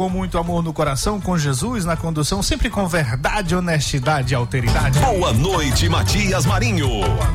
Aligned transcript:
Com 0.00 0.08
muito 0.08 0.38
amor 0.38 0.62
no 0.62 0.72
coração, 0.72 1.20
com 1.20 1.36
Jesus 1.36 1.84
na 1.84 1.94
condução, 1.94 2.42
sempre 2.42 2.70
com 2.70 2.88
verdade, 2.88 3.54
honestidade 3.54 4.32
e 4.32 4.34
alteridade. 4.34 4.98
Boa 4.98 5.30
noite, 5.30 5.90
Matias 5.90 6.46
Marinho. 6.46 6.88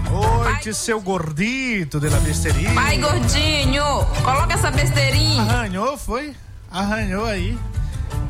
Boa 0.09 0.45
noite, 0.45 0.73
seu 0.73 0.99
gordito 0.99 1.99
de 1.99 2.09
la 2.09 2.19
besteirinha. 2.21 2.73
Pai 2.73 2.97
gordinho, 2.97 3.83
coloca 4.23 4.55
essa 4.55 4.71
besteirinha. 4.71 5.43
Arranhou, 5.43 5.95
foi? 5.95 6.35
Arranhou 6.71 7.25
aí. 7.25 7.55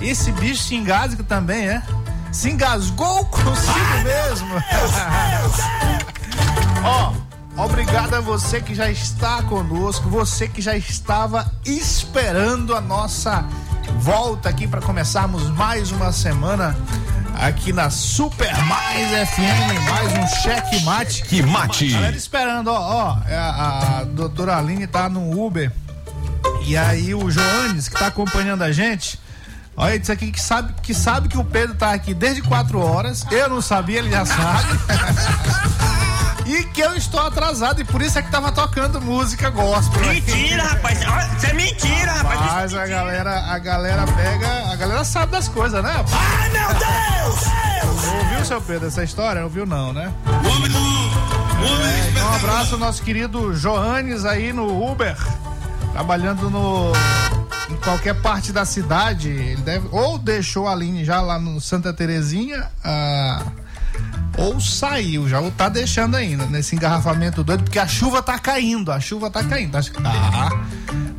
Esse 0.01 0.33
bicho 0.33 0.63
se 0.63 0.75
engasga 0.75 1.23
também, 1.23 1.69
é? 1.69 1.81
Se 2.29 2.49
engasgou 2.49 3.23
consigo 3.27 4.03
mesmo. 4.03 4.49
Ó. 6.83 7.13
Obrigado 7.57 8.15
a 8.15 8.19
você 8.19 8.59
que 8.59 8.75
já 8.75 8.91
está 8.91 9.41
conosco, 9.43 10.09
você 10.09 10.45
que 10.45 10.61
já 10.61 10.75
estava 10.75 11.49
esperando 11.63 12.75
a 12.75 12.81
nossa 12.81 13.45
volta 13.99 14.49
aqui 14.49 14.67
para 14.67 14.81
começarmos 14.81 15.49
mais 15.49 15.91
uma 15.91 16.11
semana 16.11 16.75
aqui 17.35 17.73
na 17.73 17.89
Super 17.89 18.55
Mais 18.65 19.29
FM, 19.29 19.89
mais 19.89 20.13
um 20.17 20.27
cheque 20.41 20.83
mate. 20.83 21.23
Que 21.23 21.41
mate. 21.41 21.89
Galera 21.89 22.15
esperando, 22.15 22.67
ó, 22.69 22.79
ó, 22.79 23.17
é 23.27 23.35
a, 23.35 23.99
a 23.99 24.03
doutora 24.03 24.57
Aline 24.57 24.87
tá 24.87 25.09
no 25.09 25.45
Uber 25.45 25.71
e 26.65 26.75
aí 26.77 27.13
o 27.13 27.29
Joanes 27.29 27.87
que 27.87 27.97
tá 27.97 28.07
acompanhando 28.07 28.63
a 28.63 28.71
gente, 28.71 29.19
Olha, 29.77 29.95
isso 29.95 30.11
aqui 30.11 30.31
que 30.31 30.41
sabe, 30.41 30.73
que 30.81 30.93
sabe 30.93 31.27
que 31.27 31.37
o 31.37 31.43
Pedro 31.43 31.75
tá 31.75 31.91
aqui 31.91 32.13
desde 32.13 32.41
quatro 32.41 32.79
horas. 32.79 33.25
Eu 33.29 33.49
não 33.49 33.61
sabia, 33.61 33.99
ele 33.99 34.09
já 34.09 34.25
sabe. 34.25 34.69
e 36.45 36.63
que 36.65 36.81
eu 36.81 36.95
estou 36.95 37.19
atrasado 37.19 37.81
e 37.81 37.83
por 37.83 38.01
isso 38.01 38.19
é 38.19 38.21
que 38.21 38.29
tava 38.29 38.51
tocando 38.51 39.01
música 39.01 39.49
gospel. 39.49 40.01
Mentira, 40.01 40.63
rapaz. 40.63 40.99
Isso 41.37 41.45
é 41.47 41.53
mentira, 41.53 42.11
rapaz. 42.11 42.39
Mas 42.39 42.73
a 42.73 42.81
mentira. 42.81 42.87
galera, 42.87 43.39
a 43.51 43.59
galera 43.59 44.05
pega, 44.05 44.71
a 44.71 44.75
galera 44.75 45.03
sabe 45.03 45.31
das 45.31 45.47
coisas, 45.47 45.83
né? 45.83 46.05
Ai, 46.11 46.49
meu 46.49 46.67
Deus! 46.67 47.39
Deus! 47.39 48.13
Ouviu, 48.19 48.45
seu 48.45 48.61
Pedro, 48.61 48.87
essa 48.87 49.03
história? 49.03 49.43
Ouviu 49.43 49.65
não, 49.65 49.91
né? 49.91 50.13
O 50.25 50.49
homem 50.49 50.69
do... 50.71 50.77
O 50.77 51.73
homem 51.73 51.87
É, 51.87 52.09
então, 52.09 52.31
um 52.31 52.35
abraço 52.35 52.73
ao 52.75 52.79
nosso 52.79 53.01
querido 53.01 53.53
Joanes 53.55 54.25
aí 54.25 54.53
no 54.53 54.91
Uber, 54.91 55.17
trabalhando 55.93 56.49
no 56.49 56.91
em 57.69 57.75
qualquer 57.77 58.13
parte 58.21 58.51
da 58.51 58.65
cidade. 58.65 59.29
Ele 59.29 59.61
deve 59.61 59.87
ou 59.91 60.17
deixou 60.17 60.67
a 60.67 60.71
Aline 60.71 61.03
já 61.03 61.21
lá 61.21 61.39
no 61.39 61.59
Santa 61.59 61.93
Terezinha, 61.93 62.69
ah, 62.83 63.43
ou 64.37 64.59
saiu 64.59 65.27
já, 65.27 65.39
ou 65.39 65.51
tá 65.51 65.69
deixando 65.69 66.15
ainda 66.15 66.45
nesse 66.45 66.75
engarrafamento 66.75 67.43
doido, 67.43 67.63
porque 67.63 67.79
a 67.79 67.87
chuva 67.87 68.21
tá 68.21 68.37
caindo, 68.37 68.91
a 68.91 68.99
chuva 68.99 69.29
tá 69.29 69.43
caindo. 69.43 69.75
Acho 69.75 69.91
que 69.91 70.01
tá 70.01 70.49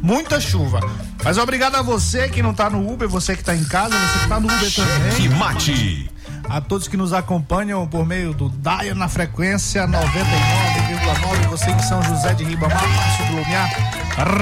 muita 0.03 0.41
chuva. 0.41 0.81
Mas 1.25 1.39
obrigado 1.39 1.77
a 1.77 1.83
você 1.83 2.29
que 2.29 2.43
não 2.43 2.55
tá 2.55 2.71
no 2.71 2.91
Uber, 2.93 3.09
você 3.09 3.37
que 3.37 3.43
tá 3.43 3.55
em 3.55 3.65
casa, 3.65 3.95
você 3.97 4.19
que 4.21 4.29
tá 4.29 4.41
no 4.41 4.47
Uber 4.47 4.71
Que 4.71 5.29
também 5.29 5.39
mate. 5.39 6.11
A 6.49 6.61
todos 6.61 6.87
que 6.89 6.97
nos 6.97 7.13
acompanham 7.13 7.87
por 7.87 8.07
meio 8.07 8.33
do 8.33 8.49
Daia 8.49 8.95
na 8.95 9.09
frequência 9.09 9.87
99,9, 9.87 11.49
você 11.49 11.71
em 11.71 11.79
São 11.81 12.03
José 12.03 12.33
de 12.35 12.45
Ribamar, 12.45 12.81
Passo 12.81 13.23
do 13.33 13.43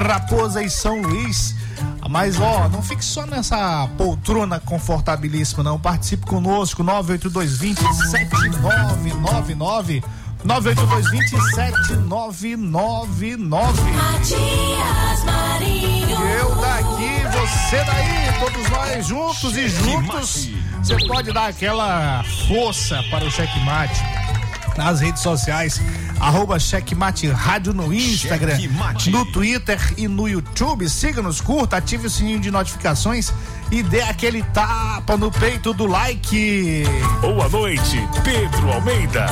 Raposa 0.08 0.62
e 0.62 0.70
São 0.70 1.00
Luís. 1.00 1.56
Mas 2.08 2.38
ó, 2.38 2.68
não 2.68 2.82
fique 2.82 3.04
só 3.04 3.26
nessa 3.26 3.88
poltrona 3.96 4.60
confortabilíssima, 4.60 5.64
não. 5.64 5.78
Participe 5.78 6.26
conosco, 6.26 6.82
98220 6.82 7.80
7999 8.10 10.04
98220 10.44 11.54
7999 11.54 13.92
Matias 13.92 15.24
Marinho. 15.24 16.03
Você 17.46 17.84
daí, 17.84 18.38
todos 18.38 18.70
nós 18.70 19.06
juntos 19.06 19.56
e 19.56 19.68
juntos. 19.68 20.48
Você 20.82 20.96
pode 21.06 21.30
dar 21.32 21.48
aquela 21.48 22.24
força 22.48 23.02
para 23.10 23.24
o 23.24 23.30
Checkmate 23.30 24.02
nas 24.76 25.00
redes 25.00 25.22
sociais. 25.22 25.80
Arroba 26.20 26.58
Checkmate 26.58 27.28
Rádio 27.28 27.74
no 27.74 27.92
Instagram, 27.92 28.56
Checkmate. 28.56 29.10
no 29.10 29.26
Twitter 29.26 29.78
e 29.98 30.08
no 30.08 30.26
YouTube. 30.26 30.88
Siga-nos, 30.88 31.40
curta, 31.40 31.76
ative 31.76 32.06
o 32.06 32.10
sininho 32.10 32.40
de 32.40 32.50
notificações 32.50 33.30
e 33.70 33.82
dê 33.82 34.00
aquele 34.02 34.42
tapa 34.44 35.16
no 35.16 35.30
peito 35.30 35.74
do 35.74 35.86
like. 35.86 36.84
Boa 37.20 37.48
noite, 37.48 38.08
Pedro 38.22 38.72
Almeida. 38.72 39.26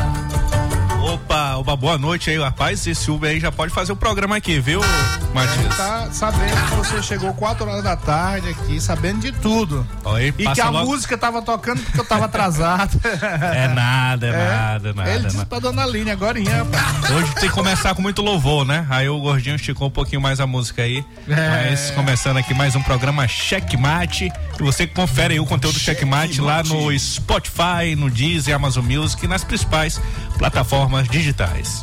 Opa, 1.12 1.56
opa, 1.56 1.77
boa 1.77 1.99
noite 1.99 2.31
aí, 2.31 2.39
rapaz. 2.39 2.87
Esse 2.87 3.11
Uber 3.11 3.31
aí 3.31 3.39
já 3.39 3.53
pode 3.53 3.71
fazer 3.73 3.93
o 3.93 3.97
programa 3.97 4.37
aqui, 4.37 4.59
viu, 4.61 4.81
Matias? 5.34 5.77
Tá 5.77 6.09
sabendo 6.11 6.69
que 6.71 6.75
você 6.77 7.03
chegou 7.03 7.34
4 7.34 7.69
horas 7.69 7.84
da 7.84 7.95
tarde 7.97 8.49
aqui, 8.49 8.81
sabendo 8.81 9.21
de 9.21 9.31
tudo. 9.33 9.87
Aí 10.06 10.28
E 10.39 10.49
que 10.49 10.61
a 10.61 10.71
logo- 10.71 10.91
música 10.91 11.19
tava 11.19 11.43
tocando 11.43 11.83
porque 11.83 12.00
eu 12.00 12.05
tava 12.05 12.25
atrasado. 12.25 12.99
É 13.53 13.69
nada, 13.69 14.27
é, 14.27 14.33
nada, 14.33 14.93
nada. 14.95 15.11
Ele 15.11 15.25
disse 15.25 15.37
nada. 15.37 15.49
pra 15.49 15.59
dona 15.59 15.83
Aline 15.83 16.11
agora, 16.11 16.39
rapaz. 16.43 17.11
Hoje 17.11 17.34
tem 17.34 17.49
que 17.49 17.55
começar 17.55 17.94
com 17.94 18.00
muito 18.03 18.23
louvor, 18.23 18.65
né? 18.65 18.87
Aí 18.89 19.09
o 19.09 19.19
gordinho 19.21 19.56
esticou 19.56 19.89
um 19.89 19.91
pouquinho 19.91 20.21
mais 20.21 20.41
a 20.41 20.47
música 20.47 20.83
aí. 20.83 21.05
É. 21.29 21.69
Mas 21.71 21.91
começando 21.91 22.39
aqui 22.39 22.55
mais 22.55 22.75
um 22.75 22.83
programa 22.83 23.27
Checkmate. 23.29 24.33
E 24.59 24.62
você 24.62 24.87
confere 24.87 25.34
aí 25.34 25.41
o 25.41 25.47
conteúdo 25.47 25.75
do 25.75 25.81
Checkmate 25.81 26.41
lá 26.41 26.62
no 26.62 26.97
Spotify, 26.99 27.94
no 27.97 28.09
Deezer, 28.11 28.55
Amazon 28.55 28.84
Music 28.84 29.25
e 29.25 29.29
nas 29.29 29.44
principais 29.44 30.00
plataformas 30.32 31.09
digitais. 31.09 31.82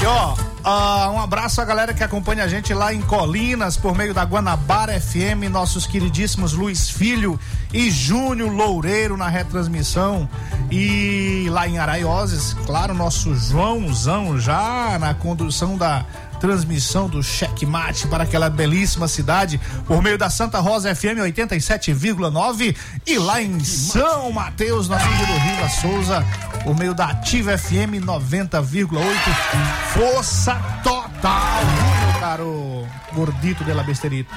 E 0.00 0.06
ó, 0.06 0.34
ah, 0.66 1.10
um 1.12 1.20
abraço 1.20 1.60
à 1.60 1.64
galera 1.64 1.92
que 1.92 2.02
acompanha 2.02 2.44
a 2.44 2.48
gente 2.48 2.72
lá 2.72 2.94
em 2.94 3.02
Colinas 3.02 3.76
por 3.76 3.94
meio 3.94 4.14
da 4.14 4.22
Guanabara 4.24 4.98
FM, 4.98 5.50
nossos 5.50 5.86
queridíssimos 5.86 6.54
Luiz 6.54 6.88
Filho 6.88 7.38
e 7.70 7.90
Júnior 7.90 8.50
Loureiro 8.50 9.14
na 9.14 9.28
retransmissão. 9.28 10.26
E 10.70 11.46
lá 11.50 11.68
em 11.68 11.78
Araioses, 11.78 12.56
claro, 12.64 12.94
nosso 12.94 13.34
Joãozão 13.34 14.40
já 14.40 14.98
na 14.98 15.12
condução 15.12 15.76
da 15.76 16.06
transmissão 16.44 17.08
do 17.08 17.22
Checkmate 17.22 18.06
para 18.06 18.24
aquela 18.24 18.50
belíssima 18.50 19.08
cidade 19.08 19.58
por 19.86 20.02
meio 20.02 20.18
da 20.18 20.28
Santa 20.28 20.60
Rosa 20.60 20.94
FM 20.94 21.16
87,9 21.24 22.76
e 23.06 23.16
lá 23.16 23.40
em 23.40 23.64
São 23.64 24.30
Mateus, 24.30 24.86
nosso 24.86 25.08
querido 25.08 25.32
Riva 25.38 25.68
Souza, 25.70 26.26
por 26.62 26.78
meio 26.78 26.94
da 26.94 27.06
Ativa 27.06 27.56
FM 27.56 28.04
90,8. 28.04 28.98
Força 29.94 30.54
total, 30.82 31.62
meu 31.64 32.20
caro 32.20 32.86
gordito 33.14 33.64
de 33.64 33.72
la 33.72 33.82
besterita. 33.82 34.34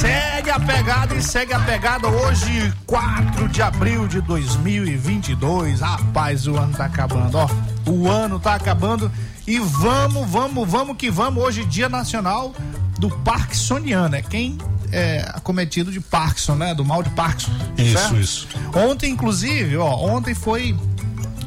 Segue 0.00 0.48
a 0.50 0.58
pegada, 0.58 1.14
e 1.14 1.22
segue 1.22 1.52
a 1.52 1.60
pegada 1.60 2.08
hoje, 2.08 2.72
4 2.86 3.46
de 3.48 3.60
abril 3.60 4.08
de 4.08 4.22
2022. 4.22 5.80
Rapaz, 5.80 6.46
o 6.46 6.56
ano 6.56 6.72
tá 6.72 6.86
acabando, 6.86 7.36
ó. 7.36 7.46
O 7.86 8.08
ano 8.08 8.40
tá 8.40 8.54
acabando 8.54 9.12
e 9.46 9.58
vamos, 9.58 10.26
vamos, 10.26 10.66
vamos 10.66 10.96
que 10.96 11.10
vamos. 11.10 11.44
Hoje, 11.44 11.66
Dia 11.66 11.90
Nacional 11.90 12.54
do 12.98 13.10
Parkinsoniano. 13.10 14.16
É 14.16 14.22
quem 14.22 14.56
é 14.90 15.22
acometido 15.34 15.92
de 15.92 16.00
Parkinson, 16.00 16.54
né? 16.54 16.74
Do 16.74 16.82
mal 16.82 17.02
de 17.02 17.10
Parkinson. 17.10 17.52
Isso, 17.76 17.98
certo? 17.98 18.16
isso. 18.16 18.48
Ontem, 18.74 19.12
inclusive, 19.12 19.76
ó, 19.76 19.96
ontem 19.96 20.32
foi 20.32 20.74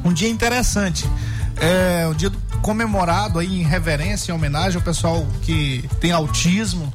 um 0.04 0.12
dia 0.12 0.28
interessante. 0.28 1.10
É 1.56 2.06
um 2.06 2.14
dia 2.14 2.30
comemorado 2.62 3.40
aí 3.40 3.62
em 3.62 3.64
reverência, 3.64 4.30
em 4.30 4.34
homenagem 4.34 4.76
ao 4.76 4.82
pessoal 4.82 5.26
que 5.42 5.88
tem 6.00 6.12
autismo, 6.12 6.92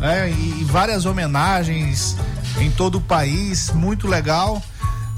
né? 0.00 0.30
E, 0.30 0.64
várias 0.64 1.06
homenagens 1.06 2.16
em 2.60 2.70
todo 2.70 2.98
o 2.98 3.00
país, 3.00 3.70
muito 3.72 4.06
legal. 4.06 4.62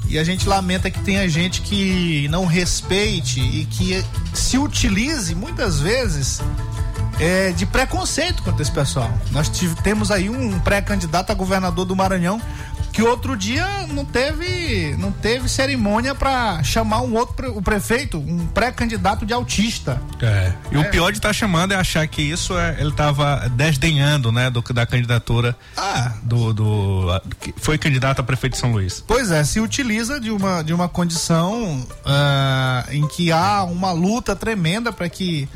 E 0.07 0.19
a 0.19 0.23
gente 0.23 0.47
lamenta 0.47 0.91
que 0.91 0.99
tenha 0.99 1.27
gente 1.29 1.61
que 1.61 2.27
não 2.29 2.45
respeite 2.45 3.39
e 3.39 3.65
que 3.65 4.03
se 4.33 4.57
utilize 4.57 5.33
muitas 5.33 5.79
vezes 5.79 6.41
é, 7.19 7.51
de 7.51 7.65
preconceito 7.65 8.43
contra 8.43 8.61
esse 8.61 8.71
pessoal. 8.71 9.11
Nós 9.31 9.49
temos 9.83 10.11
aí 10.11 10.29
um 10.29 10.59
pré-candidato 10.59 11.31
a 11.31 11.33
governador 11.33 11.85
do 11.85 11.95
Maranhão 11.95 12.41
que 12.91 13.01
outro 13.01 13.37
dia 13.37 13.65
não 13.87 14.03
teve 14.03 14.95
não 14.97 15.11
teve 15.11 15.47
cerimônia 15.47 16.13
para 16.13 16.61
chamar 16.63 17.01
um 17.01 17.15
outro 17.15 17.57
o 17.57 17.61
prefeito, 17.61 18.17
um 18.19 18.45
pré-candidato 18.47 19.25
de 19.25 19.33
autista. 19.33 20.01
É. 20.21 20.53
E 20.71 20.75
É. 20.75 20.79
o 20.79 20.89
pior 20.89 21.11
de 21.11 21.17
estar 21.17 21.31
chamando 21.33 21.71
é 21.71 21.75
achar 21.75 22.05
que 22.07 22.21
isso 22.21 22.57
é, 22.57 22.75
ele 22.79 22.89
estava 22.89 23.49
desdenhando, 23.55 24.31
né, 24.31 24.49
do, 24.49 24.61
da 24.73 24.85
candidatura 24.85 25.55
Ah, 25.77 26.11
do, 26.23 26.53
do 26.53 27.11
a- 27.11 27.21
que 27.39 27.53
foi 27.57 27.77
candidato 27.77 28.19
a 28.19 28.23
prefeito 28.23 28.53
de 28.53 28.59
São 28.59 28.71
Luís. 28.71 29.03
Pois 29.07 29.31
é, 29.31 29.43
se 29.43 29.59
utiliza 29.59 30.19
de 30.19 30.29
uma, 30.29 30.61
de 30.61 30.73
uma 30.73 30.89
condição 30.89 31.85
ah, 32.05 32.85
em 32.91 33.07
que 33.07 33.31
há 33.31 33.63
uma 33.63 33.91
luta 33.91 34.35
tremenda 34.35 34.91
para 34.91 35.07
que 35.07 35.47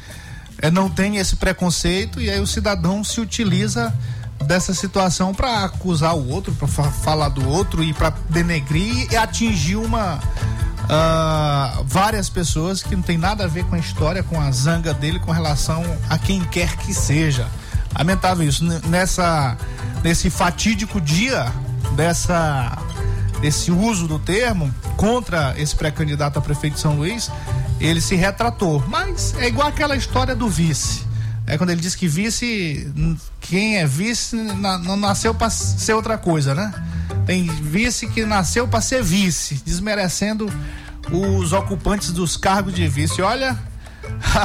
eh, 0.62 0.72
não 0.72 0.90
tenha 0.90 1.20
esse 1.20 1.36
preconceito 1.36 2.22
e 2.22 2.30
aí 2.30 2.40
o 2.40 2.48
cidadão 2.48 3.04
se 3.04 3.20
utiliza 3.20 3.94
dessa 4.46 4.74
situação 4.74 5.34
para 5.34 5.66
acusar 5.66 6.16
o 6.16 6.30
outro, 6.30 6.54
para 6.54 6.68
falar 6.68 7.30
do 7.30 7.48
outro 7.48 7.84
e 7.84 7.94
para 7.94 8.14
denegrir 8.30 9.12
e 9.12 9.18
atingir 9.18 9.76
uma 9.76 10.20
ah, 10.90 11.82
várias 11.86 12.30
pessoas 12.30 12.84
que 12.84 12.96
não 12.96 13.04
tem 13.04 13.18
nada 13.18 13.46
a 13.46 13.48
ver 13.48 13.66
com 13.66 13.76
a 13.76 13.80
história, 13.80 14.22
com 14.24 14.40
a 14.40 14.52
zanga 14.52 14.94
dele 14.94 15.20
com 15.20 15.32
relação 15.32 15.84
a 16.10 16.18
quem 16.18 16.44
quer 16.46 16.76
que 16.78 16.94
seja. 16.94 17.48
Lamentável 17.98 18.48
isso. 18.48 18.64
Nessa, 18.88 19.58
nesse 20.04 20.30
fatídico 20.30 21.00
dia 21.02 21.52
dessa 21.96 22.78
desse 23.42 23.70
uso 23.70 24.08
do 24.08 24.18
termo 24.18 24.74
contra 24.96 25.54
esse 25.58 25.76
pré-candidato 25.76 26.40
a 26.40 26.42
prefeito 26.42 26.76
de 26.76 26.80
São 26.80 26.96
Luís, 26.96 27.30
ele 27.80 28.02
se 28.02 28.16
retratou. 28.16 28.84
Mas 28.88 29.36
é 29.38 29.48
igual 29.48 29.68
aquela 29.68 29.96
história 29.96 30.36
do 30.36 30.50
vice. 30.50 31.04
É 31.48 31.58
quando 31.58 31.70
ele 31.70 31.82
diz 31.82 31.94
que 31.96 32.08
vice, 32.08 32.92
quem 33.40 33.78
é 33.78 33.86
vice 33.86 34.36
não 34.36 34.98
nasceu 34.98 35.34
para 35.34 35.50
ser 35.50 35.94
outra 35.94 36.18
coisa, 36.18 36.56
né? 36.56 36.74
Tem 37.26 37.46
vice 37.46 38.08
que 38.08 38.26
nasceu 38.26 38.68
para 38.68 38.82
ser 38.82 39.04
vice, 39.04 39.62
desmerecendo 39.66 40.52
os 41.12 41.54
ocupantes 41.54 42.12
dos 42.12 42.36
cargos 42.36 42.74
de 42.74 42.88
vice. 42.88 43.22
Olha, 43.22 43.58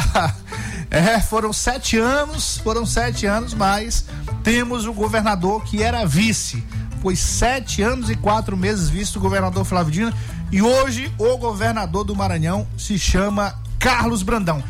é, 0.90 1.18
foram 1.20 1.52
sete 1.52 1.96
anos, 1.96 2.58
foram 2.58 2.84
sete 2.84 3.24
anos, 3.24 3.54
mas 3.54 4.04
temos 4.42 4.86
o 4.86 4.92
governador 4.92 5.64
que 5.64 5.82
era 5.82 6.06
vice. 6.06 6.62
Foi 7.00 7.16
sete 7.16 7.80
anos 7.80 8.10
e 8.10 8.14
quatro 8.14 8.56
meses 8.58 8.90
vice 8.90 9.14
do 9.14 9.20
governador 9.20 9.64
Flávio 9.64 9.92
Dino. 9.92 10.12
E 10.52 10.60
hoje 10.60 11.10
o 11.16 11.38
governador 11.38 12.04
do 12.04 12.14
Maranhão 12.14 12.66
se 12.76 12.98
chama 12.98 13.54
Carlos 13.78 14.22
Brandão. 14.22 14.62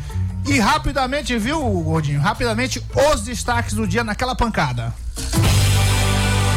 E 0.45 0.59
rapidamente, 0.59 1.37
viu, 1.37 1.59
Gordinho? 1.81 2.19
Rapidamente, 2.19 2.83
os 3.11 3.21
destaques 3.21 3.73
do 3.73 3.87
dia 3.87 4.03
naquela 4.03 4.35
pancada. 4.35 4.93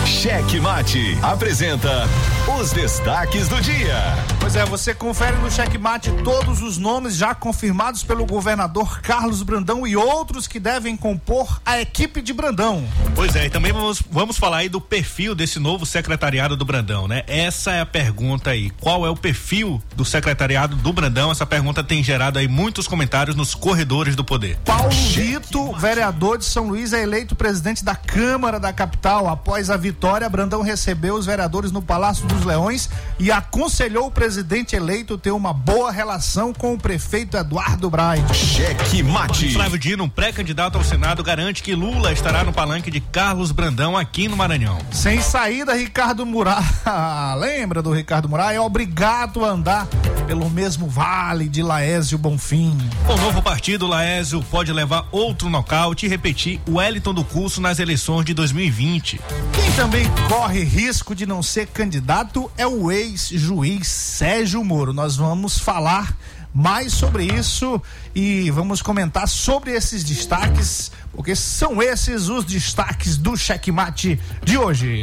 Cheque 0.06 0.58
Mate 0.60 1.18
apresenta 1.22 2.08
os 2.48 2.72
destaques 2.72 3.48
do 3.48 3.60
dia. 3.60 3.96
Pois 4.38 4.54
é, 4.54 4.64
você 4.66 4.94
confere 4.94 5.36
no 5.38 5.50
checkmate 5.50 6.10
todos 6.22 6.60
os 6.60 6.76
nomes 6.76 7.16
já 7.16 7.34
confirmados 7.34 8.02
pelo 8.02 8.26
governador 8.26 9.00
Carlos 9.00 9.42
Brandão 9.42 9.86
e 9.86 9.96
outros 9.96 10.46
que 10.46 10.60
devem 10.60 10.96
compor 10.96 11.60
a 11.64 11.80
equipe 11.80 12.20
de 12.20 12.32
Brandão. 12.32 12.86
Pois 13.14 13.34
é, 13.34 13.46
e 13.46 13.50
também 13.50 13.72
vamos, 13.72 14.02
vamos 14.10 14.36
falar 14.36 14.58
aí 14.58 14.68
do 14.68 14.80
perfil 14.80 15.34
desse 15.34 15.58
novo 15.58 15.86
secretariado 15.86 16.56
do 16.56 16.64
Brandão, 16.64 17.08
né? 17.08 17.22
Essa 17.26 17.72
é 17.72 17.80
a 17.80 17.86
pergunta 17.86 18.50
aí. 18.50 18.70
Qual 18.78 19.06
é 19.06 19.10
o 19.10 19.16
perfil 19.16 19.82
do 19.96 20.04
secretariado 20.04 20.76
do 20.76 20.92
Brandão? 20.92 21.30
Essa 21.30 21.46
pergunta 21.46 21.82
tem 21.82 22.02
gerado 22.02 22.38
aí 22.38 22.46
muitos 22.46 22.86
comentários 22.86 23.34
nos 23.34 23.54
corredores 23.54 24.14
do 24.14 24.24
poder. 24.24 24.58
Paulo 24.64 24.90
Vito, 24.90 25.72
vereador 25.74 26.36
de 26.36 26.44
São 26.44 26.68
Luís, 26.68 26.92
é 26.92 27.02
eleito 27.02 27.34
presidente 27.34 27.82
da 27.82 27.96
Câmara 27.96 28.60
da 28.60 28.72
capital. 28.72 29.28
Após 29.28 29.70
a 29.70 29.76
vitória, 29.76 30.28
Brandão 30.28 30.60
recebeu 30.60 31.14
os 31.14 31.24
vereadores 31.24 31.72
no 31.72 31.80
Palácio 31.80 32.26
dos 32.34 32.44
Leões 32.44 32.88
e 33.18 33.30
aconselhou 33.30 34.06
o 34.06 34.10
presidente 34.10 34.74
eleito 34.74 35.16
ter 35.16 35.30
uma 35.30 35.52
boa 35.52 35.90
relação 35.90 36.52
com 36.52 36.74
o 36.74 36.78
prefeito 36.78 37.36
Eduardo 37.36 37.88
Braide. 37.88 38.34
Cheque 38.34 39.02
Mate. 39.02 39.52
Flávio 39.52 39.78
Dino, 39.78 40.04
um 40.04 40.08
pré-candidato 40.08 40.76
ao 40.76 40.84
Senado, 40.84 41.22
garante 41.22 41.62
que 41.62 41.74
Lula 41.74 42.12
estará 42.12 42.42
no 42.42 42.52
palanque 42.52 42.90
de 42.90 43.00
Carlos 43.00 43.52
Brandão 43.52 43.96
aqui 43.96 44.28
no 44.28 44.36
Maranhão. 44.36 44.78
Sem 44.90 45.20
saída, 45.20 45.74
Ricardo 45.74 46.26
Murá, 46.26 46.62
lembra 47.38 47.80
do 47.80 47.92
Ricardo 47.92 48.28
Murá? 48.28 48.52
É 48.52 48.60
obrigado 48.60 49.44
a 49.44 49.48
andar 49.48 49.86
pelo 50.26 50.48
mesmo 50.48 50.88
vale 50.88 51.48
de 51.48 51.62
Laésio 51.62 52.16
Bonfim. 52.16 52.76
O 53.08 53.16
novo 53.16 53.42
partido, 53.42 53.86
Laésio, 53.86 54.42
pode 54.50 54.72
levar 54.72 55.06
outro 55.12 55.50
nocaute 55.50 56.06
e 56.06 56.08
repetir 56.08 56.60
o 56.66 56.76
Wellington 56.76 57.12
do 57.12 57.24
curso 57.24 57.60
nas 57.60 57.78
eleições 57.78 58.24
de 58.24 58.32
2020. 58.32 59.20
Quem 59.52 59.72
também 59.72 60.06
corre 60.28 60.64
risco 60.64 61.14
de 61.14 61.26
não 61.26 61.42
ser 61.42 61.66
candidato 61.66 62.23
é 62.56 62.66
o 62.66 62.90
ex-juiz 62.90 63.86
Sérgio 63.86 64.64
Moro. 64.64 64.92
Nós 64.92 65.16
vamos 65.16 65.58
falar 65.58 66.16
mais 66.54 66.92
sobre 66.92 67.24
isso 67.24 67.80
e 68.14 68.50
vamos 68.50 68.80
comentar 68.80 69.28
sobre 69.28 69.72
esses 69.72 70.04
destaques, 70.04 70.90
porque 71.12 71.34
são 71.34 71.82
esses 71.82 72.28
os 72.28 72.44
destaques 72.44 73.16
do 73.16 73.36
checkmate 73.36 74.18
de 74.44 74.56
hoje. 74.56 75.02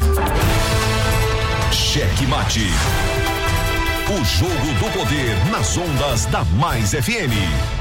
Cheque 1.72 2.26
Mate. 2.26 2.68
O 4.10 4.26
jogo 4.26 4.74
do 4.80 4.98
poder 4.98 5.36
nas 5.52 5.78
ondas 5.78 6.26
da 6.26 6.44
Mais 6.46 6.92
FM. 6.92 7.81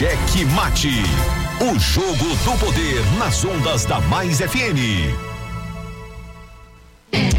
Cheque 0.00 0.46
Mate. 0.46 1.02
O 1.60 1.78
jogo 1.78 2.34
do 2.36 2.58
poder 2.58 3.04
nas 3.18 3.44
ondas 3.44 3.84
da 3.84 4.00
Mais 4.00 4.38
FM. 4.38 5.12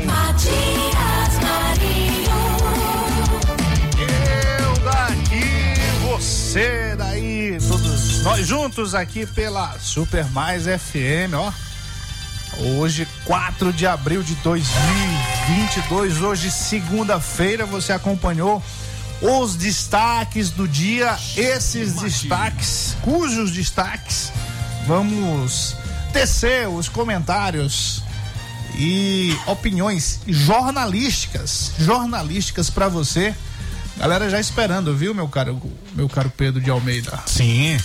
Matias 0.05 1.39
Marinho. 1.41 2.31
Eu 4.59 4.75
daqui, 4.83 5.43
você 6.07 6.95
daí, 6.95 7.57
todos 7.67 8.21
nós 8.21 8.45
juntos 8.45 8.93
aqui 8.93 9.25
pela 9.25 9.79
Super 9.79 10.29
Mais 10.29 10.65
FM, 10.65 11.33
ó. 11.33 11.51
Hoje, 12.77 13.07
4 13.25 13.73
de 13.73 13.87
abril 13.87 14.21
de 14.21 14.35
2022, 14.35 16.21
hoje, 16.21 16.51
segunda-feira, 16.51 17.65
você 17.65 17.91
acompanhou 17.91 18.61
os 19.21 19.55
destaques 19.55 20.49
do 20.49 20.67
dia, 20.67 21.17
esses 21.37 21.93
destaques, 21.93 22.95
cujos 23.01 23.51
destaques 23.51 24.31
vamos 24.85 25.75
tecer 26.11 26.67
os 26.67 26.89
comentários 26.89 28.03
e 28.77 29.35
opiniões 29.47 30.19
jornalísticas, 30.27 31.71
jornalísticas 31.79 32.69
pra 32.69 32.87
você. 32.87 33.35
Galera 33.97 34.29
já 34.29 34.39
esperando, 34.39 34.95
viu, 34.95 35.13
meu 35.13 35.27
caro, 35.27 35.61
meu 35.93 36.09
caro 36.09 36.31
Pedro 36.35 36.59
de 36.59 36.69
Almeida? 36.71 37.19
Sim. 37.27 37.77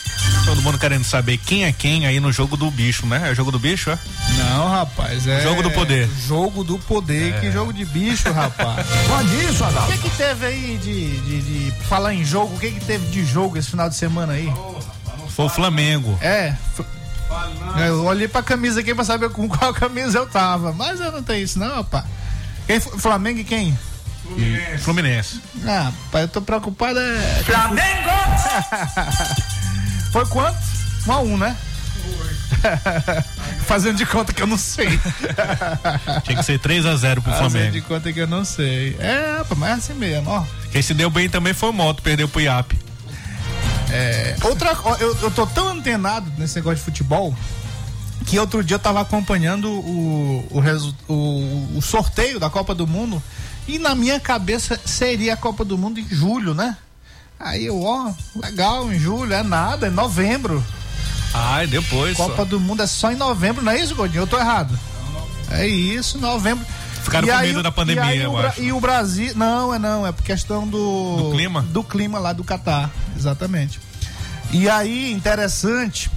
Todo 0.47 0.63
mundo 0.63 0.79
querendo 0.79 1.05
saber 1.05 1.37
quem 1.37 1.65
é 1.65 1.73
quem 1.73 2.07
aí 2.07 2.19
no 2.21 2.33
jogo 2.33 2.57
do 2.57 2.71
bicho, 2.71 3.05
né? 3.07 3.31
É 3.31 3.35
jogo 3.35 3.51
do 3.53 3.59
bicho, 3.59 3.91
é? 3.91 3.99
Não, 4.39 4.71
rapaz, 4.71 5.27
é. 5.27 5.43
Jogo 5.43 5.63
do 5.63 5.71
poder. 5.73 6.09
Jogo 6.27 6.65
do 6.65 6.79
poder. 6.79 7.39
Que 7.41 7.51
jogo 7.53 7.73
de 7.73 7.85
bicho, 7.85 8.33
rapaz. 8.33 8.87
Pode 9.09 9.45
isso, 9.45 9.63
O 9.63 9.67
Adalto. 9.67 9.93
que 9.93 9.99
que 9.99 10.11
teve 10.17 10.47
aí 10.47 10.79
de, 10.83 11.21
de, 11.21 11.71
de 11.71 11.85
falar 11.85 12.15
em 12.15 12.25
jogo? 12.25 12.55
O 12.55 12.59
que 12.59 12.71
que 12.71 12.81
teve 12.81 13.07
de 13.09 13.25
jogo 13.27 13.59
esse 13.59 13.69
final 13.71 13.89
de 13.89 13.97
semana 13.97 14.33
aí? 14.35 14.51
Foi 15.29 15.45
o 15.47 15.51
Flamengo. 15.51 16.17
É. 16.23 16.55
f- 16.77 16.85
Eu 17.87 18.05
olhei 18.05 18.27
pra 18.29 18.43
camisa 18.43 18.81
aqui 18.81 18.95
pra 18.95 19.05
saber 19.05 19.29
com 19.31 19.47
qual 19.51 19.75
camisa 19.75 20.19
eu 20.19 20.27
tava. 20.27 20.73
Mas 20.73 20.99
eu 21.01 21.13
não 21.13 21.23
tenho 21.23 21.45
isso, 21.45 21.59
não, 21.59 21.75
rapaz. 21.77 22.05
Quem? 22.67 22.81
Flamengo 22.81 23.41
e 23.41 23.45
quem? 23.45 23.77
Fluminense. 24.81 25.41
Ah, 25.67 25.85
rapaz, 26.05 26.23
eu 26.25 26.29
tô 26.29 26.43
preocupado. 26.43 26.99
É... 26.99 27.43
Flamengo! 27.45 28.11
Foi 30.13 30.27
quanto? 30.27 30.59
Um 31.07 31.13
a 31.13 31.21
um, 31.21 31.37
né? 31.37 31.57
Fazendo 33.67 33.97
de 33.97 34.07
conta 34.07 34.33
que 34.33 34.43
eu 34.43 34.47
não 34.47 34.57
sei. 34.59 34.89
Tinha 36.25 36.37
que 36.39 36.43
ser 36.43 36.59
3 36.59 36.87
a 36.87 36.97
0 36.97 37.23
pro 37.23 37.33
Fazendo 37.33 37.51
Flamengo. 37.51 37.73
de 37.73 37.81
conta 37.83 38.13
que 38.13 38.19
eu 38.21 38.27
não 38.27 38.45
sei. 38.45 38.97
É, 38.99 39.37
rapaz, 39.39 39.59
mas 39.59 39.71
é 39.71 39.73
assim 39.73 39.95
mesmo, 39.95 40.31
ó. 40.31 40.45
Quem 40.71 40.83
se 40.83 40.95
deu 40.95 41.11
bem 41.11 41.29
também 41.29 41.53
foi 41.53 41.71
o 41.71 41.73
Moto, 41.73 42.03
perdeu 42.03 42.29
pro 42.29 42.41
Iap. 42.41 42.73
Outra, 44.43 44.77
ó, 44.85 44.95
eu, 44.97 45.17
eu 45.23 45.31
tô 45.31 45.47
tão 45.47 45.69
antenado 45.71 46.31
nesse 46.39 46.57
negócio 46.57 46.79
de 46.79 46.83
futebol 46.85 47.35
que 48.27 48.39
outro 48.39 48.63
dia 48.63 48.75
eu 48.75 48.79
tava 48.81 49.01
acompanhando 49.01 49.71
o, 49.71 50.47
o, 50.51 50.61
resu- 50.61 50.95
o, 51.09 51.73
o 51.77 51.83
sorteio 51.83 52.39
da 52.41 52.51
Copa 52.51 52.75
do 52.75 52.87
Mundo 52.87 53.23
e 53.69 53.79
na 53.79 53.95
minha 53.95 54.21
cabeça 54.21 54.81
seria 54.85 55.35
a 55.35 55.37
Copa 55.37 55.65
do 55.65 55.77
Mundo 55.77 55.99
em 55.99 56.09
julho, 56.09 56.55
né? 56.55 56.77
Aí 57.39 57.67
eu, 57.67 57.83
ó, 57.83 58.13
legal, 58.35 58.91
em 58.93 58.99
julho, 58.99 59.33
é 59.33 59.43
nada, 59.43 59.89
é 59.89 59.91
novembro. 59.91 60.65
Ai, 61.35 61.67
depois. 61.67 62.17
Copa 62.17 62.45
do 62.45 62.59
Mundo 62.59 62.83
é 62.83 62.87
só 62.87 63.13
em 63.13 63.17
novembro, 63.17 63.63
não 63.63 63.73
é 63.73 63.81
isso, 63.81 63.95
Godinho? 63.95 64.23
Eu 64.23 64.27
tô 64.27 64.39
errado. 64.39 64.79
É 65.51 65.67
isso, 65.67 66.19
novembro. 66.19 66.65
Ficaram 67.03 67.29
E 67.29 67.31
com 67.31 67.37
aí 67.37 67.49
medo 67.49 67.63
da 67.63 67.71
pandemia, 67.71 68.05
e 68.05 68.09
aí 68.09 68.23
eu 68.23 68.37
acho. 68.37 68.61
E 68.61 68.73
o 68.73 68.81
Brasil. 68.81 69.33
Não, 69.37 69.73
é 69.73 69.79
não, 69.79 70.07
é 70.07 70.13
por 70.13 70.25
questão 70.25 70.67
do. 70.67 71.17
Do 71.17 71.31
clima? 71.33 71.63
Do 71.63 71.85
clima 71.85 72.19
lá 72.19 72.33
do 72.33 72.43
Catar, 72.43 72.91
exatamente. 73.17 73.79
E 74.51 74.69
aí, 74.69 75.13
interessante 75.13 76.11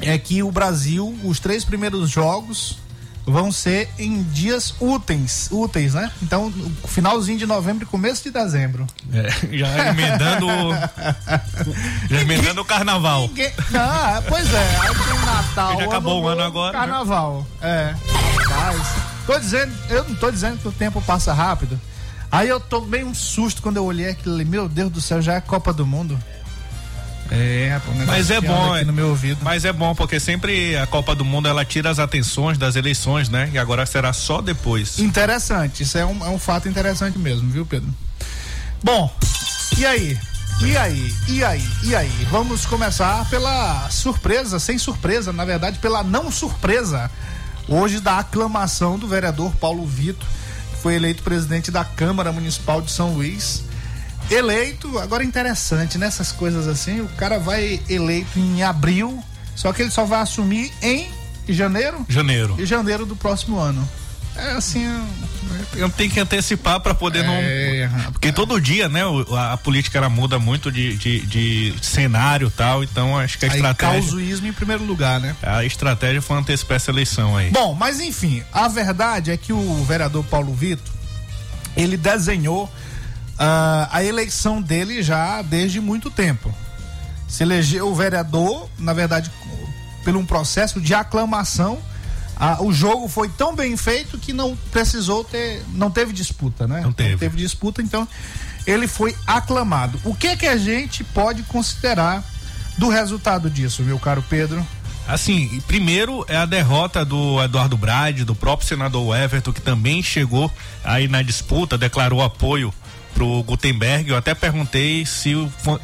é 0.00 0.18
que 0.18 0.42
o 0.42 0.50
Brasil, 0.50 1.16
os 1.22 1.38
três 1.38 1.64
primeiros 1.64 2.10
jogos 2.10 2.78
vão 3.26 3.52
ser 3.52 3.88
em 3.98 4.22
dias 4.22 4.74
úteis, 4.80 5.48
úteis, 5.50 5.94
né? 5.94 6.10
Então, 6.22 6.52
finalzinho 6.86 7.38
de 7.38 7.46
novembro 7.46 7.84
e 7.84 7.86
começo 7.86 8.22
de 8.22 8.30
dezembro. 8.30 8.86
É, 9.12 9.56
já 9.56 9.88
emendando. 9.88 10.46
já 12.10 12.20
emendando 12.20 12.60
o 12.60 12.64
carnaval. 12.64 13.28
Ninguém... 13.28 13.52
Não, 13.70 14.22
pois 14.28 14.52
é, 14.52 14.76
aí 14.80 14.94
tem 14.94 15.24
Natal. 15.24 15.78
Já 15.78 15.84
acabou 15.84 16.22
o 16.22 16.28
ano 16.28 16.42
agora, 16.42 16.72
né? 16.72 16.78
Carnaval. 16.78 17.46
É. 17.60 17.94
Mas, 18.48 18.86
tô 19.26 19.38
dizendo, 19.38 19.72
eu 19.88 20.04
não 20.04 20.14
tô 20.16 20.30
dizendo 20.30 20.58
que 20.58 20.68
o 20.68 20.72
tempo 20.72 21.00
passa 21.02 21.32
rápido. 21.32 21.80
Aí 22.30 22.48
eu 22.48 22.58
tomei 22.58 23.04
um 23.04 23.14
susto 23.14 23.60
quando 23.60 23.76
eu 23.76 23.84
olhei 23.84 24.08
aquilo 24.08 24.34
ali. 24.34 24.44
Meu 24.44 24.68
Deus 24.68 24.90
do 24.90 25.00
céu, 25.00 25.20
já 25.20 25.34
é 25.34 25.40
Copa 25.40 25.72
do 25.72 25.86
Mundo. 25.86 26.18
É, 27.34 27.80
Mas 28.06 28.30
é 28.30 28.40
bom, 28.42 28.74
aqui 28.74 28.84
no 28.84 28.92
meu 28.92 29.08
ouvido. 29.08 29.38
Mas 29.42 29.64
é 29.64 29.72
bom, 29.72 29.94
porque 29.94 30.20
sempre 30.20 30.76
a 30.76 30.86
Copa 30.86 31.14
do 31.14 31.24
Mundo 31.24 31.48
ela 31.48 31.64
tira 31.64 31.88
as 31.88 31.98
atenções 31.98 32.58
das 32.58 32.76
eleições, 32.76 33.30
né? 33.30 33.48
E 33.54 33.58
agora 33.58 33.86
será 33.86 34.12
só 34.12 34.42
depois. 34.42 34.98
Interessante, 34.98 35.82
isso 35.82 35.96
é 35.96 36.04
um, 36.04 36.24
é 36.24 36.28
um 36.28 36.38
fato 36.38 36.68
interessante 36.68 37.18
mesmo, 37.18 37.48
viu, 37.48 37.64
Pedro? 37.64 37.88
Bom, 38.84 39.10
e 39.78 39.86
aí? 39.86 40.18
E 40.60 40.76
aí? 40.76 41.14
E 41.28 41.42
aí? 41.42 41.68
E 41.82 41.96
aí? 41.96 42.26
Vamos 42.30 42.66
começar 42.66 43.28
pela 43.30 43.88
surpresa, 43.88 44.58
sem 44.58 44.76
surpresa, 44.76 45.32
na 45.32 45.44
verdade, 45.44 45.78
pela 45.78 46.04
não 46.04 46.30
surpresa. 46.30 47.10
Hoje 47.66 47.98
da 47.98 48.18
aclamação 48.18 48.98
do 48.98 49.08
vereador 49.08 49.52
Paulo 49.56 49.86
Vitor, 49.86 50.26
que 50.70 50.76
foi 50.82 50.96
eleito 50.96 51.22
presidente 51.22 51.70
da 51.70 51.84
Câmara 51.84 52.30
Municipal 52.30 52.82
de 52.82 52.90
São 52.90 53.14
Luís. 53.14 53.64
Eleito, 54.30 54.98
agora 54.98 55.22
interessante, 55.24 55.98
nessas 55.98 56.32
coisas 56.32 56.66
assim, 56.66 57.00
o 57.00 57.08
cara 57.08 57.38
vai 57.38 57.80
eleito 57.88 58.38
em 58.38 58.62
abril, 58.62 59.22
só 59.54 59.72
que 59.72 59.82
ele 59.82 59.90
só 59.90 60.04
vai 60.04 60.20
assumir 60.20 60.72
em 60.80 61.10
janeiro 61.48 62.04
Janeiro. 62.08 62.56
e 62.58 62.64
janeiro 62.64 63.04
do 63.04 63.14
próximo 63.14 63.58
ano. 63.58 63.86
É 64.34 64.52
assim. 64.52 64.86
Eu 65.74 65.90
tenho 65.90 66.10
que 66.10 66.18
antecipar 66.18 66.80
para 66.80 66.94
poder 66.94 67.22
É, 67.22 67.86
não. 67.86 67.90
rapaz. 67.98 68.12
Porque 68.12 68.32
todo 68.32 68.58
dia, 68.58 68.88
né? 68.88 69.02
A, 69.36 69.52
a 69.52 69.56
política 69.58 69.98
ela 69.98 70.08
muda 70.08 70.38
muito 70.38 70.72
de, 70.72 70.96
de, 70.96 71.20
de 71.26 71.74
cenário 71.82 72.48
e 72.48 72.50
tal. 72.50 72.82
Então 72.82 73.18
acho 73.18 73.38
que 73.38 73.44
a 73.44 73.50
Aí 73.50 73.56
estratégia. 73.56 74.00
causuísmo 74.00 74.46
em 74.46 74.52
primeiro 74.54 74.84
lugar, 74.84 75.20
né? 75.20 75.36
A 75.42 75.62
estratégia 75.66 76.22
foi 76.22 76.38
antecipar 76.38 76.76
essa 76.76 76.90
eleição 76.90 77.36
aí. 77.36 77.50
Bom, 77.50 77.74
mas 77.74 78.00
enfim, 78.00 78.42
a 78.50 78.68
verdade 78.68 79.30
é 79.30 79.36
que 79.36 79.52
o 79.52 79.84
vereador 79.84 80.24
Paulo 80.24 80.54
Vitor, 80.54 80.94
ele 81.76 81.98
desenhou 81.98 82.72
ah, 83.38 83.88
a 83.90 84.04
eleição 84.04 84.60
dele 84.60 85.02
já 85.02 85.42
desde 85.42 85.80
muito 85.80 86.10
tempo. 86.10 86.54
Se 87.28 87.42
elegeu 87.42 87.88
o 87.88 87.94
vereador, 87.94 88.68
na 88.78 88.92
verdade, 88.92 89.30
por 90.04 90.16
um 90.16 90.24
processo 90.24 90.80
de 90.80 90.94
aclamação. 90.94 91.78
Ah, 92.36 92.58
o 92.60 92.72
jogo 92.72 93.08
foi 93.08 93.28
tão 93.28 93.54
bem 93.54 93.76
feito 93.76 94.18
que 94.18 94.32
não 94.32 94.56
precisou 94.70 95.22
ter, 95.22 95.62
não 95.74 95.90
teve 95.90 96.12
disputa, 96.12 96.66
né? 96.66 96.80
Não 96.80 96.92
teve. 96.92 97.28
disputa, 97.30 97.80
então 97.80 98.06
ele 98.66 98.88
foi 98.88 99.14
aclamado. 99.26 100.00
O 100.04 100.14
que 100.14 100.36
que 100.36 100.46
a 100.46 100.56
gente 100.56 101.04
pode 101.04 101.42
considerar 101.44 102.24
do 102.76 102.88
resultado 102.88 103.48
disso, 103.48 103.82
meu 103.82 103.98
caro 103.98 104.24
Pedro? 104.28 104.66
Assim, 105.06 105.60
primeiro 105.66 106.24
é 106.28 106.36
a 106.36 106.46
derrota 106.46 107.04
do 107.04 107.42
Eduardo 107.42 107.76
Brade, 107.76 108.24
do 108.24 108.34
próprio 108.34 108.68
senador 108.68 109.16
Everton, 109.16 109.52
que 109.52 109.60
também 109.60 110.02
chegou 110.02 110.50
aí 110.84 111.08
na 111.08 111.22
disputa, 111.22 111.76
declarou 111.76 112.22
apoio 112.22 112.72
pro 113.14 113.42
Gutenberg. 113.42 114.10
Eu 114.10 114.16
até 114.16 114.34
perguntei 114.34 115.06
se, 115.06 115.32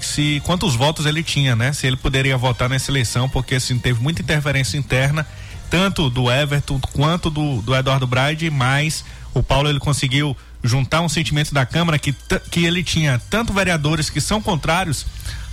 se 0.00 0.42
quantos 0.44 0.74
votos 0.74 1.06
ele 1.06 1.22
tinha, 1.22 1.54
né? 1.54 1.72
Se 1.72 1.86
ele 1.86 1.96
poderia 1.96 2.36
votar 2.36 2.68
nessa 2.68 2.90
eleição, 2.90 3.28
porque 3.28 3.54
assim 3.54 3.78
teve 3.78 4.00
muita 4.00 4.22
interferência 4.22 4.76
interna, 4.76 5.26
tanto 5.70 6.10
do 6.10 6.30
Everton 6.30 6.80
quanto 6.92 7.30
do, 7.30 7.62
do 7.62 7.74
Eduardo 7.74 8.06
Brade, 8.06 8.50
mas 8.50 9.04
o 9.34 9.42
Paulo 9.42 9.68
ele 9.68 9.78
conseguiu 9.78 10.36
juntar 10.62 11.00
um 11.00 11.08
sentimento 11.08 11.54
da 11.54 11.64
Câmara 11.64 11.98
que, 11.98 12.14
que 12.50 12.64
ele 12.64 12.82
tinha 12.82 13.20
tanto 13.30 13.52
vereadores 13.52 14.10
que 14.10 14.20
são 14.20 14.42
contrários 14.42 15.06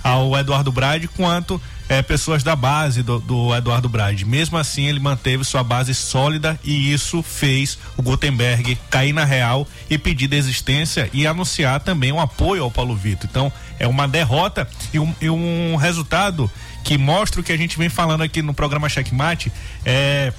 ao 0.06 0.38
Eduardo 0.38 0.70
Brade 0.70 1.08
quanto 1.08 1.60
eh, 1.88 2.00
pessoas 2.00 2.44
da 2.44 2.54
base 2.54 3.02
do, 3.02 3.18
do 3.18 3.52
Eduardo 3.52 3.88
Brade. 3.88 4.24
Mesmo 4.24 4.56
assim, 4.56 4.86
ele 4.86 5.00
manteve 5.00 5.42
sua 5.42 5.64
base 5.64 5.92
sólida 5.94 6.56
e 6.62 6.92
isso 6.92 7.24
fez 7.24 7.76
o 7.96 8.02
Gutenberg 8.02 8.78
cair 8.88 9.12
na 9.12 9.24
real 9.24 9.66
e 9.90 9.98
pedir 9.98 10.28
desistência 10.28 11.10
e 11.12 11.26
anunciar 11.26 11.80
também 11.80 12.12
um 12.12 12.20
apoio 12.20 12.62
ao 12.62 12.70
Paulo 12.70 12.94
Vitor. 12.94 13.28
Então, 13.28 13.52
é 13.80 13.88
uma 13.88 14.06
derrota 14.06 14.68
e 14.94 15.00
um, 15.00 15.12
e 15.20 15.28
um 15.28 15.74
resultado 15.74 16.48
que 16.84 16.96
mostra 16.96 17.40
o 17.40 17.44
que 17.44 17.52
a 17.52 17.56
gente 17.56 17.76
vem 17.76 17.88
falando 17.88 18.22
aqui 18.22 18.42
no 18.42 18.54
programa 18.54 18.88
Checkmate. 18.88 19.50
É, 19.84 20.32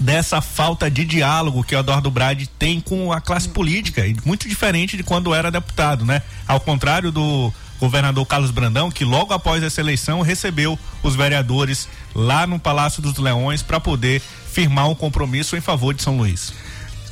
dessa 0.00 0.40
falta 0.40 0.90
de 0.90 1.04
diálogo 1.04 1.62
que 1.62 1.76
o 1.76 1.78
Eduardo 1.78 2.10
Brade 2.10 2.48
tem 2.58 2.80
com 2.80 3.12
a 3.12 3.20
classe 3.20 3.48
política, 3.48 4.06
e 4.06 4.16
muito 4.24 4.48
diferente 4.48 4.96
de 4.96 5.02
quando 5.02 5.34
era 5.34 5.50
deputado, 5.50 6.04
né? 6.04 6.22
Ao 6.48 6.58
contrário 6.58 7.12
do 7.12 7.52
governador 7.82 8.24
Carlos 8.24 8.52
Brandão, 8.52 8.92
que 8.92 9.04
logo 9.04 9.34
após 9.34 9.60
essa 9.60 9.80
eleição 9.80 10.20
recebeu 10.20 10.78
os 11.02 11.16
vereadores 11.16 11.88
lá 12.14 12.46
no 12.46 12.56
Palácio 12.56 13.02
dos 13.02 13.18
Leões 13.18 13.60
para 13.60 13.80
poder 13.80 14.20
firmar 14.20 14.88
um 14.88 14.94
compromisso 14.94 15.56
em 15.56 15.60
favor 15.60 15.92
de 15.92 16.00
São 16.00 16.16
Luís. 16.16 16.52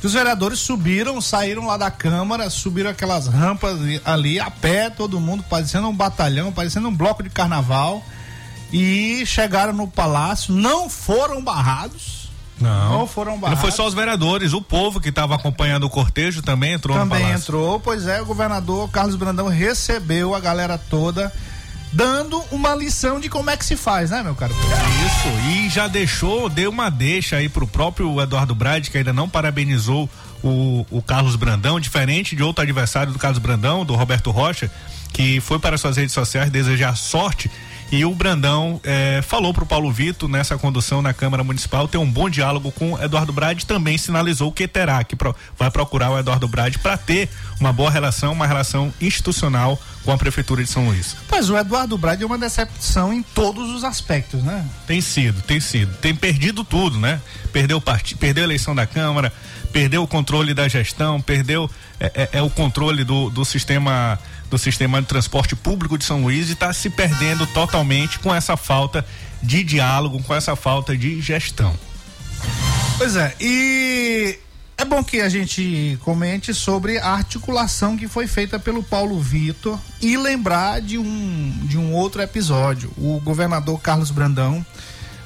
Os 0.01 0.13
vereadores 0.13 0.59
subiram, 0.59 1.19
saíram 1.19 1.67
lá 1.67 1.75
da 1.75 1.91
Câmara, 1.91 2.49
subiram 2.49 2.89
aquelas 2.89 3.27
rampas 3.27 3.79
ali 4.05 4.39
a 4.39 4.49
pé, 4.49 4.89
todo 4.89 5.19
mundo 5.19 5.43
parecendo 5.43 5.89
um 5.89 5.93
batalhão, 5.93 6.53
parecendo 6.53 6.87
um 6.87 6.95
bloco 6.95 7.21
de 7.21 7.29
carnaval. 7.29 8.01
E 8.71 9.25
chegaram 9.25 9.73
no 9.73 9.89
palácio, 9.89 10.53
não 10.53 10.89
foram 10.89 11.43
barrados. 11.43 12.20
Não, 12.61 12.99
Não 12.99 13.07
foram 13.07 13.33
Não 13.33 13.39
barrados. 13.39 13.61
foi 13.61 13.71
só 13.71 13.87
os 13.87 13.93
vereadores, 13.93 14.53
o 14.53 14.61
povo 14.61 14.99
que 15.01 15.09
estava 15.09 15.35
acompanhando 15.35 15.85
o 15.85 15.89
cortejo 15.89 16.41
também 16.41 16.73
entrou 16.73 16.95
no 16.95 17.03
Também 17.03 17.21
palácio. 17.23 17.41
entrou, 17.43 17.79
pois 17.79 18.07
é, 18.07 18.21
o 18.21 18.25
governador 18.25 18.89
Carlos 18.89 19.15
Brandão 19.15 19.47
recebeu 19.47 20.35
a 20.35 20.39
galera 20.39 20.77
toda, 20.77 21.33
dando 21.91 22.41
uma 22.51 22.73
lição 22.75 23.19
de 23.19 23.27
como 23.29 23.49
é 23.49 23.57
que 23.57 23.65
se 23.65 23.75
faz, 23.75 24.11
né, 24.11 24.23
meu 24.23 24.35
caro? 24.35 24.53
Isso, 24.53 25.49
e 25.57 25.69
já 25.69 25.87
deixou, 25.87 26.47
deu 26.47 26.69
uma 26.69 26.89
deixa 26.89 27.37
aí 27.37 27.49
pro 27.49 27.67
próprio 27.67 28.21
Eduardo 28.21 28.55
Brade, 28.55 28.89
que 28.89 28.97
ainda 28.97 29.11
não 29.11 29.27
parabenizou 29.27 30.09
o, 30.43 30.85
o 30.89 31.01
Carlos 31.01 31.35
Brandão, 31.35 31.79
diferente 31.79 32.35
de 32.35 32.43
outro 32.43 32.61
adversário 32.61 33.11
do 33.11 33.19
Carlos 33.19 33.39
Brandão, 33.39 33.83
do 33.83 33.95
Roberto 33.95 34.31
Rocha, 34.31 34.71
que 35.11 35.41
foi 35.41 35.59
para 35.59 35.77
suas 35.77 35.97
redes 35.97 36.13
sociais 36.13 36.49
desejar 36.49 36.95
sorte 36.95 37.51
E 37.91 38.05
o 38.05 38.15
Brandão 38.15 38.79
eh, 38.85 39.21
falou 39.21 39.53
para 39.53 39.65
o 39.65 39.67
Paulo 39.67 39.91
Vitor 39.91 40.29
nessa 40.29 40.57
condução 40.57 41.01
na 41.01 41.13
Câmara 41.13 41.43
Municipal 41.43 41.89
ter 41.89 41.97
um 41.97 42.09
bom 42.09 42.29
diálogo 42.29 42.71
com 42.71 42.97
Eduardo 43.03 43.33
Brade. 43.33 43.65
Também 43.65 43.97
sinalizou 43.97 44.49
que 44.49 44.65
terá, 44.65 45.03
que 45.03 45.13
pro, 45.13 45.35
vai 45.59 45.69
procurar 45.69 46.09
o 46.09 46.17
Eduardo 46.17 46.47
Brade 46.47 46.79
para 46.79 46.95
ter 46.95 47.27
uma 47.59 47.73
boa 47.73 47.91
relação, 47.91 48.31
uma 48.31 48.47
relação 48.47 48.93
institucional 49.01 49.77
com 50.05 50.11
a 50.11 50.17
Prefeitura 50.17 50.63
de 50.63 50.69
São 50.69 50.85
Luís. 50.85 51.17
Mas 51.29 51.49
o 51.49 51.57
Eduardo 51.57 51.97
Brade 51.97 52.23
é 52.23 52.25
uma 52.25 52.37
decepção 52.37 53.11
em 53.11 53.21
todos 53.21 53.69
os 53.69 53.83
aspectos, 53.83 54.41
né? 54.41 54.65
Tem 54.87 55.01
sido, 55.01 55.41
tem 55.41 55.59
sido. 55.59 55.93
Tem 55.97 56.15
perdido 56.15 56.63
tudo, 56.63 56.97
né? 56.97 57.19
Perdeu, 57.51 57.75
o 57.75 57.81
part... 57.81 58.15
perdeu 58.15 58.45
a 58.45 58.47
eleição 58.47 58.73
da 58.73 58.87
Câmara, 58.87 59.33
perdeu 59.73 60.01
o 60.01 60.07
controle 60.07 60.53
da 60.53 60.65
gestão, 60.69 61.19
perdeu 61.19 61.69
é, 61.99 62.11
é, 62.15 62.29
é 62.39 62.41
o 62.41 62.49
controle 62.49 63.03
do, 63.03 63.29
do 63.29 63.43
sistema 63.43 64.17
do 64.51 64.57
sistema 64.57 65.01
de 65.01 65.07
transporte 65.07 65.55
público 65.55 65.97
de 65.97 66.03
São 66.03 66.21
Luís 66.23 66.49
e 66.49 66.51
está 66.51 66.71
se 66.73 66.89
perdendo 66.89 67.47
totalmente 67.47 68.19
com 68.19 68.35
essa 68.35 68.57
falta 68.57 69.03
de 69.41 69.63
diálogo, 69.63 70.21
com 70.21 70.35
essa 70.35 70.55
falta 70.55 70.95
de 70.95 71.21
gestão. 71.21 71.73
Pois 72.97 73.15
é, 73.15 73.33
e 73.39 74.37
é 74.77 74.83
bom 74.83 75.03
que 75.03 75.21
a 75.21 75.29
gente 75.29 75.97
comente 76.03 76.53
sobre 76.53 76.97
a 76.99 77.11
articulação 77.11 77.95
que 77.95 78.09
foi 78.09 78.27
feita 78.27 78.59
pelo 78.59 78.83
Paulo 78.83 79.19
Vitor 79.21 79.79
e 80.01 80.17
lembrar 80.17 80.81
de 80.81 80.97
um, 80.97 81.53
de 81.63 81.77
um 81.77 81.93
outro 81.93 82.21
episódio. 82.21 82.91
O 82.97 83.21
governador 83.21 83.79
Carlos 83.79 84.11
Brandão 84.11 84.63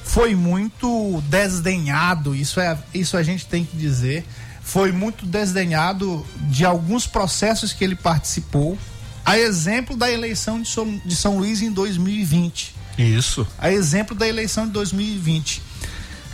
foi 0.04 0.36
muito 0.36 1.20
desdenhado, 1.28 2.36
isso, 2.36 2.60
é, 2.60 2.78
isso 2.94 3.18
a 3.18 3.24
gente 3.24 3.48
tem 3.48 3.66
que 3.66 3.76
dizer. 3.76 4.24
Foi 4.62 4.92
muito 4.92 5.26
desdenhado 5.26 6.26
de 6.50 6.64
alguns 6.64 7.08
processos 7.08 7.74
que 7.74 7.84
ele 7.84 7.96
participou, 7.96 8.78
a 9.26 9.40
exemplo 9.40 9.98
da 9.98 10.12
eleição 10.12 10.62
de 10.62 10.70
São, 10.70 11.02
de 11.04 11.16
São 11.16 11.40
Luís 11.40 11.62
em 11.62 11.72
2020. 11.72 12.76
Isso. 12.98 13.46
A 13.58 13.72
exemplo 13.72 14.16
da 14.16 14.28
eleição 14.28 14.68
de 14.68 14.72
2020. 14.74 15.62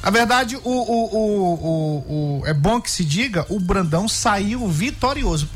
A 0.04 0.10
verdade, 0.10 0.58
o, 0.58 0.62
o, 0.64 2.42
o, 2.42 2.44
é 2.46 2.54
bom 2.54 2.82
que 2.82 2.90
se 2.90 3.06
diga, 3.06 3.46
o 3.50 3.60
Brandão 3.60 4.08
saiu 4.08 4.68
vitorioso. 4.68 5.48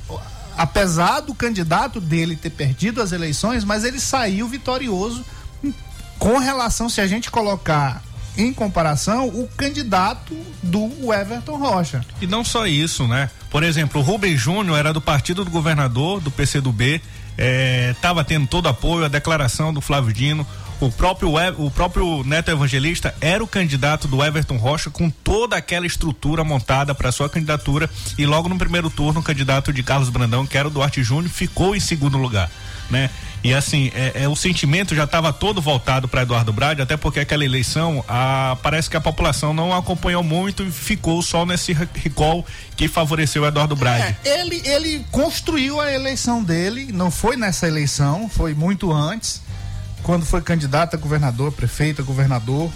Apesar 0.55 1.19
do 1.19 1.33
candidato 1.35 1.99
dele 1.99 2.35
ter 2.35 2.51
perdido 2.51 3.01
as 3.01 3.11
eleições, 3.11 3.63
mas 3.63 3.83
ele 3.83 3.99
saiu 3.99 4.47
vitorioso 4.47 5.25
com 6.17 6.37
relação, 6.37 6.87
se 6.87 7.01
a 7.01 7.07
gente 7.07 7.29
colocar 7.29 8.01
em 8.37 8.53
comparação, 8.53 9.27
o 9.27 9.47
candidato 9.55 10.35
do 10.61 11.13
Everton 11.13 11.57
Rocha. 11.57 12.05
E 12.21 12.27
não 12.27 12.43
só 12.43 12.67
isso, 12.67 13.07
né? 13.07 13.29
Por 13.49 13.63
exemplo, 13.63 14.01
o 14.01 14.03
Rubem 14.03 14.35
Júnior 14.35 14.77
era 14.77 14.91
do 14.91 15.01
partido 15.01 15.45
do 15.45 15.51
governador, 15.51 16.19
do 16.19 16.29
PCdoB, 16.29 17.01
estava 17.37 18.21
é, 18.21 18.23
tendo 18.23 18.47
todo 18.47 18.67
apoio, 18.67 19.05
a 19.05 19.09
declaração 19.09 19.73
do 19.73 19.81
Flávio 19.81 20.13
Dino. 20.13 20.45
O 20.81 20.91
próprio, 20.91 21.31
o 21.57 21.71
próprio 21.71 22.23
Neto 22.25 22.51
Evangelista 22.51 23.15
era 23.21 23.43
o 23.43 23.47
candidato 23.47 24.07
do 24.07 24.23
Everton 24.23 24.57
Rocha 24.57 24.89
com 24.89 25.09
toda 25.09 25.55
aquela 25.55 25.87
estrutura 25.87 26.43
montada 26.43 26.93
para 26.93 27.11
sua 27.11 27.29
candidatura 27.29 27.89
e 28.17 28.25
logo 28.25 28.49
no 28.49 28.57
primeiro 28.57 28.89
turno 28.89 29.21
o 29.21 29.23
candidato 29.23 29.71
de 29.71 29.81
Carlos 29.81 30.09
Brandão, 30.09 30.45
que 30.45 30.57
era 30.57 30.67
o 30.67 30.71
Duarte 30.71 31.01
Júnior, 31.01 31.31
ficou 31.31 31.75
em 31.75 31.79
segundo 31.79 32.17
lugar, 32.17 32.51
né? 32.89 33.09
E 33.45 33.53
assim, 33.53 33.91
é, 33.93 34.23
é 34.23 34.27
o 34.27 34.35
sentimento 34.35 34.95
já 34.95 35.03
estava 35.03 35.31
todo 35.31 35.61
voltado 35.61 36.07
para 36.07 36.23
Eduardo 36.23 36.51
Brade, 36.51 36.81
até 36.81 36.97
porque 36.97 37.19
aquela 37.19 37.45
eleição, 37.45 38.03
a, 38.07 38.57
parece 38.63 38.89
que 38.89 38.97
a 38.97 39.01
população 39.01 39.53
não 39.53 39.71
acompanhou 39.71 40.23
muito 40.23 40.63
e 40.63 40.71
ficou 40.71 41.21
só 41.21 41.45
nesse 41.45 41.71
recall 41.71 42.43
que 42.75 42.87
favoreceu 42.87 43.45
Eduardo 43.45 43.75
Brade. 43.75 44.17
É, 44.25 44.41
ele, 44.41 44.61
ele 44.65 45.05
construiu 45.11 45.79
a 45.79 45.93
eleição 45.93 46.43
dele, 46.43 46.91
não 46.91 47.11
foi 47.11 47.37
nessa 47.37 47.67
eleição, 47.67 48.27
foi 48.27 48.55
muito 48.55 48.91
antes, 48.91 49.43
quando 50.05 50.25
foi 50.25 50.41
candidato 50.41 50.95
a 50.95 50.97
governador, 50.97 51.51
prefeito, 51.51 52.01
a 52.01 52.05
governador. 52.05 52.71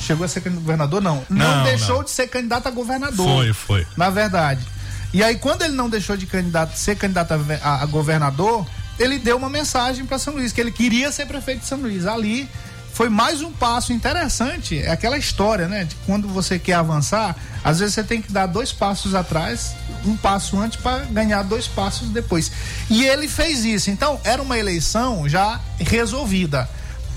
Chegou 0.00 0.24
a 0.24 0.28
ser 0.28 0.40
governador? 0.40 1.02
Não. 1.02 1.22
Não, 1.28 1.56
Não, 1.58 1.64
deixou 1.64 1.96
não. 1.98 2.04
de 2.04 2.10
ser 2.10 2.26
candidato 2.28 2.66
a 2.66 2.70
governador. 2.70 3.26
Foi, 3.26 3.52
foi. 3.52 3.86
Na 3.96 4.08
verdade. 4.08 4.66
E 5.12 5.22
aí, 5.22 5.36
quando 5.36 5.60
ele 5.62 5.74
não 5.74 5.90
deixou 5.90 6.16
de 6.16 6.24
candidato, 6.24 6.74
ser 6.76 6.96
candidato 6.96 7.32
a, 7.34 7.38
a- 7.68 7.82
a 7.82 7.86
governador, 7.86 8.66
ele 8.98 9.18
deu 9.18 9.36
uma 9.36 9.50
mensagem 9.50 10.06
para 10.06 10.18
São 10.18 10.32
Luís, 10.34 10.52
que 10.52 10.60
ele 10.60 10.70
queria 10.72 11.12
ser 11.12 11.26
prefeito 11.26 11.60
de 11.60 11.66
São 11.66 11.78
Luís. 11.80 12.06
Ali 12.06 12.48
foi 12.94 13.10
mais 13.10 13.42
um 13.42 13.52
passo 13.52 13.92
interessante. 13.92 14.78
É 14.78 14.90
aquela 14.90 15.18
história, 15.18 15.68
né? 15.68 15.84
De 15.84 15.94
quando 16.06 16.26
você 16.28 16.58
quer 16.58 16.74
avançar, 16.74 17.36
às 17.62 17.80
vezes 17.80 17.94
você 17.94 18.02
tem 18.02 18.22
que 18.22 18.32
dar 18.32 18.46
dois 18.46 18.72
passos 18.72 19.14
atrás, 19.14 19.74
um 20.06 20.16
passo 20.16 20.58
antes 20.58 20.80
para 20.80 20.98
ganhar 21.10 21.42
dois 21.42 21.66
passos 21.66 22.08
depois. 22.08 22.50
E 22.88 23.04
ele 23.04 23.28
fez 23.28 23.64
isso. 23.66 23.90
Então, 23.90 24.18
era 24.24 24.40
uma 24.40 24.56
eleição 24.56 25.28
já 25.28 25.60
resolvida. 25.78 26.66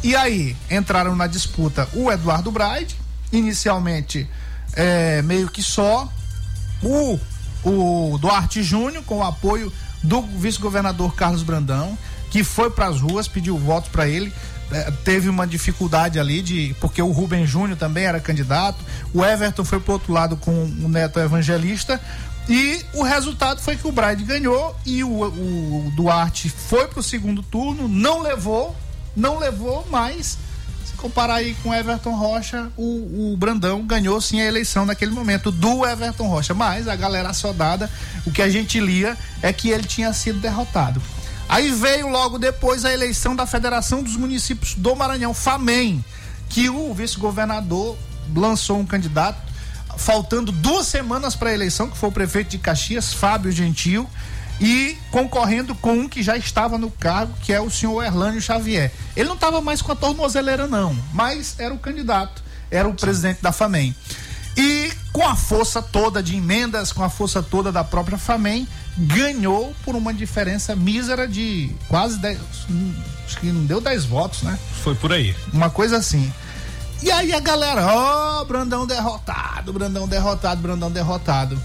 E 0.04 0.16
aí, 0.18 0.56
entraram 0.70 1.16
na 1.16 1.28
disputa 1.28 1.88
o 1.94 2.12
Eduardo 2.12 2.52
Braide, 2.52 2.96
inicialmente 3.32 4.30
é, 4.74 5.22
meio 5.22 5.50
que 5.50 5.63
só, 5.63 6.12
o, 6.82 7.18
o 7.63 8.18
Duarte 8.20 8.62
Júnior, 8.62 9.04
com 9.06 9.20
o 9.20 9.24
apoio 9.24 9.72
do 10.04 10.22
vice-governador 10.22 11.16
Carlos 11.16 11.42
Brandão, 11.42 11.98
que 12.30 12.44
foi 12.44 12.70
para 12.70 12.88
as 12.88 13.00
ruas, 13.00 13.28
pediu 13.28 13.58
votos 13.58 13.89
para 13.89 14.08
ele. 14.08 14.34
eh, 14.72 14.92
teve 15.06 15.30
uma 15.30 15.48
dificuldade 15.48 16.20
ali 16.20 16.42
de 16.42 16.76
porque 16.82 17.02
o 17.02 17.12
Rubem 17.12 17.46
Júnior 17.48 17.78
também 17.78 18.04
era 18.04 18.20
candidato, 18.20 18.84
o 19.13 19.24
Everton 19.24 19.63
foi 19.63 19.80
pro 19.80 19.94
outro 19.94 20.12
lado 20.12 20.36
com 20.36 20.52
o 20.52 20.89
Neto 20.89 21.20
Evangelista 21.20 22.02
e 22.50 22.84
o 22.94 23.04
resultado 23.04 23.62
foi 23.62 23.78
que 23.78 23.88
o 23.88 23.92
Bride 23.92 24.24
ganhou 24.24 24.76
e 24.86 25.04
o, 25.04 25.24
o 25.24 25.94
Duarte 25.96 26.50
foi 26.50 26.88
pro 26.88 27.02
segundo 27.02 27.42
turno, 27.42 27.88
não 27.88 28.22
levou, 28.22 28.76
não 29.15 29.38
levou, 29.39 29.86
mas 29.89 30.38
se 30.86 30.93
comparar 30.93 31.36
aí 31.36 31.56
com 31.63 31.73
Everton 31.73 32.15
Rocha, 32.15 32.71
o, 32.76 33.34
o 33.34 33.38
Brandão 33.38 33.82
ganhou 33.86 34.19
sim 34.19 34.41
a 34.41 34.45
eleição 34.45 34.86
naquele 34.86 35.12
momento 35.12 35.52
do 35.52 35.86
Everton 35.86 36.28
Rocha. 36.28 36.54
Mas 36.54 36.88
a 36.88 36.95
galera 36.95 37.30
assodada, 37.30 37.89
o 38.26 38.32
que 38.32 38.41
a 38.41 38.49
gente 38.49 38.80
lia 38.80 39.17
é 39.41 39.54
que 39.54 39.69
ele 39.69 39.84
tinha 39.84 40.12
sido 40.13 40.39
derrotado. 40.39 41.02
Aí 41.47 41.71
veio 41.71 42.08
logo 42.08 42.39
depois 42.39 42.86
a 42.86 42.91
eleição 42.91 43.36
da 43.36 43.45
Federação 43.45 44.02
dos 44.02 44.15
Municípios 44.15 44.73
do 44.76 44.95
Maranhão, 44.95 45.34
FAMEM, 45.34 46.04
que 46.49 46.69
o 46.69 46.93
vice-governador 46.93 47.97
lançou 48.36 48.80
um 48.80 48.86
candidato, 48.86 49.38
faltando 49.97 50.52
duas 50.52 50.88
semanas 50.88 51.36
para 51.36 51.49
a 51.49 51.54
eleição, 51.54 51.89
que 51.89 51.97
foi 51.97 52.10
o 52.10 52.12
prefeito 52.12 52.52
de 52.52 52.58
Caxias, 52.58 53.13
Fábio 53.13 53.52
Gentil, 53.52 54.10
e 54.60 54.98
concorrendo 55.12 55.76
com 55.76 55.94
um 55.94 56.10
que 56.10 56.22
já 56.24 56.38
estava 56.38 56.78
no 56.78 56.89
cargo, 56.89 57.34
que 57.42 57.52
é 57.52 57.60
o 57.60 57.70
senhor 57.70 58.04
Erlânio 58.04 58.42
Xavier. 58.42 58.92
Ele 59.16 59.28
não 59.28 59.36
estava 59.36 59.62
mais 59.62 59.82
com 59.82 59.92
a 59.92 59.96
tornozeleira, 59.96 60.68
não, 60.68 60.98
mas 61.13 61.56
era 61.60 61.74
o 61.74 61.80
candidato, 61.80 62.44
era 62.72 62.88
o 62.88 62.94
presidente 62.94 63.42
da 63.42 63.52
FAMEM. 63.52 63.96
E 64.56 64.92
com 65.12 65.28
a 65.28 65.36
força 65.36 65.82
toda 65.82 66.22
de 66.22 66.36
emendas, 66.36 66.92
com 66.92 67.04
a 67.04 67.10
força 67.10 67.42
toda 67.42 67.72
da 67.72 67.84
própria 67.84 68.18
FAMEM, 68.18 68.68
ganhou 68.98 69.76
por 69.84 69.96
uma 69.96 70.13
diferença 70.13 70.76
mísera 70.76 71.28
de 71.28 71.72
quase 71.88 72.20
10. 72.20 72.38
hum, 72.70 72.94
Acho 73.26 73.39
que 73.39 73.48
não 73.48 73.66
deu 73.66 73.82
10 73.82 74.06
votos, 74.06 74.44
né? 74.44 74.58
Foi 74.84 74.94
por 74.94 75.12
aí. 75.12 75.36
Uma 75.52 75.70
coisa 75.70 75.98
assim. 75.98 76.32
E 77.02 77.12
aí 77.12 77.34
a 77.34 77.39
galera, 77.39 77.86
ó, 77.86 78.46
Brandão 78.46 78.86
derrotado, 78.86 79.74
Brandão 79.74 80.08
derrotado, 80.08 80.62
Brandão 80.62 80.92
derrotado. 80.92 81.60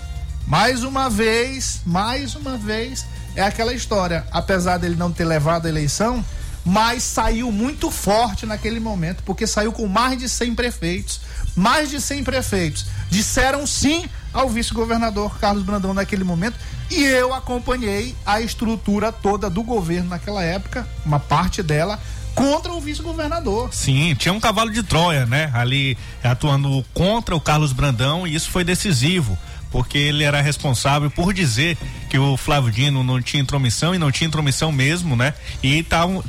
Mais 0.47 0.83
uma 0.83 1.11
vez, 1.11 1.81
mais 1.85 2.35
uma 2.35 2.57
vez, 2.57 3.07
é 3.35 3.43
aquela 3.43 3.75
história. 3.75 4.27
Apesar 4.31 4.79
dele 4.79 4.97
não 4.97 5.13
ter 5.13 5.25
levado 5.25 5.67
a 5.67 5.69
eleição, 5.69 6.25
mas 6.65 7.03
saiu 7.03 7.51
muito 7.51 7.91
forte 7.91 8.45
naquele 8.45 8.81
momento, 8.81 9.23
porque 9.25 9.47
saiu 9.47 9.73
com 9.73 9.87
mais 9.87 10.19
de 10.19 10.29
100 10.29 10.55
prefeitos. 10.55 11.21
Mais 11.57 11.91
de 11.91 12.01
100 12.01 12.25
prefeitos 12.25 12.87
disseram 13.11 13.67
sim 13.67 14.09
ao 14.33 14.49
vice-governador 14.49 15.39
Carlos 15.39 15.63
Brandão 15.63 15.95
naquele 15.95 16.25
momento. 16.25 16.57
E 16.91 17.03
eu 17.03 17.35
acompanhei 17.35 18.15
a 18.25 18.41
estrutura 18.41 19.13
toda 19.13 19.51
do 19.51 19.63
governo 19.63 20.11
naquela 20.11 20.43
época, 20.43 20.87
uma 21.05 21.19
parte 21.19 21.63
dela, 21.63 21.99
contra 22.35 22.73
o 22.73 22.81
vice-governador. 22.81 23.73
Sim, 23.73 24.15
tinha 24.15 24.33
um 24.33 24.39
cavalo 24.39 24.71
de 24.71 24.83
Troia, 24.83 25.27
né? 25.27 25.51
Ali 25.53 25.99
atuando 26.23 26.85
contra 26.95 27.35
o 27.35 27.41
Carlos 27.41 27.73
Brandão 27.73 28.27
e 28.27 28.35
isso 28.35 28.51
foi 28.51 28.63
decisivo, 28.63 29.37
porque 29.71 29.99
ele 29.99 30.25
era 30.25 30.41
responsável 30.41 31.11
por 31.11 31.33
dizer 31.33 31.77
que 32.09 32.19
o 32.19 32.37
Flávio 32.37 32.71
Dino 32.71 33.05
não 33.05 33.21
tinha 33.21 33.43
intromissão 33.43 33.95
e 33.95 33.99
não 33.99 34.11
tinha 34.11 34.27
intromissão 34.27 34.73
mesmo, 34.73 35.15
né? 35.15 35.35
E 35.63 35.83
tavam, 35.83 36.23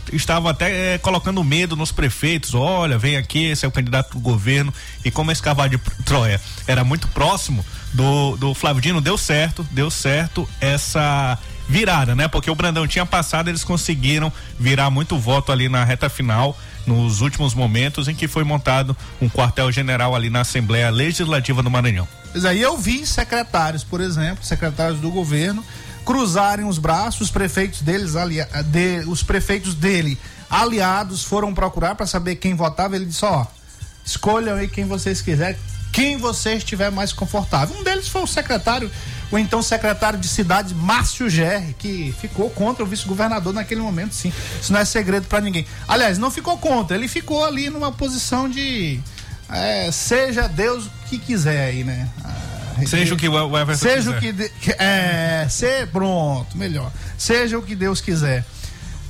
até 0.49 0.95
eh, 0.95 0.97
colocando 0.97 1.43
medo 1.43 1.75
nos 1.75 1.91
prefeitos. 1.91 2.53
Olha, 2.53 2.97
vem 2.97 3.15
aqui, 3.15 3.45
esse 3.45 3.65
é 3.65 3.67
o 3.67 3.71
candidato 3.71 4.13
do 4.13 4.19
governo. 4.19 4.73
E 5.03 5.11
como 5.11 5.31
esse 5.31 5.41
cavalo 5.41 5.69
de 5.69 5.77
Troia 6.03 6.41
era 6.67 6.83
muito 6.83 7.07
próximo 7.09 7.65
do, 7.93 8.35
do 8.37 8.53
Flávio 8.53 8.81
Dino, 8.81 9.01
deu 9.01 9.17
certo, 9.17 9.65
deu 9.71 9.89
certo 9.89 10.47
essa 10.59 11.37
virada, 11.67 12.15
né? 12.15 12.27
Porque 12.27 12.49
o 12.49 12.55
Brandão 12.55 12.87
tinha 12.87 13.05
passado, 13.05 13.47
eles 13.47 13.63
conseguiram 13.63 14.33
virar 14.59 14.89
muito 14.89 15.17
voto 15.17 15.51
ali 15.51 15.69
na 15.69 15.83
reta 15.83 16.09
final, 16.09 16.57
nos 16.89 17.21
últimos 17.21 17.53
momentos 17.53 18.07
em 18.07 18.15
que 18.15 18.27
foi 18.27 18.43
montado 18.43 18.97
um 19.21 19.29
quartel-general 19.29 20.15
ali 20.15 20.29
na 20.29 20.41
Assembleia 20.41 20.89
Legislativa 20.89 21.61
do 21.61 21.69
Maranhão. 21.69 22.07
Pois 22.31 22.45
aí 22.45 22.61
eu 22.61 22.77
vi 22.77 23.05
secretários, 23.05 23.83
por 23.83 24.01
exemplo, 24.01 24.43
secretários 24.43 24.99
do 24.99 25.11
governo, 25.11 25.63
cruzarem 26.05 26.65
os 26.65 26.77
braços, 26.77 27.21
os 27.21 27.31
prefeitos 27.31 27.81
deles 27.81 28.15
ali, 28.15 28.37
de, 28.65 29.07
os 29.07 29.21
prefeitos 29.21 29.75
dele 29.75 30.17
aliados 30.49 31.23
foram 31.23 31.53
procurar 31.53 31.93
para 31.93 32.07
saber 32.07 32.35
quem 32.35 32.55
votava. 32.55 32.95
Ele 32.95 33.05
disse: 33.05 33.23
ó, 33.23 33.45
escolham 34.03 34.57
aí 34.57 34.67
quem 34.67 34.85
vocês 34.85 35.21
quiserem, 35.21 35.59
quem 35.91 36.17
você 36.17 36.53
estiver 36.53 36.91
mais 36.91 37.11
confortável. 37.11 37.75
Um 37.77 37.83
deles 37.83 38.07
foi 38.07 38.21
o 38.21 38.27
secretário, 38.27 38.91
o 39.31 39.37
então 39.37 39.61
secretário 39.61 40.19
de 40.19 40.27
cidade, 40.27 40.73
Márcio 40.75 41.29
Gerri, 41.29 41.75
que 41.77 42.13
ficou 42.21 42.49
contra 42.49 42.83
o 42.83 42.87
vice-governador 42.87 43.53
naquele 43.53 43.81
momento, 43.81 44.13
sim. 44.13 44.31
Isso 44.61 44.71
não 44.71 44.79
é 44.79 44.85
segredo 44.85 45.27
para 45.27 45.41
ninguém. 45.41 45.65
Aliás, 45.87 46.17
não 46.17 46.29
ficou 46.31 46.57
contra, 46.57 46.95
ele 46.95 47.07
ficou 47.07 47.43
ali 47.45 47.69
numa 47.69 47.91
posição 47.91 48.47
de. 48.49 48.99
é, 49.51 49.91
seja 49.91 50.47
Deus 50.47 50.85
o 50.85 50.91
que 51.09 51.17
quiser 51.17 51.65
aí, 51.69 51.83
né? 51.83 52.07
Ah, 52.23 52.85
Seja 52.87 53.13
o 53.13 53.17
que 53.17 53.27
o 53.27 53.57
Everton 53.57 53.75
Seja 53.81 54.13
quiser. 54.13 54.17
o 54.17 54.19
que. 54.21 54.31
de- 54.31 54.75
é, 54.81 55.45
ser 55.49 55.87
pronto, 55.87 56.57
melhor. 56.57 56.89
Seja 57.17 57.57
o 57.57 57.61
que 57.61 57.75
Deus 57.75 57.99
quiser. 57.99 58.45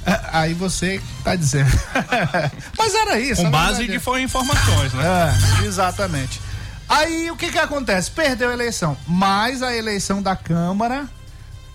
Ah, 0.05 0.39
Aí 0.41 0.53
você 0.55 0.99
tá 1.23 1.35
dizendo. 1.35 1.69
Mas 2.77 2.95
era 2.95 3.19
isso. 3.19 3.41
Com 3.41 3.47
a 3.47 3.51
base 3.51 3.85
de 3.85 3.95
é- 3.97 3.99
foi 3.99 4.23
informações, 4.23 4.91
né? 4.93 5.03
é, 5.61 5.65
exatamente. 5.65 6.41
Aí 6.89 7.29
o 7.29 7.37
que 7.37 7.51
que 7.51 7.59
acontece? 7.59 8.09
Perdeu 8.09 8.49
a 8.49 8.53
eleição, 8.53 8.97
mas 9.07 9.61
a 9.61 9.75
eleição 9.75 10.23
da 10.23 10.35
Câmara, 10.35 11.07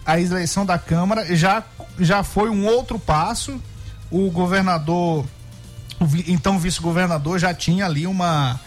a 0.05 0.20
eleição 0.20 0.66
da 0.66 0.77
Câmara 0.77 1.37
já, 1.37 1.62
já 2.00 2.24
foi 2.24 2.50
um 2.50 2.66
outro 2.66 2.98
passo. 2.98 3.62
O 4.11 4.29
governador, 4.31 5.24
o 6.00 6.05
então 6.27 6.59
vice-governador, 6.59 7.38
já 7.38 7.55
tinha 7.55 7.87
ali 7.87 8.09
uma. 8.09 8.59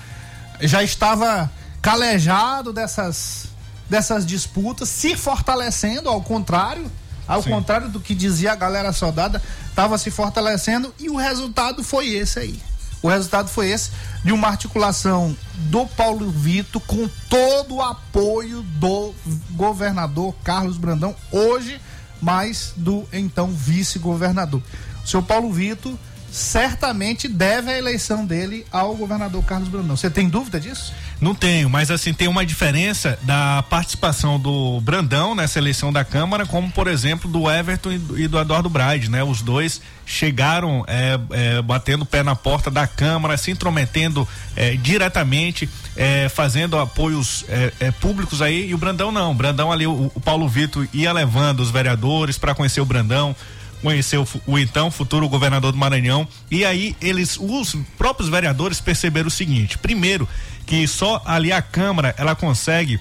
Já 0.62 0.82
estava 0.82 1.52
calejado 1.82 2.72
dessas, 2.72 3.48
dessas 3.90 4.26
disputas, 4.26 4.88
se 4.88 5.18
fortalecendo, 5.18 6.10
ao 6.10 6.22
contrário. 6.22 6.90
Ao 7.28 7.44
Sim. 7.44 7.50
contrário 7.50 7.90
do 7.90 8.00
que 8.00 8.16
dizia 8.16 8.54
a 8.54 8.56
galera 8.56 8.94
soldada, 8.94 9.42
estava 9.70 9.98
se 9.98 10.10
fortalecendo 10.10 10.94
e 10.98 11.10
o 11.10 11.18
resultado 11.18 11.84
foi 11.84 12.08
esse 12.08 12.40
aí. 12.40 12.58
O 13.02 13.08
resultado 13.08 13.50
foi 13.50 13.70
esse 13.70 13.92
de 14.24 14.32
uma 14.32 14.48
articulação 14.48 15.36
do 15.70 15.86
Paulo 15.86 16.30
Vito 16.30 16.80
com 16.80 17.08
todo 17.30 17.76
o 17.76 17.82
apoio 17.82 18.62
do 18.64 19.14
governador 19.52 20.34
Carlos 20.44 20.78
Brandão, 20.78 21.16
hoje 21.32 21.80
mais 22.22 22.74
do 22.76 23.08
então 23.14 23.48
vice-governador. 23.48 24.62
O 25.04 25.08
seu 25.08 25.22
Paulo 25.22 25.52
Vito 25.52 25.98
certamente 26.32 27.28
deve 27.28 27.72
a 27.72 27.78
eleição 27.78 28.26
dele 28.26 28.66
ao 28.72 28.96
governador 28.96 29.44
Carlos 29.44 29.70
Brandão. 29.70 29.96
Você 29.96 30.10
tem 30.10 30.30
dúvida 30.30 30.60
disso? 30.60 30.94
Não 31.20 31.34
tenho, 31.34 31.70
mas 31.70 31.90
assim, 31.90 32.14
tem 32.14 32.28
uma 32.28 32.46
diferença 32.46 33.18
da 33.24 33.64
participação 33.64 34.40
do 34.40 34.80
Brandão 34.82 35.34
nessa 35.34 35.58
eleição 35.58 35.92
da 35.92 36.06
Câmara, 36.06 36.46
como 36.46 36.70
por 36.70 36.88
exemplo 36.88 37.30
do 37.30 37.50
Everton 37.50 37.92
e 37.92 37.98
do, 37.98 38.28
do 38.28 38.40
Eduardo 38.40 38.70
Braide, 38.70 39.10
né? 39.10 39.24
Os 39.24 39.42
dois 39.42 39.82
chegaram 40.06 40.86
é, 40.88 41.20
é, 41.32 41.62
batendo 41.62 42.04
o 42.04 42.06
pé 42.06 42.24
na 42.24 42.36
porta 42.36 42.70
da 42.70 42.86
Câmara, 42.86 43.36
se 43.36 43.52
intrometendo 43.52 44.28
é, 44.56 44.76
diretamente, 44.76 45.68
é, 45.96 46.30
fazendo 46.30 46.78
apoios 46.78 47.46
é, 47.50 47.74
é, 47.80 47.92
públicos 47.92 48.42
aí, 48.42 48.70
e 48.70 48.74
o 48.74 48.78
Brandão 48.78 49.12
não. 49.12 49.32
O 49.32 49.36
Brandão 49.36 49.72
ali, 49.72 49.88
o, 49.88 50.12
o 50.14 50.22
Paulo 50.22 50.48
Vitor 50.48 50.88
ia 50.94 51.12
levando 51.12 51.62
os 51.62 51.72
vereadores 51.72 52.38
para 52.38 52.54
conhecer 52.54 52.80
o 52.80 52.86
Brandão 52.86 53.36
conheceu 53.82 54.28
o, 54.46 54.58
então 54.58 54.92
futuro 54.92 55.30
governador 55.30 55.72
do 55.72 55.78
Maranhão. 55.78 56.28
E 56.50 56.66
aí 56.66 56.96
eles 57.02 57.38
os 57.40 57.76
próprios 57.98 58.30
vereadores 58.30 58.80
perceberam 58.80 59.28
o 59.28 59.32
seguinte. 59.32 59.78
Primeiro 59.78 60.28
que 60.66 60.88
só 60.88 61.22
ali 61.26 61.52
a 61.52 61.62
câmara 61.62 62.14
ela 62.18 62.36
consegue 62.36 63.00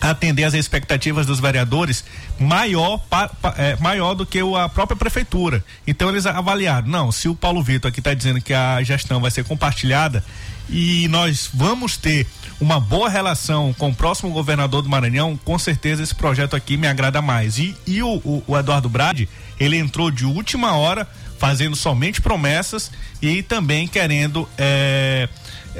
atender 0.00 0.44
às 0.44 0.54
expectativas 0.54 1.26
dos 1.26 1.40
vereadores 1.40 2.04
maior 2.38 2.98
pa- 3.10 3.28
pa- 3.28 3.54
é, 3.58 3.76
maior 3.76 4.14
do 4.14 4.24
que 4.24 4.42
o- 4.42 4.56
a 4.56 4.68
própria 4.68 4.96
prefeitura 4.96 5.62
então 5.86 6.08
eles 6.08 6.24
avaliaram 6.26 6.88
não 6.88 7.12
se 7.12 7.28
o 7.28 7.34
Paulo 7.34 7.62
Vitor 7.62 7.90
aqui 7.90 8.00
está 8.00 8.14
dizendo 8.14 8.40
que 8.40 8.54
a 8.54 8.82
gestão 8.82 9.20
vai 9.20 9.30
ser 9.30 9.44
compartilhada 9.44 10.24
e 10.68 11.08
nós 11.08 11.50
vamos 11.52 11.96
ter 11.96 12.26
uma 12.60 12.78
boa 12.78 13.08
relação 13.08 13.72
com 13.76 13.88
o 13.88 13.94
próximo 13.94 14.30
governador 14.30 14.82
do 14.82 14.88
Maranhão, 14.88 15.36
com 15.44 15.58
certeza 15.58 16.02
esse 16.02 16.14
projeto 16.14 16.54
aqui 16.54 16.76
me 16.76 16.86
agrada 16.86 17.20
mais. 17.22 17.58
E, 17.58 17.74
e 17.86 18.02
o, 18.02 18.16
o- 18.18 18.44
o 18.46 18.56
Eduardo 18.56 18.88
Brade, 18.88 19.28
ele 19.58 19.76
entrou 19.78 20.10
de 20.10 20.24
última 20.26 20.76
hora, 20.76 21.08
fazendo 21.38 21.74
somente 21.74 22.20
promessas 22.20 22.92
e 23.20 23.42
também 23.42 23.88
querendo 23.88 24.46
é, 24.58 25.26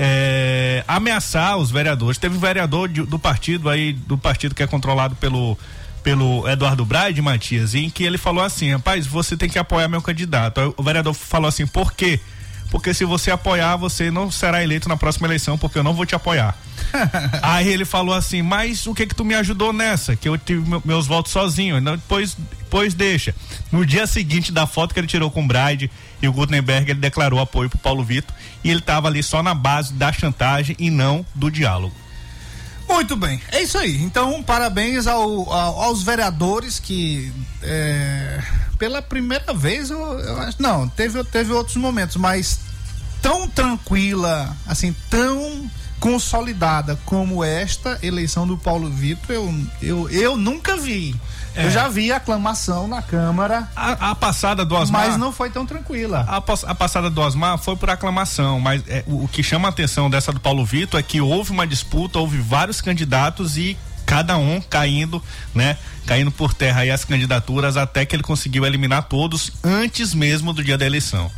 é, 0.02 0.82
ameaçar 0.88 1.58
os 1.58 1.70
vereadores. 1.70 2.16
Teve 2.16 2.34
um 2.36 2.40
vereador 2.40 2.88
de- 2.88 3.02
do 3.02 3.18
partido 3.18 3.68
aí, 3.68 3.92
do 3.92 4.16
partido 4.16 4.54
que 4.54 4.62
é 4.62 4.66
controlado 4.66 5.14
pelo 5.16 5.58
pelo 6.02 6.48
Eduardo 6.48 6.82
Brade, 6.86 7.20
Matias, 7.20 7.74
em 7.74 7.90
que 7.90 8.02
ele 8.04 8.16
falou 8.16 8.42
assim, 8.42 8.72
rapaz, 8.72 9.06
você 9.06 9.36
tem 9.36 9.50
que 9.50 9.58
apoiar 9.58 9.86
meu 9.86 10.00
candidato. 10.00 10.58
Aí 10.58 10.72
o 10.74 10.82
vereador 10.82 11.12
falou 11.12 11.46
assim, 11.46 11.66
por 11.66 11.92
quê? 11.92 12.18
Porque 12.70 12.94
se 12.94 13.04
você 13.04 13.30
apoiar, 13.30 13.76
você 13.76 14.10
não 14.10 14.30
será 14.30 14.62
eleito 14.62 14.88
na 14.88 14.96
próxima 14.96 15.26
eleição, 15.26 15.58
porque 15.58 15.78
eu 15.78 15.82
não 15.84 15.92
vou 15.92 16.06
te 16.06 16.14
apoiar. 16.14 16.56
Aí 17.42 17.68
ele 17.68 17.84
falou 17.84 18.14
assim, 18.14 18.40
mas 18.40 18.86
o 18.86 18.94
que 18.94 19.06
que 19.06 19.14
tu 19.14 19.26
me 19.26 19.34
ajudou 19.34 19.74
nessa? 19.74 20.16
Que 20.16 20.26
eu 20.26 20.38
tive 20.38 20.66
meu- 20.66 20.80
meus 20.86 21.06
votos 21.06 21.32
sozinho. 21.32 21.78
Não, 21.82 21.96
depois, 21.96 22.34
depois 22.60 22.94
deixa. 22.94 23.34
No 23.70 23.84
dia 23.84 24.06
seguinte 24.06 24.50
da 24.50 24.66
foto 24.66 24.94
que 24.94 25.00
ele 25.00 25.06
tirou 25.06 25.30
com 25.30 25.44
o 25.44 25.46
Bride 25.46 25.90
e 26.22 26.28
o 26.28 26.32
Gutenberg, 26.32 26.90
ele 26.90 27.00
declarou 27.00 27.40
apoio 27.40 27.68
pro 27.70 27.78
Paulo 27.78 28.04
Vitor 28.04 28.34
e 28.62 28.70
ele 28.70 28.80
tava 28.80 29.08
ali 29.08 29.22
só 29.22 29.42
na 29.42 29.54
base 29.54 29.92
da 29.94 30.12
chantagem 30.12 30.76
e 30.78 30.90
não 30.90 31.24
do 31.34 31.50
diálogo. 31.50 31.94
Muito 32.88 33.14
bem, 33.16 33.40
é 33.52 33.62
isso 33.62 33.78
aí. 33.78 34.02
Então, 34.02 34.42
parabéns 34.42 35.06
ao- 35.06 35.52
ao- 35.52 35.80
aos 35.82 36.02
vereadores 36.02 36.80
que 36.80 37.32
é, 37.62 38.42
pela 38.78 39.00
primeira 39.00 39.54
vez, 39.54 39.90
eu, 39.90 39.98
eu 40.18 40.38
acho, 40.40 40.60
não, 40.60 40.88
teve, 40.88 41.22
teve 41.24 41.52
outros 41.52 41.76
momentos, 41.76 42.16
mas 42.16 42.58
tão 43.22 43.48
tranquila, 43.48 44.56
assim, 44.66 44.94
tão 45.08 45.70
consolidada 46.00 46.98
como 47.04 47.44
esta 47.44 47.98
eleição 48.02 48.46
do 48.46 48.56
Paulo 48.56 48.90
Vitor, 48.90 49.36
eu, 49.36 49.54
eu, 49.82 50.10
eu 50.10 50.36
nunca 50.36 50.76
vi. 50.76 51.14
É. 51.54 51.66
Eu 51.66 51.70
já 51.70 51.88
vi 51.88 52.12
aclamação 52.12 52.86
na 52.86 53.02
Câmara, 53.02 53.68
A, 53.74 54.10
a 54.10 54.14
passada 54.14 54.64
do 54.64 54.74
Osmar. 54.74 55.08
mas 55.08 55.16
não 55.16 55.32
foi 55.32 55.50
tão 55.50 55.66
tranquila. 55.66 56.24
A, 56.28 56.36
a 56.70 56.74
passada 56.74 57.10
do 57.10 57.20
Osmar 57.20 57.58
foi 57.58 57.76
por 57.76 57.90
aclamação, 57.90 58.60
mas 58.60 58.82
é, 58.88 59.02
o, 59.06 59.24
o 59.24 59.28
que 59.28 59.42
chama 59.42 59.68
a 59.68 59.70
atenção 59.70 60.08
dessa 60.08 60.32
do 60.32 60.38
Paulo 60.40 60.64
Vitor 60.64 60.98
é 61.00 61.02
que 61.02 61.20
houve 61.20 61.50
uma 61.50 61.66
disputa, 61.66 62.18
houve 62.18 62.38
vários 62.38 62.80
candidatos 62.80 63.56
e 63.56 63.76
cada 64.06 64.36
um 64.36 64.60
caindo, 64.60 65.22
né? 65.54 65.76
Caindo 66.06 66.30
por 66.30 66.52
terra 66.54 66.80
aí 66.80 66.90
as 66.90 67.04
candidaturas 67.04 67.76
até 67.76 68.04
que 68.04 68.14
ele 68.16 68.22
conseguiu 68.22 68.64
eliminar 68.66 69.04
todos 69.04 69.52
antes 69.62 70.14
mesmo 70.14 70.52
do 70.52 70.64
dia 70.64 70.76
da 70.78 70.84
eleição. 70.86 71.30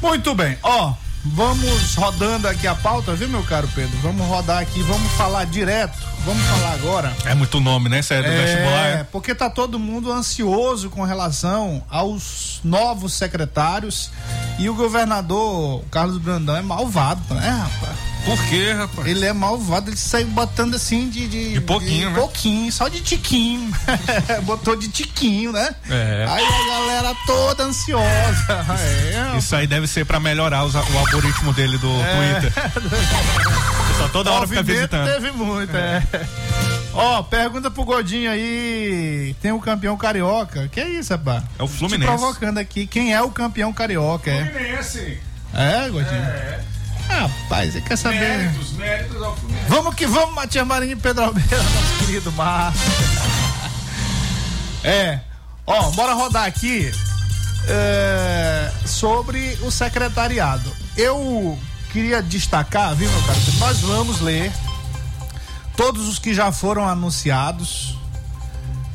Muito 0.00 0.34
bem, 0.34 0.58
ó, 0.62 0.92
vamos 1.24 1.94
rodando 1.94 2.46
aqui 2.48 2.66
a 2.66 2.74
pauta, 2.74 3.14
viu, 3.14 3.28
meu 3.28 3.42
caro 3.42 3.68
Pedro? 3.74 3.96
Vamos 4.02 4.26
rodar 4.26 4.58
aqui, 4.58 4.80
vamos 4.82 5.10
falar 5.12 5.46
direto, 5.46 5.96
vamos 6.24 6.42
falar 6.44 6.72
agora. 6.74 7.16
É 7.24 7.34
muito 7.34 7.60
nome, 7.60 7.88
né? 7.88 8.02
Sério, 8.02 8.30
do 8.30 8.36
vestibular. 8.36 8.88
É, 8.88 9.04
porque 9.04 9.34
tá 9.34 9.48
todo 9.48 9.78
mundo 9.78 10.12
ansioso 10.12 10.90
com 10.90 11.02
relação 11.02 11.82
aos 11.88 12.60
novos 12.62 13.14
secretários 13.14 14.10
e 14.58 14.68
o 14.70 14.74
governador 14.74 15.82
Carlos 15.90 16.18
Brandão 16.18 16.56
é 16.56 16.62
malvado, 16.62 17.34
né, 17.34 17.48
rapaz? 17.50 17.96
Por 18.24 18.42
quê, 18.46 18.72
rapaz? 18.72 19.06
Ele 19.06 19.26
é 19.26 19.34
malvado, 19.34 19.90
ele 19.90 19.98
saiu 19.98 20.26
botando 20.28 20.74
assim 20.76 21.10
de. 21.10 21.28
De, 21.28 21.52
De 21.54 21.60
pouquinho, 21.60 22.08
de 22.08 22.14
né? 22.14 22.18
pouquinho, 22.18 22.72
só 22.72 22.88
de 22.88 23.02
tiquinho. 23.02 23.70
Botou 24.44 24.74
de 24.76 24.88
tiquinho, 24.88 25.52
né? 25.52 25.74
É. 25.90 26.24
Aí 26.26 26.42
a 26.42 26.66
galera 26.66 27.14
toda 27.26 27.64
ansiosa. 27.64 28.04
É, 29.34 29.36
Isso 29.38 29.54
aí 29.54 29.66
deve 29.66 29.86
ser 29.86 30.06
pra 30.06 30.18
melhorar 30.18 30.64
os- 30.64 30.74
o 30.74 30.98
algoritmo 30.98 31.52
dele 31.52 31.76
do 31.76 31.88
Twitter. 31.88 32.52
Só 33.98 34.08
toda 34.08 34.32
hora 34.32 34.46
fica 34.48 34.62
visitando. 34.62 35.06
teve 35.06 35.30
muito, 35.32 35.76
é. 35.76 36.02
Ó, 36.94 37.22
pergunta 37.24 37.70
pro 37.70 37.84
Godinho 37.84 38.30
aí. 38.30 39.34
Tem 39.42 39.50
o 39.52 39.58
campeão 39.60 39.96
carioca. 39.96 40.68
Que 40.68 40.80
é 40.80 40.88
isso, 40.88 41.12
rapaz? 41.12 41.42
É 41.58 41.62
o 41.62 41.66
Te 41.66 41.72
Fluminense. 41.74 42.06
provocando 42.12 42.58
aqui. 42.58 42.86
Quem 42.86 43.12
é 43.12 43.20
o 43.20 43.30
campeão 43.30 43.72
carioca? 43.72 44.30
É, 44.30 44.44
Fluminense. 44.46 45.18
é 45.52 45.88
Godinho? 45.90 46.22
É. 46.22 46.60
Rapaz, 47.08 47.72
você 47.72 47.80
quer 47.80 47.96
saber? 47.96 48.50
méritos 48.76 49.22
ao 49.22 49.36
Fluminense. 49.36 49.66
Vamos 49.68 49.94
que 49.94 50.06
vamos, 50.06 50.34
Matias 50.34 50.66
Marinho 50.66 50.92
e 50.92 50.96
Pedro 50.96 51.24
Almeida, 51.24 51.56
nosso 51.62 52.06
querido 52.06 52.32
Márcio. 52.32 52.80
É. 54.84 55.18
Ó, 55.66 55.90
bora 55.92 56.12
rodar 56.14 56.44
aqui 56.44 56.92
é, 57.68 58.70
sobre 58.86 59.58
o 59.62 59.70
secretariado. 59.70 60.70
Eu 60.96 61.58
queria 61.92 62.22
destacar, 62.22 62.94
viu, 62.94 63.10
meu 63.10 63.22
caro? 63.22 63.38
Nós 63.58 63.80
vamos 63.80 64.20
ler 64.20 64.52
todos 65.76 66.08
os 66.08 66.18
que 66.18 66.32
já 66.34 66.50
foram 66.52 66.88
anunciados. 66.88 67.96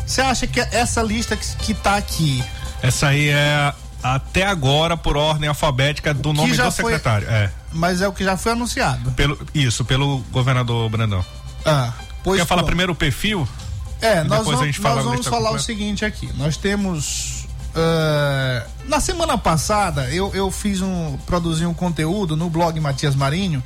Você 0.05 0.21
acha 0.21 0.47
que 0.47 0.59
essa 0.59 1.01
lista 1.03 1.35
que, 1.37 1.45
que 1.57 1.73
tá 1.73 1.95
aqui, 1.95 2.43
Essa 2.81 3.07
aí 3.09 3.29
é 3.29 3.73
até 4.01 4.45
agora 4.45 4.95
por 4.97 5.15
ordem 5.17 5.47
alfabética 5.49 6.13
do 6.13 6.33
nome 6.33 6.55
do 6.55 6.71
foi- 6.71 6.93
secretário. 6.93 7.29
É. 7.29 7.51
mas 7.71 8.01
é 8.01 8.07
o 8.07 8.13
que 8.13 8.23
já 8.23 8.35
foi 8.37 8.53
anunciado? 8.53 9.11
Pelo, 9.11 9.37
isso, 9.53 9.83
pelo 9.85 10.19
governador 10.31 10.89
Brandão. 10.89 11.23
Ah, 11.65 11.91
pois 12.23 12.39
Quer 12.39 12.47
falar 12.47 12.63
primeiro 12.63 12.93
o 12.93 12.95
perfil? 12.95 13.47
É, 14.01 14.23
nós 14.23 14.39
depois 14.39 14.47
a 14.47 14.51
vamos, 14.51 14.65
gente 14.67 14.79
fala 14.79 14.95
nós 14.95 15.01
a 15.03 15.03
vamos 15.09 15.17
lista 15.19 15.29
falar 15.29 15.41
o 15.49 15.53
completa. 15.57 15.65
seguinte 15.65 16.05
aqui. 16.05 16.31
Nós 16.37 16.55
temos 16.57 17.45
eh, 17.75 18.65
na 18.85 18.99
semana 19.01 19.37
passada 19.37 20.09
eu, 20.09 20.33
eu 20.33 20.49
fiz 20.49 20.81
um. 20.81 21.17
produzi 21.25 21.65
um 21.65 21.73
conteúdo 21.73 22.35
no 22.37 22.49
blog 22.49 22.79
Matias 22.79 23.13
Marinho 23.13 23.61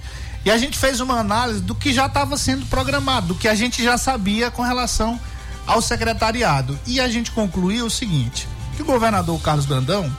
e 0.45 0.51
a 0.51 0.58
gente 0.58 0.77
fez 0.77 0.99
uma 0.99 1.19
análise 1.19 1.62
do 1.62 1.73
que 1.73 1.93
já 1.93 2.06
estava 2.08 2.38
sendo 2.38 2.65
programado, 2.65 3.27
do 3.27 3.36
que 3.36 3.47
a 3.47 3.56
gente 3.56 3.84
já 3.84 3.97
sabia 3.97 4.51
com 4.51 4.62
relação 4.62 5.19
ao 5.65 5.82
secretariado. 5.82 6.77
E 6.86 6.99
a 6.99 7.08
gente 7.08 7.32
concluiu 7.32 7.86
o 7.86 7.89
seguinte: 7.89 8.47
que 8.75 8.82
o 8.82 8.86
governador 8.86 9.39
Carlos 9.41 9.65
Brandão 9.65 10.12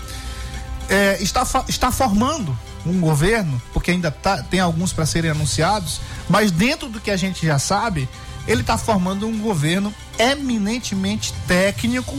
eh, 0.88 1.18
está, 1.20 1.44
está 1.68 1.90
formando 1.90 2.56
um 2.86 3.00
governo, 3.00 3.60
porque 3.72 3.90
ainda 3.90 4.10
tá- 4.10 4.42
tem 4.42 4.60
alguns 4.60 4.92
para 4.92 5.06
serem 5.06 5.30
anunciados, 5.30 6.00
mas 6.28 6.50
dentro 6.50 6.88
do 6.88 7.00
que 7.00 7.10
a 7.10 7.16
gente 7.16 7.46
já 7.46 7.58
sabe, 7.58 8.08
ele 8.46 8.60
está 8.60 8.76
formando 8.76 9.26
um 9.26 9.38
governo 9.38 9.92
eminentemente 10.18 11.32
técnico, 11.46 12.16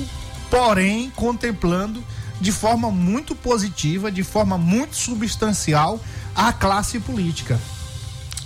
porém 0.50 1.12
contemplando 1.16 2.04
de 2.42 2.52
forma 2.52 2.90
muito 2.92 3.36
positiva, 3.36 4.12
de 4.12 4.24
forma 4.24 4.58
muito 4.58 4.96
substancial 4.96 6.00
a 6.36 6.52
classe 6.52 7.00
política. 7.00 7.60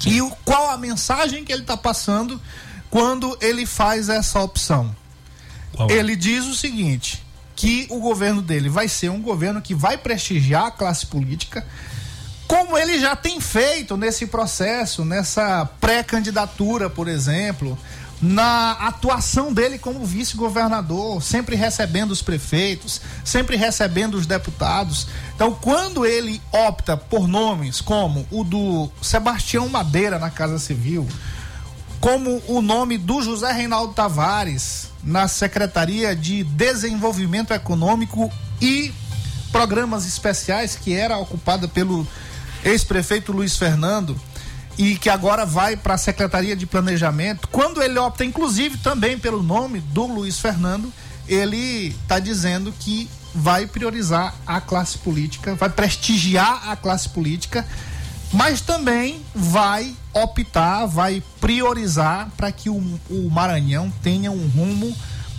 E 0.08 0.22
o, 0.22 0.30
qual 0.46 0.70
a 0.70 0.78
mensagem 0.78 1.44
que 1.44 1.52
ele 1.52 1.62
está 1.62 1.76
passando 1.76 2.40
quando 2.90 3.38
ele 3.42 3.66
faz 3.66 4.10
essa 4.10 4.40
opção? 4.40 4.96
Qual? 5.74 5.90
Ele 5.90 6.16
diz 6.16 6.46
o 6.46 6.56
seguinte: 6.56 7.24
que 7.56 7.88
o 7.90 8.00
governo 8.00 8.42
dele 8.42 8.70
vai 8.70 8.88
ser 8.88 9.10
um 9.10 9.22
governo 9.22 9.62
que 9.62 9.76
vai 9.76 9.98
prestigiar 9.98 10.68
a 10.68 10.72
classe 10.72 11.06
política, 11.06 11.66
como 12.48 12.78
ele 12.78 13.00
já 13.00 13.16
tem 13.16 13.42
feito 13.42 13.98
nesse 13.98 14.26
processo, 14.26 15.04
nessa 15.04 15.66
pré-candidatura, 15.80 16.90
por 16.90 17.08
exemplo, 17.08 17.78
na 18.22 18.72
atuação 18.72 19.54
dele 19.54 19.78
como 19.78 20.06
vice-governador, 20.06 21.24
sempre 21.24 21.56
recebendo 21.56 22.12
os 22.12 22.22
prefeitos, 22.22 23.00
sempre 23.24 23.56
recebendo 23.56 24.16
os 24.16 24.26
deputados. 24.26 25.08
Então, 25.36 25.54
quando 25.54 26.06
ele 26.06 26.42
opta 26.52 26.98
por 26.98 27.28
nomes 27.28 27.80
como 27.80 28.28
o 28.30 28.44
do 28.44 28.90
Sebastião 29.02 29.70
Madeira 29.70 30.20
na 30.20 30.30
Casa 30.30 30.60
Civil, 30.60 31.08
como 32.02 32.42
o 32.48 32.62
nome 32.62 32.98
do 32.98 33.22
José 33.22 33.52
Reinaldo 33.52 33.94
Tavares 33.94 34.90
na 35.04 35.28
Secretaria 35.28 36.16
de 36.16 36.44
Desenvolvimento 36.44 37.54
Econômico 37.54 38.32
e 38.62 38.94
Programas 39.52 40.06
Especiais, 40.06 40.76
que 40.76 40.94
era 40.94 41.18
ocupada 41.18 41.68
pelo 41.68 42.06
ex-prefeito 42.64 43.32
Luiz 43.32 43.58
Fernando 43.58 44.20
e 44.80 44.96
que 44.96 45.10
agora 45.10 45.46
vai 45.46 45.76
para 45.76 45.96
a 45.96 45.98
Secretaria 45.98 46.56
de 46.56 46.66
Planejamento. 46.66 47.48
Quando 47.50 47.84
ele 47.84 48.00
opta, 48.00 48.24
inclusive, 48.24 48.78
também 48.78 49.20
pelo 49.20 49.44
nome 49.44 49.82
do 49.82 50.08
Luiz 50.08 50.40
Fernando, 50.40 50.92
ele 51.28 51.96
está 52.02 52.18
dizendo 52.18 52.74
que 52.80 53.10
vai 53.36 53.68
priorizar 53.68 54.34
a 54.48 54.60
classe 54.60 54.98
política, 54.98 55.54
vai 55.54 55.70
prestigiar 55.70 56.70
a 56.70 56.76
classe 56.76 57.10
política 57.10 57.64
mas 58.32 58.62
também 58.62 59.22
vai 59.34 59.96
optar, 60.14 60.86
vai 60.86 61.24
priorizar 61.42 62.30
para 62.38 62.52
que 62.52 62.70
o, 62.70 62.78
o 63.10 63.30
Maranhão 63.30 63.92
tenha 64.04 64.32
um 64.32 64.48
rumo 64.48 64.96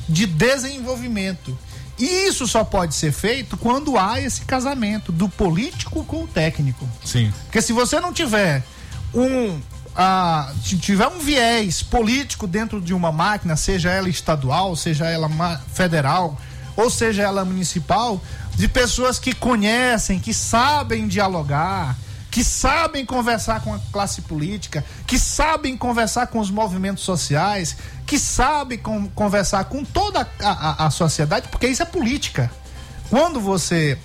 de 0.09 0.27
desenvolvimento. 0.27 1.57
E 1.99 2.27
isso 2.27 2.47
só 2.47 2.65
pode 2.65 2.95
ser 2.95 3.13
feito 3.13 3.57
quando 3.57 3.97
há 3.99 4.21
esse 4.21 4.41
casamento 4.43 5.13
do 5.13 5.29
político 5.29 6.03
com 6.05 6.25
o 6.25 6.27
técnico. 6.27 6.89
Sim. 7.05 7.33
Porque 7.45 7.63
se 7.63 7.73
você 7.73 8.01
não 8.01 8.13
tiver 8.13 8.65
um. 9.15 9.61
se 10.65 10.77
tiver 10.79 11.09
um 11.09 11.19
viés 11.19 11.83
político 11.83 12.47
dentro 12.47 12.81
de 12.81 12.95
uma 12.95 13.11
máquina, 13.13 13.57
seja 13.57 13.91
ela 13.91 14.09
estadual, 14.09 14.75
seja 14.77 15.07
ela 15.07 15.29
federal, 15.73 16.39
ou 16.77 16.89
seja 16.89 17.23
ela 17.23 17.45
municipal, 17.45 18.21
de 18.55 18.69
pessoas 18.69 19.19
que 19.19 19.35
conhecem, 19.35 20.19
que 20.19 20.33
sabem 20.33 21.07
dialogar, 21.09 21.97
que 22.31 22.45
sabem 22.45 23.05
conversar 23.05 23.61
com 23.63 23.75
a 23.75 23.81
classe 23.93 24.23
política, 24.23 24.85
que 25.07 25.19
sabem 25.19 25.77
conversar 25.77 26.29
com 26.29 26.39
os 26.39 26.51
movimentos 26.51 27.03
sociais, 27.03 27.77
que 28.07 28.19
sabem 28.19 28.79
com- 28.79 29.09
conversar 29.09 29.65
com 29.65 29.85
toda 29.85 30.27
a- 30.41 30.49
a- 30.83 30.87
a 30.87 30.91
sociedade, 30.91 31.49
porque 31.49 31.67
isso 31.67 31.83
é 31.83 31.87
política. 31.87 32.51
Quando 33.11 33.41
você 33.41 33.99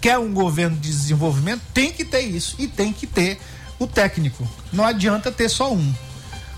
quer 0.00 0.18
um 0.18 0.32
governo 0.32 0.76
de 0.76 0.88
desenvolvimento, 0.88 1.62
tem 1.74 1.92
que 1.92 2.04
ter 2.04 2.20
isso. 2.20 2.54
E 2.58 2.68
tem 2.68 2.92
que 2.92 3.06
ter 3.06 3.40
o 3.78 3.86
técnico. 3.86 4.46
Não 4.72 4.84
adianta 4.84 5.30
ter 5.30 5.48
só 5.48 5.72
um. 5.72 5.94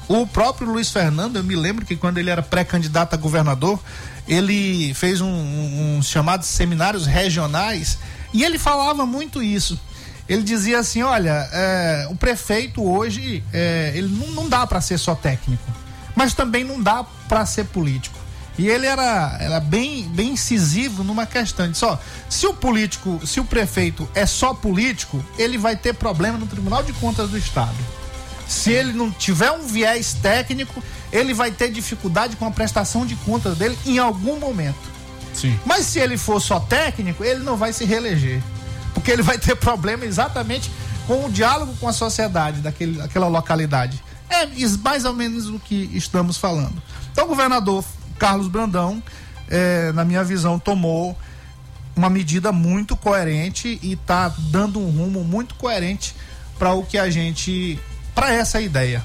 O 0.09 0.27
próprio 0.27 0.71
Luiz 0.71 0.91
Fernando, 0.91 1.37
eu 1.37 1.45
me 1.45 1.55
lembro 1.55 1.87
que 1.87 1.95
quando 1.95 2.19
ele 2.19 2.31
era 2.31 2.43
pré-candidato 2.43 3.15
a 3.15 3.17
governador, 3.17 3.79
ele 4.27 4.93
fez 4.95 5.21
um, 5.21 5.29
um, 5.29 5.99
uns 5.99 6.09
chamados 6.09 6.49
seminários 6.49 7.07
regionais 7.07 7.99
e 8.33 8.43
ele 8.43 8.59
falava 8.59 9.07
muito 9.07 9.43
isso. 9.43 9.79
Ele 10.29 10.43
dizia 10.43 10.79
assim: 10.79 11.03
olha, 11.03 11.49
é, 11.53 12.07
o 12.11 12.15
prefeito 12.15 12.83
hoje, 12.83 13.43
é, 13.53 13.93
ele 13.95 14.09
não, 14.09 14.33
não 14.33 14.49
dá 14.49 14.67
para 14.67 14.81
ser 14.81 14.99
só 14.99 15.15
técnico, 15.15 15.65
mas 16.15 16.35
também 16.35 16.63
não 16.63 16.81
dá 16.81 17.05
para 17.29 17.45
ser 17.47 17.65
político. 17.67 18.20
E 18.59 18.69
ele 18.69 18.87
era, 18.87 19.37
era 19.41 19.61
bem, 19.61 20.09
bem 20.09 20.31
incisivo 20.33 21.03
numa 21.03 21.25
questão. 21.25 21.65
Ele 21.65 21.73
disse, 21.73 21.85
ó, 21.85 21.97
se 22.29 22.47
o 22.47 22.53
político, 22.53 23.21
se 23.27 23.41
o 23.41 23.45
prefeito 23.45 24.09
é 24.15 24.27
só 24.27 24.53
político, 24.53 25.25
ele 25.39 25.57
vai 25.57 25.77
ter 25.77 25.95
problema 25.95 26.37
no 26.37 26.47
Tribunal 26.47 26.83
de 26.83 26.93
Contas 26.95 27.31
do 27.31 27.39
Estado. 27.39 27.77
Se 28.47 28.71
ele 28.73 28.93
não 28.93 29.11
tiver 29.11 29.51
um 29.53 29.67
viés 29.67 30.13
técnico, 30.13 30.83
ele 31.13 31.33
vai 31.33 31.51
ter 31.53 31.71
dificuldade 31.71 32.37
com 32.37 32.45
a 32.45 32.51
prestação 32.51 33.07
de 33.07 33.15
contas 33.17 33.57
dele 33.57 33.79
em 33.87 33.99
algum 33.99 34.39
momento. 34.41 34.91
Sim. 35.33 35.59
Mas 35.65 35.87
se 35.87 36.01
ele 36.01 36.19
for 36.19 36.41
só 36.41 36.59
técnico, 36.59 37.25
ele 37.25 37.45
não 37.45 37.57
vai 37.57 37.73
se 37.73 37.85
reeleger. 37.85 38.43
Porque 38.93 39.11
ele 39.13 39.23
vai 39.23 39.39
ter 39.39 39.55
problema 39.55 40.05
exatamente 40.05 40.71
com 41.07 41.27
o 41.27 41.31
diálogo 41.31 41.75
com 41.81 41.87
a 41.89 41.93
sociedade 41.93 42.61
daquele, 42.61 42.99
daquela 42.99 43.29
localidade. 43.29 44.03
É 44.29 44.45
is- 44.57 44.77
mais 44.77 45.05
ou 45.05 45.15
menos 45.15 45.49
o 45.49 45.59
que 45.61 45.89
estamos 45.95 46.37
falando. 46.37 46.83
Então, 47.13 47.25
o 47.27 47.29
governador 47.29 47.85
Carlos 48.21 48.49
Brandão, 48.49 49.03
eh, 49.49 49.91
na 49.93 50.05
minha 50.05 50.23
visão, 50.23 50.59
tomou 50.59 51.19
uma 51.97 52.11
medida 52.11 52.53
muito 52.53 52.95
coerente 52.95 53.81
e 53.83 53.95
está 53.95 54.29
dando 54.37 54.79
um 54.79 54.91
rumo 54.91 55.25
muito 55.25 55.55
coerente 55.55 56.15
para 56.59 56.75
o 56.75 56.85
que 56.85 56.99
a 56.99 57.09
gente. 57.09 57.81
para 58.15 58.33
essa 58.35 58.61
ideia. 58.61 59.03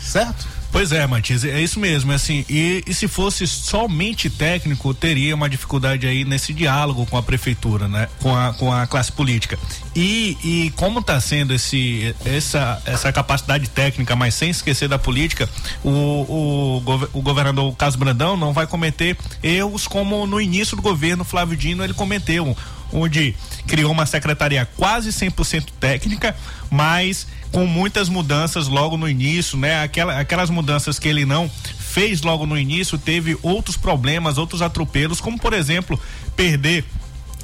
Certo? 0.00 0.48
Pois 0.70 0.92
é, 0.92 1.06
Matias, 1.06 1.44
é 1.44 1.60
isso 1.60 1.80
mesmo, 1.80 2.12
é 2.12 2.16
assim, 2.16 2.44
e, 2.48 2.82
e 2.86 2.92
se 2.92 3.08
fosse 3.08 3.46
somente 3.46 4.28
técnico, 4.28 4.92
teria 4.92 5.34
uma 5.34 5.48
dificuldade 5.48 6.06
aí 6.06 6.24
nesse 6.24 6.52
diálogo 6.52 7.06
com 7.06 7.16
a 7.16 7.22
prefeitura, 7.22 7.88
né? 7.88 8.08
Com 8.20 8.36
a, 8.36 8.52
com 8.52 8.72
a 8.72 8.86
classe 8.86 9.10
política. 9.10 9.58
E, 9.94 10.36
e 10.44 10.70
como 10.76 11.00
está 11.00 11.18
sendo 11.20 11.54
esse, 11.54 12.14
essa, 12.24 12.82
essa 12.84 13.12
capacidade 13.12 13.68
técnica, 13.70 14.14
mas 14.14 14.34
sem 14.34 14.50
esquecer 14.50 14.88
da 14.88 14.98
política, 14.98 15.48
o, 15.82 15.90
o, 15.90 16.82
o 17.14 17.22
governador 17.22 17.74
Caso 17.76 17.96
Brandão 17.96 18.36
não 18.36 18.52
vai 18.52 18.66
cometer 18.66 19.16
erros 19.42 19.86
como 19.86 20.26
no 20.26 20.40
início 20.40 20.76
do 20.76 20.82
governo 20.82 21.24
Flávio 21.24 21.56
Dino 21.56 21.82
ele 21.82 21.94
cometeu, 21.94 22.56
onde 22.92 23.34
criou 23.66 23.90
uma 23.90 24.06
secretaria 24.06 24.68
quase 24.76 25.10
100% 25.10 25.68
técnica, 25.80 26.36
mas 26.70 27.26
com 27.56 27.64
muitas 27.64 28.10
mudanças 28.10 28.68
logo 28.68 28.98
no 28.98 29.08
início, 29.08 29.56
né? 29.56 29.82
Aquela, 29.82 30.20
aquelas 30.20 30.50
mudanças 30.50 30.98
que 30.98 31.08
ele 31.08 31.24
não 31.24 31.50
fez 31.78 32.20
logo 32.20 32.44
no 32.44 32.58
início, 32.58 32.98
teve 32.98 33.34
outros 33.42 33.78
problemas, 33.78 34.36
outros 34.36 34.60
atropelos, 34.60 35.22
como 35.22 35.38
por 35.38 35.54
exemplo, 35.54 35.98
perder 36.36 36.84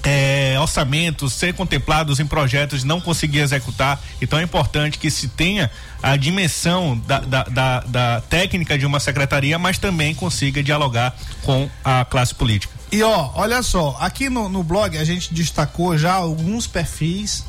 é, 0.03 0.55
orçamentos, 0.61 1.33
ser 1.33 1.55
contemplados 1.55 2.21
em 2.21 2.27
projetos 2.27 2.85
não 2.85 3.01
conseguir 3.01 3.39
executar. 3.39 3.99
Então 4.21 4.39
é 4.39 4.43
importante 4.43 4.99
que 4.99 5.11
se 5.11 5.29
tenha 5.29 5.71
a 6.03 6.15
dimensão 6.15 6.99
da, 7.07 7.21
da, 7.21 7.45
da, 7.45 7.81
da 7.81 8.21
técnica 8.21 8.77
de 8.77 8.85
uma 8.85 9.01
secretaria, 9.01 9.59
mas 9.59 9.79
também 9.79 10.15
consiga 10.15 10.63
dialogar 10.63 11.17
com 11.43 11.71
a 11.83 12.05
classe 12.05 12.35
política. 12.35 12.75
E 12.93 13.03
ó, 13.03 13.31
olha 13.35 13.63
só, 13.63 13.97
aqui 13.99 14.29
no, 14.29 14.51
no 14.51 14.63
blog 14.63 14.99
a 14.99 15.05
gente 15.05 15.33
destacou 15.33 15.97
já 15.97 16.13
alguns 16.13 16.67
perfis, 16.67 17.47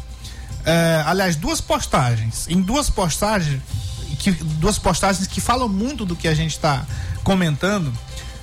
é, 0.66 1.04
aliás, 1.06 1.36
duas 1.36 1.60
postagens. 1.60 2.48
Em 2.48 2.62
duas 2.62 2.90
postagens, 2.90 3.62
que, 4.20 4.32
duas 4.32 4.80
postagens 4.80 5.28
que 5.28 5.42
falam 5.42 5.68
muito 5.68 6.06
do 6.06 6.16
que 6.16 6.28
a 6.28 6.34
gente 6.34 6.52
está 6.52 6.86
comentando. 7.24 7.92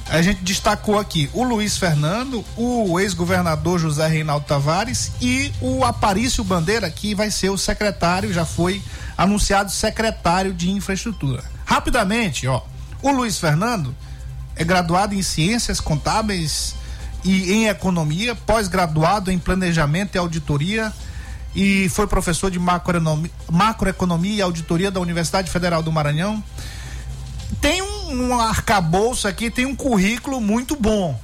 A 0.08 0.20
gente 0.22 0.42
destacou 0.42 0.98
aqui 0.98 1.30
o 1.32 1.44
Luiz 1.44 1.76
Fernando, 1.76 2.44
o 2.56 2.98
ex-governador 2.98 3.78
José 3.78 4.08
Reinaldo 4.08 4.44
Tavares 4.44 5.12
e 5.20 5.52
o 5.60 5.84
Aparício 5.84 6.42
Bandeira, 6.42 6.90
que 6.90 7.14
vai 7.14 7.30
ser 7.30 7.48
o 7.50 7.56
secretário, 7.56 8.32
já 8.32 8.44
foi 8.44 8.82
anunciado 9.16 9.70
secretário 9.70 10.52
de 10.52 10.68
infraestrutura. 10.68 11.44
Rapidamente, 11.64 12.46
ó, 12.48 12.60
o 13.02 13.12
Luiz 13.12 13.38
Fernando 13.38 13.94
é 14.56 14.64
graduado 14.64 15.14
em 15.14 15.22
ciências 15.22 15.80
contábeis 15.80 16.74
e 17.22 17.52
em 17.52 17.68
economia, 17.68 18.34
pós-graduado 18.34 19.30
em 19.30 19.38
planejamento 19.38 20.16
e 20.16 20.18
auditoria 20.18 20.92
e 21.54 21.88
foi 21.88 22.06
professor 22.06 22.50
de 22.50 22.58
macroeconomia, 22.58 23.30
macroeconomia 23.50 24.34
e 24.36 24.42
auditoria 24.42 24.90
da 24.90 25.00
Universidade 25.00 25.50
Federal 25.50 25.82
do 25.82 25.90
Maranhão. 25.90 26.42
Tem 27.60 27.82
um, 27.82 28.28
um 28.28 28.40
arcabouço 28.40 29.26
aqui, 29.26 29.50
tem 29.50 29.66
um 29.66 29.74
currículo 29.74 30.40
muito 30.40 30.76
bom, 30.76 31.18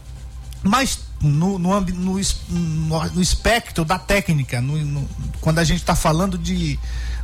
mas 0.62 0.99
no, 1.21 1.59
no, 1.59 1.81
no, 1.81 2.21
no- 2.51 3.23
espectro 3.23 3.85
da 3.85 3.99
técnica, 3.99 4.61
no- 4.61 5.09
quando 5.41 5.61
a 5.61 5.65
gente 5.65 5.79
está 5.81 5.95
falando 5.95 6.37
de, 6.37 6.79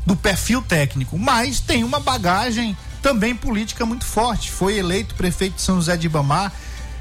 do 0.07 0.15
perfil 0.17 0.63
técnico, 0.63 1.19
mas 1.19 1.61
tem 1.61 1.83
uma 1.85 1.99
bagagem 2.01 2.77
também 3.03 3.35
política 3.35 3.85
muito 3.85 4.05
forte. 4.05 4.51
Foi 4.51 4.79
eleito 4.79 5.15
prefeito 5.17 5.57
de 5.57 5.63
São 5.63 5.75
José 5.77 5.97
de 5.97 6.07
Ibamar, 6.07 6.53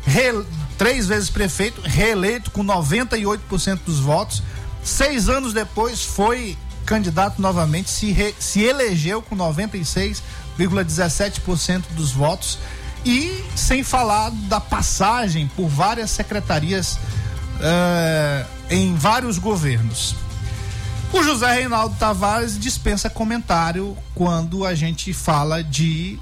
re- 0.04 0.44
três 0.78 1.08
vezes 1.08 1.30
prefeito, 1.30 1.80
reeleito 1.82 2.50
com 2.52 2.66
98% 2.66 3.80
dos 3.86 4.00
votos. 4.00 4.42
Seis 4.84 5.30
anos 5.30 5.54
depois 5.54 6.04
foi 6.04 6.58
candidato 6.86 7.42
novamente, 7.42 7.90
se, 7.90 8.12
re- 8.12 8.36
se 8.40 8.62
elegeu 8.64 9.22
com 9.22 9.36
96,17% 9.38 11.84
dos 11.92 12.12
votos. 12.12 12.58
E 13.04 13.44
sem 13.56 13.84
falar 13.84 14.30
da 14.48 14.60
passagem 14.60 15.48
por 15.56 15.68
várias 15.68 16.12
secretarias 16.12 17.00
eh, 17.60 18.46
em 18.70 18.94
vários 18.96 19.40
governos. 19.40 20.16
O 21.12 21.24
José 21.24 21.52
Reinaldo 21.56 21.96
Tavares 21.98 22.60
dispensa 22.60 23.10
comentário 23.10 23.98
quando 24.14 24.64
a 24.66 24.76
gente 24.76 25.12
fala 25.14 25.64
de 25.64 26.20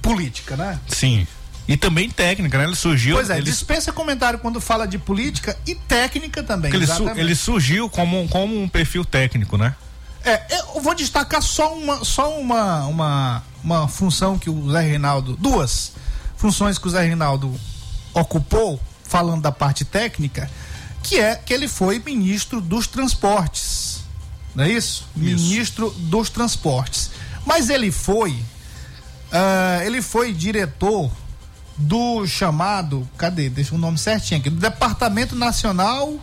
política, 0.00 0.56
né? 0.56 0.80
Sim. 0.88 1.26
E 1.66 1.76
também 1.76 2.10
técnica, 2.10 2.58
né? 2.58 2.64
Ele 2.64 2.74
surgiu. 2.76 3.16
Pois 3.16 3.30
é, 3.30 3.36
ele, 3.38 3.44
dispensa 3.44 3.90
comentário 3.92 4.38
quando 4.38 4.60
fala 4.60 4.86
de 4.86 4.98
política 4.98 5.56
e 5.66 5.74
técnica 5.74 6.42
também. 6.42 6.74
ele, 6.74 6.86
su- 6.86 7.08
ele 7.08 7.34
surgiu 7.34 7.88
como, 7.88 8.28
como 8.28 8.60
um 8.62 8.68
perfil 8.68 9.04
técnico, 9.04 9.56
né? 9.56 9.74
É, 10.24 10.42
eu 10.74 10.80
vou 10.80 10.94
destacar 10.94 11.42
só 11.42 11.74
uma, 11.74 12.04
só 12.04 12.38
uma, 12.38 12.84
uma, 12.86 13.42
uma 13.62 13.88
função 13.88 14.38
que 14.38 14.48
o 14.50 14.70
Zé 14.70 14.80
Reinaldo, 14.82 15.36
duas 15.36 15.92
funções 16.36 16.78
que 16.78 16.86
o 16.86 16.90
Zé 16.90 17.02
Reinaldo 17.02 17.54
ocupou, 18.12 18.80
falando 19.02 19.42
da 19.42 19.52
parte 19.52 19.84
técnica, 19.84 20.50
que 21.02 21.18
é 21.18 21.34
que 21.36 21.52
ele 21.52 21.68
foi 21.68 21.98
ministro 21.98 22.60
dos 22.60 22.86
transportes. 22.86 24.00
Não 24.54 24.64
é 24.64 24.70
isso? 24.70 25.06
Ministro 25.16 25.90
dos 25.96 26.30
transportes. 26.30 27.10
Mas 27.44 27.68
ele 27.68 27.90
foi, 27.90 28.38
ah, 29.32 29.80
ele 29.84 30.00
foi 30.00 30.32
diretor 30.32 31.10
do 31.76 32.26
chamado, 32.26 33.08
cadê? 33.16 33.48
Deixa 33.48 33.74
o 33.74 33.78
nome 33.78 33.98
certinho 33.98 34.40
aqui, 34.40 34.50
do 34.50 34.60
Departamento 34.60 35.34
Nacional 35.34 36.18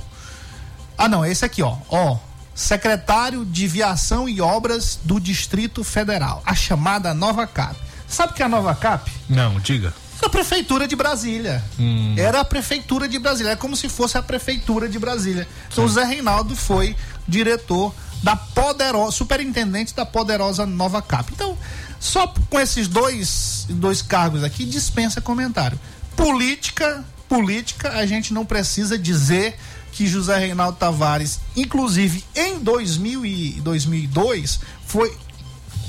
ah, 1.01 1.07
não, 1.07 1.25
esse 1.25 1.43
aqui, 1.43 1.63
ó. 1.63 1.77
Ó. 1.89 2.17
Secretário 2.53 3.43
de 3.43 3.67
Viação 3.67 4.29
e 4.29 4.39
Obras 4.39 4.99
do 5.03 5.19
Distrito 5.19 5.83
Federal. 5.83 6.43
A 6.45 6.53
chamada 6.53 7.11
Nova 7.11 7.47
Cap. 7.47 7.75
Sabe 8.07 8.33
o 8.33 8.35
que 8.35 8.43
é 8.43 8.45
a 8.45 8.49
Nova 8.49 8.75
Cap? 8.75 9.11
Não, 9.27 9.59
diga. 9.59 9.95
Era 10.19 10.27
a 10.27 10.29
Prefeitura 10.29 10.87
de 10.87 10.95
Brasília. 10.95 11.63
Hum. 11.79 12.13
Era 12.15 12.41
a 12.41 12.45
Prefeitura 12.45 13.07
de 13.07 13.17
Brasília. 13.17 13.53
É 13.53 13.55
como 13.55 13.75
se 13.75 13.89
fosse 13.89 14.15
a 14.15 14.21
Prefeitura 14.21 14.87
de 14.87 14.99
Brasília. 14.99 15.47
Então 15.71 15.85
o 15.85 15.89
Zé 15.89 16.03
Reinaldo 16.03 16.55
foi 16.55 16.95
diretor 17.27 17.91
da 18.21 18.35
poderosa, 18.35 19.11
superintendente 19.13 19.95
da 19.95 20.05
poderosa 20.05 20.67
Nova 20.67 21.01
Cap. 21.01 21.33
Então, 21.33 21.57
só 22.01 22.27
com 22.49 22.59
esses 22.59 22.87
dois, 22.89 23.65
dois 23.69 24.01
cargos 24.01 24.43
aqui, 24.43 24.65
dispensa 24.65 25.21
comentário. 25.21 25.79
Política, 26.17 27.05
política, 27.29 27.91
a 27.93 28.05
gente 28.05 28.33
não 28.33 28.45
precisa 28.45 28.97
dizer 28.97 29.55
que 29.93 30.07
José 30.07 30.37
Reinaldo 30.37 30.77
Tavares, 30.77 31.39
inclusive 31.55 32.23
em 32.35 32.59
2000 32.59 33.25
e 33.25 33.51
2002, 33.61 34.59
foi 34.85 35.15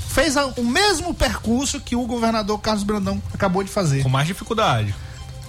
fez 0.09 0.35
o 0.57 0.63
mesmo 0.63 1.11
percurso 1.13 1.79
que 1.79 1.95
o 1.95 2.05
governador 2.05 2.59
Carlos 2.61 2.83
Brandão 2.83 3.21
acabou 3.33 3.63
de 3.63 3.71
fazer 3.71 4.03
Com 4.03 4.09
mais 4.09 4.27
dificuldade. 4.27 4.93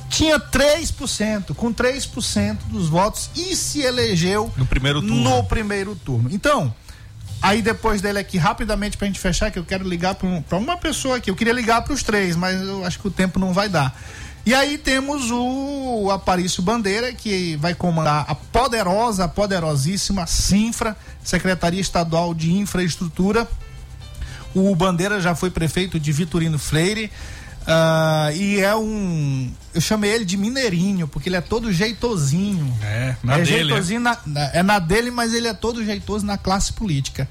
tinha 0.09 0.41
3%, 0.41 1.55
com 1.55 1.73
3% 1.75 2.57
dos 2.71 2.89
votos 2.89 3.29
e 3.37 3.55
se 3.55 3.81
elegeu 3.83 4.51
No 4.57 4.65
primeiro 4.65 5.03
turno. 5.03 5.17
no 5.23 5.45
primeiro 5.45 5.95
turno. 5.97 6.31
Então, 6.33 6.75
aí 7.47 7.63
depois 7.63 8.01
dele 8.01 8.19
aqui, 8.19 8.39
rapidamente 8.39 8.97
pra 8.97 9.07
gente 9.07 9.19
fechar, 9.21 9.51
que 9.51 9.59
eu 9.59 9.65
quero 9.65 9.87
ligar 9.89 10.15
pra, 10.15 10.27
um- 10.27 10.43
pra 10.43 10.59
uma 10.59 10.77
pessoa 10.77 11.17
aqui. 11.17 11.31
Eu 11.31 11.37
queria 11.37 11.53
ligar 11.53 11.83
pros 11.83 12.03
três, 12.03 12.35
mas 12.37 12.61
eu 12.61 12.85
acho 12.85 12.99
que 12.99 13.07
o 13.07 13.11
tempo 13.11 13.39
não 13.39 13.53
vai 13.53 13.69
dar. 13.69 13.95
E 14.47 14.53
aí 14.55 14.77
temos 14.77 15.31
o 15.31 16.11
Aparício 16.11 16.63
Bandeira, 16.63 17.13
que 17.15 17.57
vai 17.57 17.75
comandar 17.75 18.27
a 18.29 18.35
poderosa, 18.35 19.27
poderosíssima 19.27 20.27
Sinfra, 20.27 20.95
Secretaria 21.23 21.81
Estadual 21.81 22.35
de 22.35 22.53
Infraestrutura. 22.53 23.49
O 24.55 24.75
Bandeira 24.77 25.21
já 25.21 25.35
foi 25.35 25.51
prefeito 25.51 25.99
de 25.99 26.13
Vitorino 26.13 26.59
Freire. 26.59 27.11
Ah, 27.67 28.31
e 28.35 28.61
é 28.61 28.75
um. 28.77 29.51
Eu 29.75 29.81
chamei 29.81 30.11
ele 30.13 30.25
de 30.25 30.37
Mineirinho, 30.37 31.09
porque 31.09 31.29
ele 31.29 31.37
é 31.37 31.41
todo 31.41 31.73
jeitosinho. 31.73 32.77
É, 32.83 33.17
na 33.23 33.35
é 33.39 33.43
dele. 33.43 33.51
é. 33.51 33.57
jeitosinho 33.75 34.01
na- 34.01 34.19
na- 34.27 34.51
é 34.53 34.63
na 34.63 34.79
dele, 34.79 35.11
mas 35.11 35.33
ele 35.35 35.49
é 35.49 35.55
todo 35.55 35.85
jeitoso 35.85 36.25
na 36.27 36.37
classe 36.39 36.73
política. 36.73 37.29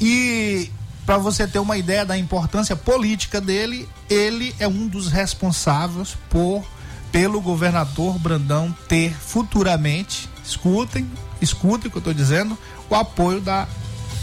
E 0.00 0.70
para 1.06 1.18
você 1.18 1.46
ter 1.46 1.58
uma 1.58 1.76
ideia 1.76 2.04
da 2.04 2.16
importância 2.16 2.74
política 2.76 3.40
dele, 3.40 3.88
ele 4.08 4.54
é 4.58 4.66
um 4.66 4.86
dos 4.86 5.08
responsáveis 5.08 6.16
por 6.30 6.64
pelo 7.12 7.40
governador 7.40 8.18
Brandão 8.18 8.74
ter 8.88 9.14
futuramente, 9.14 10.28
escutem, 10.44 11.08
escutem 11.40 11.86
o 11.86 11.90
que 11.90 11.96
eu 11.96 12.00
estou 12.00 12.12
dizendo, 12.14 12.58
o 12.90 12.94
apoio 12.96 13.40
da 13.40 13.68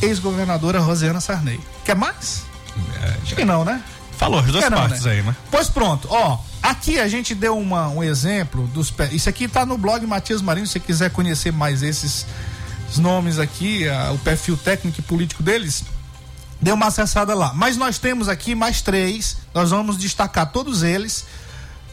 ex-governadora 0.02 0.80
Rosiana 0.80 1.22
Sarney. 1.22 1.60
Quer 1.86 1.96
mais? 1.96 2.44
Acho 3.24 3.36
que 3.36 3.46
não, 3.46 3.64
né? 3.64 3.82
Falou 4.22 4.40
as 4.40 4.46
duas 4.46 4.64
Quer 4.64 4.70
não, 4.70 4.78
partes 4.78 5.04
né? 5.04 5.12
aí, 5.14 5.22
né? 5.24 5.36
Pois 5.50 5.68
pronto, 5.68 6.08
ó. 6.12 6.38
Aqui 6.62 7.00
a 7.00 7.08
gente 7.08 7.34
deu 7.34 7.58
uma- 7.58 7.88
um 7.90 8.04
exemplo 8.04 8.68
dos. 8.68 8.94
Isso 9.12 9.28
aqui 9.28 9.48
tá 9.48 9.66
no 9.66 9.80
blog 9.80 10.06
Matias 10.06 10.44
Marinho. 10.44 10.68
Se 10.68 10.74
você 10.74 10.80
quiser 10.80 11.10
conhecer 11.10 11.52
mais 11.52 11.82
esses 11.82 12.28
nomes 12.98 13.40
aqui, 13.40 13.90
a- 13.90 14.12
o 14.12 14.20
perfil 14.20 14.56
técnico 14.56 15.00
e 15.00 15.02
político 15.02 15.42
deles, 15.42 15.84
dê 16.62 16.72
uma 16.72 16.86
acessada 16.86 17.34
lá. 17.34 17.52
Mas 17.56 17.78
nós 17.78 17.98
temos 17.98 18.30
aqui 18.30 18.54
mais 18.54 18.80
três. 18.80 19.38
Nós 19.56 19.72
vamos 19.72 19.98
destacar 19.98 20.52
todos 20.52 20.84
eles. 20.84 21.26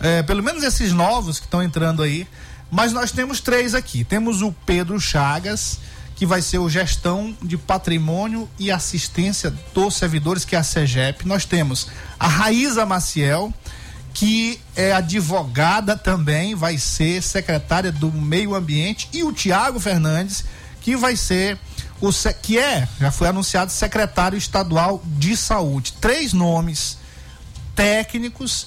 é, 0.00 0.22
pelo 0.22 0.42
menos 0.44 0.62
esses 0.62 0.92
novos 0.92 1.40
que 1.40 1.46
estão 1.46 1.60
entrando 1.60 2.04
aí. 2.04 2.24
Mas 2.70 2.92
nós 2.92 3.10
temos 3.10 3.40
três 3.40 3.74
aqui. 3.74 4.04
Temos 4.04 4.42
o 4.42 4.52
Pedro 4.52 5.00
Chagas, 5.00 5.80
que 6.18 6.26
vai 6.26 6.42
ser 6.42 6.58
o 6.58 6.68
gestão 6.68 7.34
de 7.40 7.56
patrimônio 7.56 8.50
e 8.58 8.72
assistência 8.72 9.54
dos 9.72 9.94
servidores, 9.94 10.44
que 10.44 10.56
é 10.56 10.58
a 10.58 10.64
SEGEP. 10.64 11.24
Nós 11.24 11.44
temos 11.44 11.86
a 12.18 12.26
Raíza 12.26 12.84
Maciel, 12.84 13.54
que 14.12 14.60
é 14.74 14.92
advogada 14.92 15.96
também, 15.96 16.56
vai 16.56 16.76
ser 16.76 17.22
secretária 17.22 17.92
do 17.92 18.10
Meio 18.10 18.56
Ambiente, 18.56 19.08
e 19.12 19.22
o 19.22 19.32
Tiago 19.32 19.78
Fernandes, 19.78 20.44
que 20.80 20.96
vai 20.96 21.14
ser 21.14 21.56
o 22.00 22.10
que 22.42 22.58
é, 22.58 22.88
já 22.98 23.12
foi 23.12 23.28
anunciado 23.28 23.70
secretário 23.70 24.36
estadual 24.36 25.00
de 25.04 25.36
saúde. 25.36 25.92
Três 26.00 26.32
nomes 26.32 26.98
técnicos. 27.76 28.66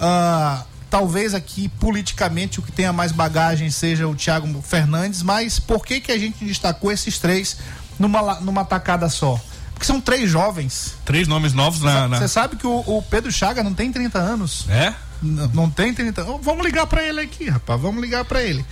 ah, 0.00 0.64
talvez 0.94 1.34
aqui 1.34 1.68
politicamente 1.68 2.60
o 2.60 2.62
que 2.62 2.70
tenha 2.70 2.92
mais 2.92 3.10
bagagem 3.10 3.68
seja 3.68 4.06
o 4.06 4.14
Thiago 4.14 4.62
Fernandes, 4.62 5.24
mas 5.24 5.58
por 5.58 5.84
que 5.84 6.00
que 6.00 6.12
a 6.12 6.16
gente 6.16 6.44
destacou 6.44 6.92
esses 6.92 7.18
três 7.18 7.56
numa, 7.98 8.38
numa 8.40 8.64
tacada 8.64 9.08
só? 9.08 9.36
Porque 9.72 9.84
são 9.84 10.00
três 10.00 10.30
jovens. 10.30 10.94
Três 11.04 11.26
nomes 11.26 11.52
novos 11.52 11.80
na. 11.80 12.06
na- 12.06 12.18
Você 12.18 12.28
sabe 12.28 12.54
que 12.54 12.64
o, 12.64 12.78
o 12.86 13.02
Pedro 13.02 13.32
Chaga 13.32 13.60
não 13.64 13.74
tem 13.74 13.90
30 13.90 14.20
anos. 14.20 14.66
É? 14.68 14.94
N- 15.20 15.50
Não 15.52 15.68
tem 15.68 15.92
30 15.92 16.20
anos. 16.20 16.36
Vamos 16.44 16.64
ligar 16.64 16.86
pra 16.86 17.02
ele 17.02 17.20
aqui, 17.22 17.50
rapaz. 17.50 17.80
Vamos 17.80 18.00
ligar 18.00 18.24
pra 18.24 18.40
ele. 18.40 18.64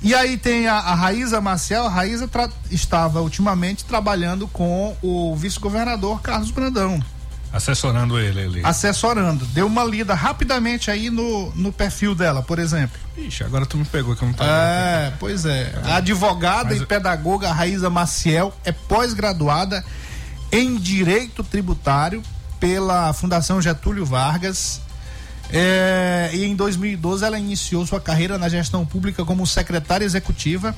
E 0.00 0.14
aí 0.14 0.36
tem 0.36 0.68
a, 0.68 0.74
a 0.76 0.94
Raíza 0.94 1.40
Marcel. 1.40 1.84
A 1.86 1.90
Raíza 1.90 2.28
tra- 2.28 2.48
estava 2.70 3.20
ultimamente 3.22 3.84
trabalhando 3.84 4.46
com 4.46 4.96
o 5.02 5.34
vice-governador 5.34 6.20
Carlos 6.22 6.52
Brandão 6.52 7.02
Assessorando 7.56 8.18
ele 8.18 8.40
ali. 8.42 8.60
assessorando. 8.64 9.44
Deu 9.46 9.66
uma 9.66 9.84
lida 9.84 10.14
rapidamente 10.14 10.90
aí 10.90 11.10
no, 11.10 11.50
no 11.54 11.72
perfil 11.72 12.14
dela, 12.14 12.42
por 12.42 12.58
exemplo. 12.58 12.98
Ixi, 13.16 13.44
agora 13.44 13.64
tu 13.64 13.76
me 13.78 13.84
pegou 13.84 14.14
que 14.14 14.22
eu 14.22 14.28
não 14.28 14.34
tava. 14.34 14.50
É, 14.50 15.12
pois 15.18 15.44
é. 15.46 15.72
A 15.84 15.96
advogada 15.96 16.70
Mas 16.70 16.82
e 16.82 16.86
pedagoga 16.86 17.50
Raíza 17.52 17.88
Maciel 17.88 18.54
é 18.64 18.72
pós-graduada 18.72 19.84
em 20.52 20.76
Direito 20.76 21.42
Tributário 21.42 22.22
pela 22.60 23.12
Fundação 23.12 23.60
Getúlio 23.60 24.04
Vargas. 24.04 24.80
É, 25.52 26.30
e 26.32 26.44
em 26.44 26.56
2012 26.56 27.24
ela 27.24 27.38
iniciou 27.38 27.86
sua 27.86 28.00
carreira 28.00 28.36
na 28.36 28.48
gestão 28.48 28.84
pública 28.84 29.24
como 29.24 29.46
secretária 29.46 30.04
executiva. 30.04 30.74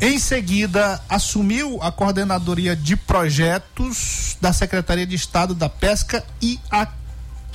Em 0.00 0.18
seguida, 0.18 1.00
assumiu 1.08 1.78
a 1.82 1.90
coordenadoria 1.90 2.74
de 2.76 2.96
projetos 2.96 4.36
da 4.40 4.52
Secretaria 4.52 5.06
de 5.06 5.16
Estado 5.16 5.54
da 5.54 5.68
Pesca 5.68 6.24
e 6.40 6.58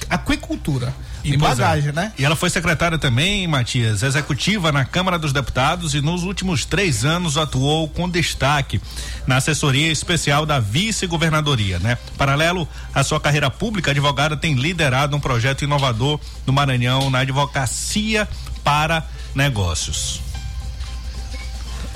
Aquicultura. 0.10 0.94
E 1.24 1.36
é. 1.36 1.38
bagagem, 1.38 1.92
né? 1.94 2.12
E 2.18 2.26
ela 2.26 2.36
foi 2.36 2.50
secretária 2.50 2.98
também, 2.98 3.48
Matias, 3.48 4.04
executiva 4.04 4.72
na 4.72 4.84
Câmara 4.84 5.18
dos 5.18 5.32
Deputados 5.32 5.94
e 5.94 6.02
nos 6.02 6.24
últimos 6.24 6.66
três 6.66 7.06
anos 7.06 7.38
atuou 7.38 7.88
com 7.88 8.10
destaque 8.10 8.82
na 9.26 9.38
assessoria 9.38 9.90
especial 9.92 10.46
da 10.46 10.60
vice-governadoria, 10.60 11.80
né? 11.80 11.98
Paralelo 12.18 12.68
à 12.94 13.04
sua 13.04 13.20
carreira 13.22 13.50
pública, 13.50 13.90
a 13.90 13.94
advogada 13.94 14.36
tem 14.36 14.54
liderado 14.56 15.16
um 15.16 15.20
projeto 15.20 15.64
inovador 15.64 16.20
no 16.46 16.52
Maranhão 16.52 17.10
na 17.10 17.20
advocacia 17.20 18.28
para 18.64 19.06
negócios. 19.34 20.20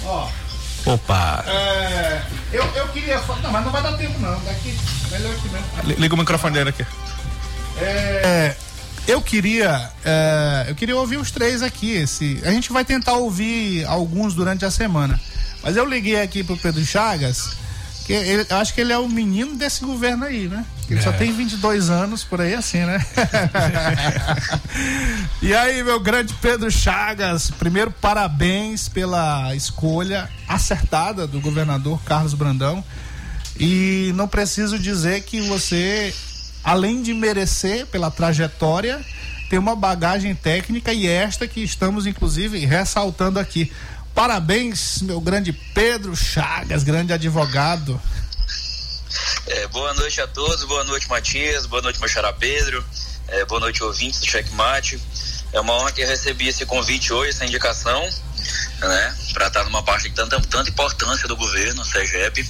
Ó, 0.05 0.30
Opa. 0.86 1.43
é, 1.47 2.21
eu, 2.53 2.63
eu 2.75 2.88
queria 2.89 3.19
falar. 3.19 3.41
Não, 3.41 3.51
mas 3.51 3.65
não 3.65 3.71
vai 3.73 3.84
dar 3.84 3.93
tempo 3.97 4.17
não. 4.19 4.39
Daqui, 4.45 4.73
melhor 5.11 5.34
aqui 5.34 5.49
mesmo. 5.49 5.67
Li- 5.84 5.95
Liga 5.95 6.15
o 6.15 6.17
microfone 6.17 6.53
dele 6.53 6.69
aqui. 6.69 6.86
É, 7.80 8.55
eu 9.08 9.22
queria, 9.22 9.89
é, 10.03 10.66
eu 10.68 10.76
queria 10.76 10.95
ouvir 10.95 11.18
os 11.18 11.32
três 11.32 11.62
aqui. 11.64 11.91
Esse, 11.91 12.39
a 12.43 12.51
gente 12.51 12.72
vai 12.72 12.84
tentar 12.86 13.14
ouvir 13.14 13.86
alguns 13.86 14.34
durante 14.34 14.66
a 14.66 14.72
semana. 14.72 15.20
Mas 15.64 15.76
eu 15.76 15.86
liguei 15.86 16.22
aqui 16.22 16.43
pro 16.43 16.58
Pedro 16.58 16.84
Chagas, 16.86 17.51
que 18.05 18.14
ele- 18.14 18.45
eu 18.49 18.58
acho 18.58 18.74
que 18.74 18.82
ele 18.82 18.93
é 18.93 18.97
o 18.97 19.10
menino 19.10 19.55
desse 19.55 19.84
governo 19.84 20.26
aí, 20.26 20.47
né? 20.47 20.66
Ele 20.89 21.01
só 21.01 21.10
É. 21.10 21.14
tem 21.14 21.34
22 21.34 21.89
anos, 21.89 22.24
por 22.24 22.39
aí 22.39 22.53
assim, 22.53 22.80
né? 22.86 23.03
e 25.41 25.53
aí, 25.53 25.84
meu 25.84 25.99
grande 25.99 26.34
Pedro 26.36 26.72
Chagas, 26.72 27.51
primeiro 27.51 27.91
parabéns 27.91 28.88
pela 28.88 29.53
escolha 29.55 30.30
acertada 30.47 31.28
do 31.28 31.41
governador 31.41 32.01
Carlos 32.03 32.34
Brandão. 32.34 32.84
E 33.60 34.12
não 34.16 34.28
preciso 34.28 34.78
dizer 34.78 35.24
que 35.24 35.41
você, 35.41 36.14
além 36.68 37.01
de 37.01 37.13
merecer 37.13 37.88
pela 37.88 38.11
trajetória, 38.11 38.99
tem 39.49 39.57
uma 39.57 39.74
bagagem 39.74 40.36
técnica 40.36 40.91
e 40.91 41.07
esta 41.07 41.47
que 41.47 41.63
estamos, 41.63 42.05
inclusive, 42.05 42.59
ressaltando 42.65 43.39
aqui. 43.39 43.72
Parabéns, 44.13 45.01
meu 45.01 45.22
grande 45.22 45.53
Pedro 45.53 46.13
Chagas, 46.13 46.84
grande 46.84 47.13
advogado. 47.13 47.97
É, 49.47 49.65
boa 49.70 49.93
noite 49.93 50.20
a 50.20 50.28
todos, 50.28 50.65
boa 50.65 50.84
noite 50.84 51.07
Matias, 51.07 51.65
boa 51.65 51.82
noite 51.82 52.01
meu 52.01 52.34
Pedro, 52.34 52.84
é, 53.30 53.45
boa 53.45 53.61
noite 53.61 53.82
ouvintes 53.82 54.20
do 54.20 54.28
Checkmate. 54.28 54.99
É 55.53 55.61
uma 55.61 55.74
honra 55.74 55.93
que 55.93 56.01
eu 56.01 56.07
recebi 56.07 56.49
esse 56.49 56.65
convite 56.65 57.13
hoje, 57.13 57.30
essa 57.30 57.45
indicação, 57.45 58.01
né, 58.82 59.15
para 59.34 59.47
estar 59.47 59.63
numa 59.63 59.82
parte 59.84 60.09
de 60.09 60.15
tanta, 60.15 60.38
tanta 60.41 60.70
importância 60.70 61.30
do 61.30 61.38
governo, 61.38 61.86
CEGEP, 61.86 62.45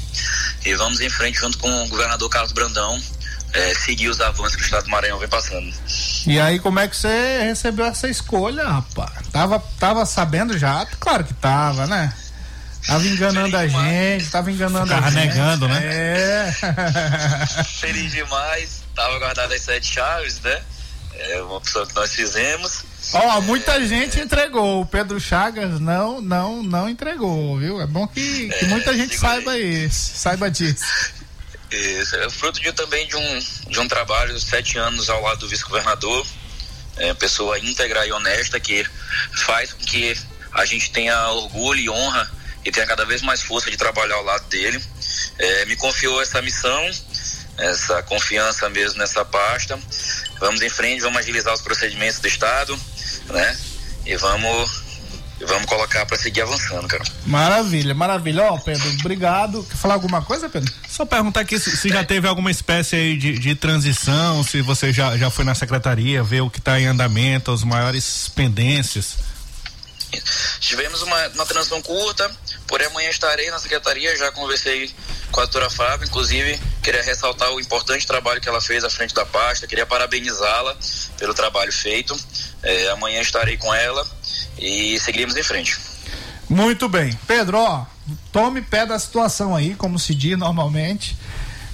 e 0.65 0.73
vamos 0.73 1.01
em 1.01 1.09
frente 1.11 1.37
junto 1.37 1.59
com 1.59 1.83
o 1.83 1.87
governador 1.87 2.27
Carlos 2.29 2.51
Brandão, 2.51 2.99
é, 3.57 3.73
seguir 3.75 4.09
os 4.09 4.21
avanços 4.21 4.55
que 4.55 4.61
o 4.61 4.65
estado 4.65 4.83
do 4.85 4.89
Maranhão 4.91 5.17
vem 5.19 5.27
passando. 5.27 5.73
E 6.25 6.39
aí, 6.39 6.59
como 6.59 6.79
é 6.79 6.87
que 6.87 6.95
você 6.95 7.41
recebeu 7.43 7.85
essa 7.85 8.07
escolha, 8.07 8.63
rapaz? 8.67 9.11
Tava, 9.31 9.59
tava 9.79 10.05
sabendo 10.05 10.57
já? 10.57 10.85
Claro 10.99 11.23
que 11.23 11.33
tava, 11.33 11.87
né? 11.87 12.13
Tava 12.85 13.05
enganando 13.05 13.57
a 13.57 13.67
gente, 13.67 14.29
tava 14.29 14.51
enganando 14.51 14.87
Ficava 14.87 15.07
a 15.07 15.11
gente. 15.11 15.27
negando, 15.27 15.67
né? 15.67 15.79
É. 15.83 16.53
Feliz 17.79 18.11
demais, 18.11 18.83
tava 18.95 19.19
guardado 19.19 19.51
as 19.53 19.61
sete 19.61 19.93
chaves, 19.93 20.39
né? 20.41 20.61
É 21.19 21.41
uma 21.41 21.55
opção 21.55 21.85
que 21.85 21.95
nós 21.95 22.13
fizemos. 22.13 22.83
Ó, 23.13 23.41
muita 23.41 23.83
gente 23.85 24.19
entregou. 24.19 24.81
O 24.81 24.85
Pedro 24.85 25.19
Chagas 25.19 25.79
não, 25.79 26.21
não, 26.21 26.61
não 26.61 26.87
entregou, 26.87 27.57
viu? 27.57 27.81
É 27.81 27.87
bom 27.87 28.07
que, 28.07 28.47
que 28.49 28.65
É, 28.65 28.67
muita 28.67 28.93
gente 28.95 29.11
digo 29.11 29.25
aí. 29.25 29.33
saiba 29.35 29.57
isso, 29.57 30.11
saiba 30.15 30.51
disso. 30.51 30.85
Isso, 31.71 32.15
é 32.15 32.29
fruto 32.29 32.61
de, 32.61 32.71
também 32.71 33.07
de 33.07 33.15
um, 33.15 33.39
de 33.69 33.79
um 33.79 33.87
trabalho, 33.87 34.39
sete 34.39 34.77
anos 34.77 35.09
ao 35.09 35.21
lado 35.21 35.39
do 35.39 35.49
vice-governador, 35.49 36.25
é, 36.97 37.13
pessoa 37.13 37.59
íntegra 37.59 38.05
e 38.07 38.11
honesta 38.11 38.59
que 38.59 38.85
faz 39.45 39.73
com 39.73 39.83
que 39.83 40.17
a 40.53 40.65
gente 40.65 40.91
tenha 40.91 41.29
orgulho 41.29 41.79
e 41.79 41.89
honra 41.89 42.29
e 42.65 42.71
tenha 42.71 42.85
cada 42.85 43.05
vez 43.05 43.21
mais 43.21 43.41
força 43.41 43.69
de 43.69 43.77
trabalhar 43.77 44.15
ao 44.15 44.23
lado 44.23 44.47
dele. 44.47 44.81
É, 45.37 45.65
me 45.65 45.75
confiou 45.75 46.21
essa 46.21 46.41
missão, 46.41 46.89
essa 47.57 48.01
confiança 48.03 48.69
mesmo 48.69 48.99
nessa 48.99 49.23
pasta. 49.23 49.79
Vamos 50.39 50.61
em 50.61 50.69
frente, 50.69 51.01
vamos 51.01 51.19
agilizar 51.19 51.53
os 51.53 51.61
procedimentos 51.61 52.19
do 52.19 52.27
Estado, 52.27 52.79
né? 53.27 53.57
E 54.05 54.15
vamos, 54.15 54.83
e 55.39 55.45
vamos 55.45 55.65
colocar 55.65 56.05
para 56.05 56.17
seguir 56.17 56.41
avançando, 56.41 56.87
cara. 56.87 57.03
Maravilha, 57.25 57.93
maravilha. 57.93 58.43
Ó, 58.43 58.57
Pedro, 58.57 58.89
obrigado. 58.99 59.63
Quer 59.63 59.77
falar 59.77 59.93
alguma 59.93 60.21
coisa, 60.21 60.49
Pedro? 60.49 60.73
Só 60.89 61.05
perguntar 61.05 61.41
aqui 61.41 61.59
se, 61.59 61.75
se 61.77 61.89
já 61.89 62.03
teve 62.03 62.27
alguma 62.27 62.49
espécie 62.49 62.95
aí 62.95 63.17
de, 63.17 63.37
de 63.37 63.55
transição, 63.55 64.43
se 64.43 64.61
você 64.61 64.91
já, 64.91 65.15
já 65.15 65.29
foi 65.29 65.45
na 65.45 65.53
secretaria, 65.53 66.23
ver 66.23 66.41
o 66.41 66.49
que 66.49 66.59
está 66.59 66.79
em 66.79 66.87
andamento, 66.87 67.51
as 67.51 67.63
maiores 67.63 68.29
pendências. 68.29 69.15
Tivemos 70.59 71.01
uma, 71.01 71.27
uma 71.29 71.45
transição 71.45 71.81
curta, 71.81 72.31
porém 72.65 72.87
amanhã 72.87 73.09
estarei 73.09 73.51
na 73.51 73.59
secretaria, 73.59 74.17
já 74.17 74.31
conversei 74.31 74.89
com 75.31 75.41
a 75.41 75.43
doutora 75.43 75.69
Fábio, 75.69 76.07
inclusive 76.07 76.59
queria 76.81 77.03
ressaltar 77.03 77.51
o 77.51 77.59
importante 77.59 78.07
trabalho 78.07 78.39
que 78.39 78.47
ela 78.47 78.61
fez 78.61 78.83
à 78.85 78.89
frente 78.89 79.13
da 79.13 79.25
pasta, 79.25 79.67
queria 79.67 79.85
parabenizá-la 79.85 80.75
pelo 81.19 81.33
trabalho 81.33 81.71
feito. 81.71 82.17
É, 82.63 82.89
amanhã 82.89 83.21
estarei 83.21 83.57
com 83.57 83.73
ela 83.73 84.16
e 84.59 84.99
seguiremos 84.99 85.35
em 85.35 85.43
frente. 85.43 85.77
Muito 86.49 86.87
bem. 86.87 87.17
Pedro, 87.27 87.57
ó, 87.57 87.85
tome 88.31 88.61
pé 88.61 88.85
da 88.85 88.97
situação 88.97 89.55
aí, 89.55 89.75
como 89.75 89.99
se 89.99 90.15
diz 90.15 90.37
normalmente. 90.37 91.17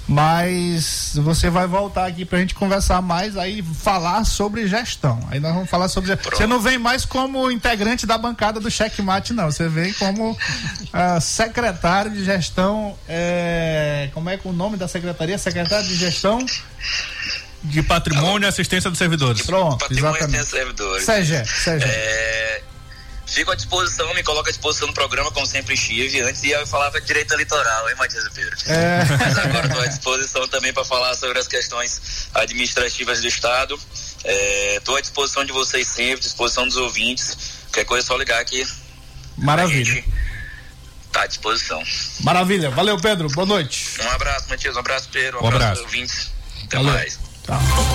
Mas 0.06 1.12
você 1.14 1.48
vai 1.48 1.66
voltar 1.66 2.04
aqui 2.06 2.26
pra 2.26 2.38
gente 2.38 2.54
conversar 2.54 3.00
mais 3.00 3.38
aí, 3.38 3.62
falar 3.62 4.24
sobre 4.26 4.68
gestão. 4.68 5.18
Aí 5.30 5.40
nós 5.40 5.54
vamos 5.54 5.70
falar 5.70 5.88
sobre. 5.88 6.14
Pronto. 6.14 6.36
Você 6.36 6.46
não 6.46 6.60
vem 6.60 6.76
mais 6.76 7.06
como 7.06 7.50
integrante 7.50 8.04
da 8.04 8.18
bancada 8.18 8.60
do 8.60 8.70
Checkmate, 8.70 9.32
não. 9.32 9.50
Você 9.50 9.66
vem 9.66 9.94
como 9.94 10.36
ah, 10.92 11.18
secretário 11.20 12.10
de 12.10 12.22
gestão. 12.22 12.94
é, 13.08 14.10
Como 14.12 14.28
é 14.28 14.36
que 14.36 14.46
é 14.46 14.50
o 14.50 14.52
nome 14.54 14.76
da 14.76 14.86
secretaria? 14.86 15.38
Secretário 15.38 15.86
de 15.88 15.94
gestão. 15.96 16.44
De 17.62 17.82
patrimônio 17.82 18.44
e 18.44 18.48
assistência 18.48 18.90
dos 18.90 18.98
servidores. 18.98 19.40
Pronto, 19.40 19.78
Patrimônio 19.78 20.16
e 20.16 20.18
exatamente. 20.18 20.50
servidores. 20.50 21.04
SEGE, 21.06 21.46
SEGE. 21.46 21.86
É, 21.88 22.62
fico 23.26 23.50
à 23.50 23.54
disposição, 23.54 24.12
me 24.14 24.22
coloco 24.22 24.48
à 24.48 24.50
disposição 24.52 24.86
no 24.86 24.94
programa, 24.94 25.30
como 25.32 25.46
sempre 25.46 25.74
estive. 25.74 26.20
Antes 26.22 26.42
eu 26.44 26.66
falava 26.66 27.00
de 27.00 27.06
direito 27.06 27.32
eleitoral, 27.34 27.88
hein, 27.88 27.94
Matias 27.96 28.24
e 28.24 28.30
Pedro? 28.30 28.56
É. 28.66 29.04
Mas 29.18 29.38
agora 29.38 29.66
estou 29.66 29.82
à 29.82 29.86
disposição 29.86 30.48
também 30.48 30.72
para 30.72 30.84
falar 30.84 31.14
sobre 31.14 31.38
as 31.38 31.48
questões 31.48 32.28
administrativas 32.34 33.20
do 33.20 33.28
Estado. 33.28 33.78
Estou 34.76 34.96
à 34.96 35.00
disposição 35.00 35.44
de 35.44 35.52
vocês 35.52 35.86
sempre, 35.86 36.14
à 36.14 36.20
disposição 36.20 36.66
dos 36.66 36.76
ouvintes. 36.76 37.36
Qualquer 37.66 37.84
coisa 37.84 38.06
é 38.06 38.08
só 38.08 38.16
ligar 38.16 38.40
aqui. 38.40 38.66
Maravilha. 39.36 40.04
Está 41.06 41.22
à 41.22 41.26
disposição. 41.26 41.82
Maravilha. 42.20 42.70
Valeu, 42.70 42.98
Pedro. 43.00 43.28
Boa 43.28 43.46
noite. 43.46 44.00
Um 44.02 44.10
abraço, 44.10 44.48
Matias. 44.48 44.76
Um 44.76 44.80
abraço, 44.80 45.08
Pedro. 45.12 45.40
Um, 45.40 45.44
Um 45.44 45.48
abraço, 45.48 45.64
abraço. 45.64 45.82
ouvintes. 45.84 46.30
Até 46.64 46.76
Valeu. 46.78 46.92
mais. 46.94 47.18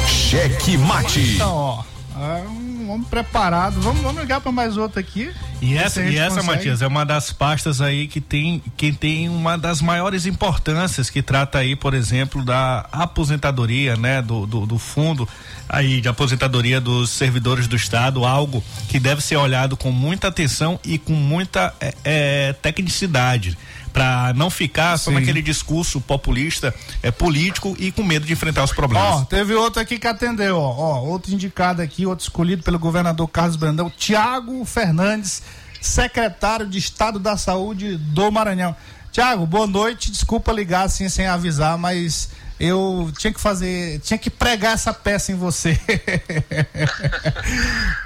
Cheque 0.08 0.78
Mate. 0.78 1.20
Então, 1.36 1.56
ó. 1.56 1.84
é 2.16 2.42
um 2.48 2.69
homem 2.90 3.06
preparado. 3.10 3.80
Vamos, 3.82 4.02
vamos 4.02 4.22
ligar 4.22 4.42
para 4.42 4.52
mais 4.52 4.78
outro 4.78 5.00
aqui. 5.00 5.32
E 5.62 5.78
essa, 5.78 6.02
e 6.02 6.18
essa 6.18 6.38
consegue. 6.38 6.58
Matias, 6.58 6.82
é 6.82 6.88
uma 6.88 7.06
das 7.06 7.32
pastas 7.32 7.82
aí 7.82 8.08
que 8.08 8.22
tem, 8.22 8.64
que 8.78 8.92
tem 8.92 9.28
uma 9.30 9.58
das 9.58 9.82
maiores 9.82 10.26
importâncias 10.26 11.10
que 11.10 11.22
trata 11.22 11.58
aí, 11.58 11.76
por 11.76 11.94
exemplo, 11.94 12.44
da 12.44 12.88
aposentadoria, 12.92 13.96
né? 13.96 14.22
Do, 14.22 14.46
do, 14.46 14.66
do 14.66 14.78
fundo 14.80 15.28
aí 15.68 16.02
de 16.02 16.08
aposentadoria 16.08 16.82
dos 16.82 17.12
servidores 17.12 17.68
do 17.68 17.76
Estado, 17.76 18.26
algo 18.26 18.64
que 18.88 19.00
deve 19.00 19.22
ser 19.22 19.36
olhado 19.36 19.78
com 19.78 19.92
muita 19.92 20.28
atenção 20.28 20.80
e 20.84 20.98
com 20.98 21.14
muita 21.14 21.74
é, 21.80 21.94
é, 22.04 22.54
tecnicidade 22.54 23.58
para 24.00 24.34
não 24.34 24.50
ficar 24.50 24.98
só 24.98 25.12
Sim. 25.12 25.16
naquele 25.18 25.42
discurso 25.42 26.00
populista, 26.00 26.74
é 27.04 27.12
político 27.12 27.76
e 27.78 27.92
com 27.92 28.02
medo 28.02 28.26
de 28.26 28.32
enfrentar 28.32 28.64
os 28.64 28.72
problemas. 28.72 29.22
Ó, 29.22 29.26
teve 29.26 29.54
outro 29.54 29.82
aqui 29.82 30.00
que 30.00 30.08
atendeu, 30.08 30.58
ó. 30.58 30.74
ó. 30.78 31.02
Outro 31.02 31.34
indicado 31.34 31.82
aqui, 31.82 32.06
outro 32.06 32.24
escolhido 32.24 32.64
pelo 32.64 32.80
governador 32.80 33.28
Carlos 33.28 33.58
Brandão, 33.58 33.90
Tiago 33.90 34.64
Fernandes, 34.64 35.44
secretário 35.82 36.66
de 36.66 36.78
Estado 36.78 37.20
da 37.20 37.36
Saúde 37.36 37.98
do 37.98 38.32
Maranhão. 38.32 38.74
Tiago, 39.12 39.46
boa 39.46 39.68
noite. 39.68 40.10
Desculpa 40.10 40.54
ligar 40.54 40.84
assim 40.84 41.10
sem 41.10 41.28
avisar, 41.28 41.78
mas 41.78 42.30
eu 42.60 43.12
tinha 43.18 43.32
que 43.32 43.40
fazer, 43.40 44.00
tinha 44.00 44.18
que 44.18 44.30
pregar 44.30 44.74
essa 44.74 44.94
peça 44.94 45.32
em 45.32 45.36
você. 45.36 45.80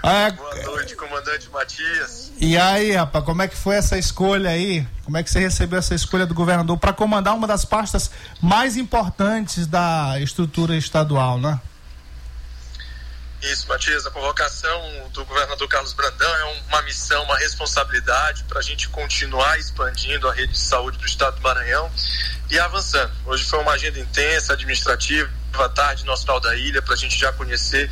É, 0.04 0.32
Boa 0.32 0.56
noite, 0.64 0.96
comandante 0.96 1.50
Matias. 1.52 2.32
e 2.40 2.56
aí, 2.58 2.92
rapaz, 2.92 3.26
como 3.26 3.42
é 3.42 3.48
que 3.48 3.56
foi 3.56 3.76
essa 3.76 3.98
escolha 3.98 4.52
aí? 4.52 4.86
Como 5.04 5.18
é 5.18 5.24
que 5.24 5.32
você 5.32 5.40
recebeu 5.40 5.80
essa 5.80 5.96
escolha 5.96 6.26
do 6.26 6.36
governador 6.36 6.78
para 6.78 6.94
comandar 6.94 7.36
uma 7.36 7.48
das 7.48 7.66
pastas 7.66 8.12
mais 8.42 8.78
importantes 8.78 9.66
da 9.66 10.20
estrutura 10.20 10.76
estadual, 10.76 11.40
né? 11.40 11.60
Isso, 13.44 13.68
Matias, 13.68 14.06
a 14.06 14.10
convocação 14.10 15.10
do 15.12 15.26
governador 15.26 15.68
Carlos 15.68 15.92
Brandão 15.92 16.34
é 16.34 16.62
uma 16.70 16.82
missão, 16.84 17.22
uma 17.24 17.38
responsabilidade 17.38 18.46
para 18.46 18.60
a 18.60 18.62
gente 18.62 18.88
continuar 18.88 19.60
expandindo 19.60 20.30
a 20.30 20.34
rede 20.34 20.54
de 20.54 20.60
saúde 20.60 20.98
do 20.98 21.06
estado 21.06 21.36
do 21.36 21.42
Maranhão 21.42 21.92
e 22.50 22.58
avançando. 22.58 23.12
Hoje 23.26 23.44
foi 23.44 23.60
uma 23.60 23.74
agenda 23.74 24.00
intensa, 24.00 24.54
administrativa, 24.54 25.30
à 25.56 25.68
tarde 25.68 26.06
no 26.06 26.14
Hospital 26.14 26.40
da 26.40 26.56
Ilha, 26.56 26.82
para 26.82 26.94
a 26.94 26.98
gente 26.98 27.20
já 27.20 27.34
conhecer 27.34 27.92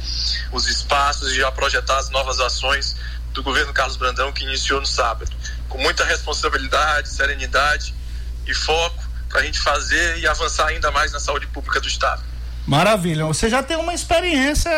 os 0.54 0.68
espaços 0.68 1.34
e 1.34 1.36
já 1.36 1.52
projetar 1.52 1.98
as 1.98 2.10
novas 2.10 2.40
ações 2.40 2.96
do 3.34 3.44
governo 3.44 3.74
Carlos 3.74 3.98
Brandão 3.98 4.32
que 4.32 4.46
iniciou 4.46 4.80
no 4.80 4.88
sábado. 4.88 5.36
Com 5.68 5.78
muita 5.80 6.06
responsabilidade, 6.06 7.10
serenidade 7.10 7.94
e 8.48 8.54
foco 8.54 9.04
para 9.28 9.42
a 9.42 9.44
gente 9.44 9.60
fazer 9.60 10.18
e 10.18 10.26
avançar 10.26 10.68
ainda 10.68 10.92
mais 10.92 11.12
na 11.12 11.20
saúde 11.20 11.46
pública 11.48 11.82
do 11.82 11.90
estado. 11.90 12.31
Maravilha. 12.68 13.26
Você 13.26 13.50
já 13.50 13.64
tem 13.64 13.78
uma 13.78 13.94
experiência 13.94 14.72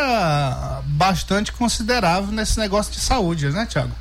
bastante 0.86 1.52
considerável 1.52 2.32
nesse 2.32 2.58
negócio 2.58 2.92
de 2.92 3.00
saúde, 3.00 3.50
né, 3.50 3.66
Tiago? 3.66 3.96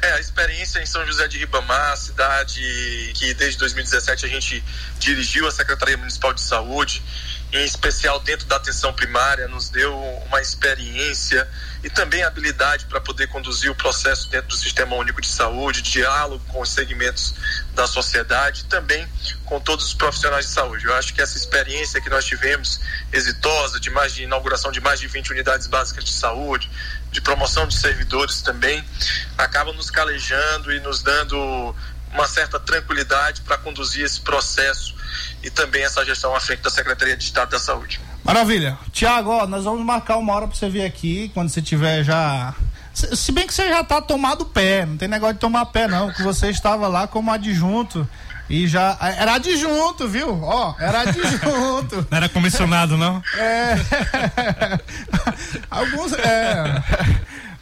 É, 0.00 0.12
a 0.12 0.20
experiência 0.20 0.80
em 0.80 0.86
São 0.86 1.04
José 1.06 1.26
de 1.26 1.38
Ribamar, 1.38 1.96
cidade 1.96 2.60
que 3.14 3.34
desde 3.34 3.58
2017 3.58 4.26
a 4.26 4.28
gente 4.28 4.62
dirigiu 4.98 5.48
a 5.48 5.50
Secretaria 5.50 5.96
Municipal 5.96 6.32
de 6.32 6.40
Saúde, 6.40 7.02
em 7.52 7.64
especial 7.64 8.20
dentro 8.20 8.46
da 8.46 8.56
atenção 8.56 8.92
primária, 8.92 9.48
nos 9.48 9.70
deu 9.70 9.98
uma 10.26 10.40
experiência 10.40 11.48
e 11.82 11.90
também 11.90 12.22
habilidade 12.22 12.86
para 12.86 13.00
poder 13.00 13.28
conduzir 13.28 13.70
o 13.70 13.74
processo 13.74 14.28
dentro 14.30 14.48
do 14.48 14.56
Sistema 14.56 14.96
Único 14.96 15.20
de 15.20 15.28
Saúde, 15.28 15.80
diálogo 15.82 16.44
com 16.48 16.60
os 16.60 16.70
segmentos 16.70 17.34
da 17.74 17.86
sociedade, 17.86 18.64
também 18.64 19.06
com 19.44 19.60
todos 19.60 19.86
os 19.86 19.94
profissionais 19.94 20.46
de 20.46 20.52
saúde. 20.52 20.86
Eu 20.86 20.94
acho 20.94 21.14
que 21.14 21.20
essa 21.20 21.36
experiência 21.36 22.00
que 22.00 22.10
nós 22.10 22.24
tivemos, 22.24 22.80
exitosa, 23.12 23.78
de 23.78 23.90
mais 23.90 24.14
de 24.14 24.24
inauguração 24.24 24.72
de 24.72 24.80
mais 24.80 24.98
de 24.98 25.06
20 25.06 25.30
unidades 25.30 25.66
básicas 25.66 26.04
de 26.04 26.12
saúde, 26.12 26.70
de 27.12 27.20
promoção 27.20 27.66
de 27.66 27.76
servidores 27.76 28.42
também, 28.42 28.84
acaba 29.36 29.72
nos 29.72 29.90
calejando 29.90 30.72
e 30.72 30.80
nos 30.80 31.02
dando 31.02 31.74
uma 32.12 32.26
certa 32.26 32.58
tranquilidade 32.58 33.42
para 33.42 33.58
conduzir 33.58 34.04
esse 34.04 34.20
processo 34.20 34.94
e 35.42 35.50
também 35.50 35.84
essa 35.84 36.04
gestão 36.04 36.34
à 36.34 36.40
frente 36.40 36.62
da 36.62 36.70
Secretaria 36.70 37.16
de 37.16 37.24
Estado 37.24 37.50
da 37.50 37.58
Saúde. 37.58 38.00
Maravilha. 38.28 38.76
Tiago, 38.92 39.30
ó, 39.30 39.46
nós 39.46 39.64
vamos 39.64 39.82
marcar 39.86 40.18
uma 40.18 40.34
hora 40.34 40.46
pra 40.46 40.54
você 40.54 40.68
vir 40.68 40.84
aqui, 40.84 41.30
quando 41.32 41.48
você 41.48 41.62
tiver 41.62 42.04
já. 42.04 42.54
Se, 42.92 43.16
se 43.16 43.32
bem 43.32 43.46
que 43.46 43.54
você 43.54 43.66
já 43.70 43.82
tá 43.82 44.02
tomado 44.02 44.44
pé, 44.44 44.84
não 44.84 44.98
tem 44.98 45.08
negócio 45.08 45.32
de 45.32 45.40
tomar 45.40 45.64
pé, 45.64 45.88
não, 45.88 46.12
que 46.12 46.22
você 46.22 46.50
estava 46.50 46.86
lá 46.88 47.06
como 47.06 47.32
adjunto. 47.32 48.06
E 48.50 48.66
já. 48.66 48.98
Era 49.00 49.36
adjunto, 49.36 50.06
viu? 50.06 50.42
Ó, 50.42 50.74
era 50.78 51.00
adjunto. 51.00 52.06
Não 52.10 52.16
era 52.16 52.28
comissionado, 52.30 52.96
não? 52.96 53.22
É. 53.36 53.76
Alguns. 55.70 56.12
É. 56.14 56.82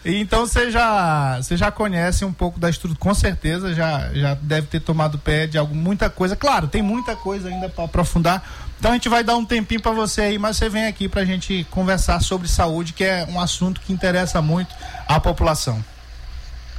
Então 0.04 0.46
você 0.46 0.70
já, 0.70 1.38
você 1.38 1.56
já 1.56 1.72
conhece 1.72 2.24
um 2.24 2.32
pouco 2.32 2.60
da 2.60 2.70
estrutura, 2.70 3.00
com 3.00 3.12
certeza 3.12 3.74
já, 3.74 4.08
já 4.14 4.34
deve 4.34 4.68
ter 4.68 4.78
tomado 4.78 5.18
pé 5.18 5.48
de 5.48 5.58
algum, 5.58 5.74
muita 5.74 6.08
coisa. 6.08 6.36
Claro, 6.36 6.68
tem 6.68 6.80
muita 6.80 7.16
coisa 7.16 7.48
ainda 7.48 7.68
para 7.68 7.84
aprofundar. 7.84 8.44
Então 8.78 8.90
a 8.90 8.94
gente 8.94 9.08
vai 9.08 9.24
dar 9.24 9.36
um 9.36 9.44
tempinho 9.44 9.80
para 9.80 9.92
você 9.92 10.22
aí, 10.22 10.38
mas 10.38 10.56
você 10.56 10.68
vem 10.68 10.86
aqui 10.86 11.08
para 11.08 11.22
a 11.22 11.24
gente 11.24 11.66
conversar 11.70 12.20
sobre 12.20 12.46
saúde, 12.48 12.92
que 12.92 13.04
é 13.04 13.26
um 13.28 13.40
assunto 13.40 13.80
que 13.80 13.92
interessa 13.92 14.42
muito 14.42 14.74
à 15.08 15.18
população. 15.18 15.82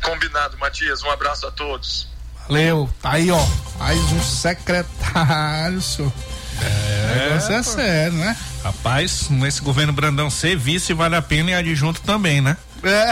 Combinado, 0.01 0.57
Matias. 0.57 1.03
Um 1.03 1.09
abraço 1.09 1.47
a 1.47 1.51
todos. 1.51 2.07
Valeu. 2.47 2.89
Tá 3.01 3.13
aí, 3.13 3.29
ó. 3.31 3.45
Mais 3.79 3.99
um 4.11 4.21
secretário, 4.21 5.81
senhor. 5.81 6.11
É, 6.59 7.03
o 7.03 7.27
negócio 7.27 7.53
é 7.53 7.61
sério, 7.61 8.17
né? 8.17 8.35
Rapaz, 8.63 9.29
nesse 9.29 9.61
governo 9.61 9.93
Brandão 9.93 10.27
ser 10.27 10.57
vice 10.57 10.91
vale 10.91 11.15
a 11.15 11.21
pena 11.21 11.51
e 11.51 11.53
adjunto 11.53 12.01
também, 12.01 12.41
né? 12.41 12.57
É. 12.83 13.11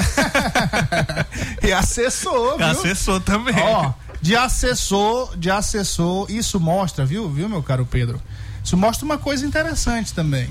e 1.68 1.72
assessor, 1.72 2.58
viu? 2.58 2.66
Assessor 2.66 3.22
também. 3.22 3.56
Ó, 3.60 3.94
de 4.20 4.36
assessor, 4.36 5.38
de 5.38 5.52
assessor, 5.52 6.26
isso 6.32 6.60
mostra, 6.60 7.06
viu, 7.06 7.30
viu, 7.30 7.48
meu 7.48 7.62
caro 7.62 7.86
Pedro? 7.86 8.20
Isso 8.66 8.76
mostra 8.76 9.06
uma 9.06 9.20
coisa 9.20 9.46
interessante 9.46 10.12
também. 10.12 10.50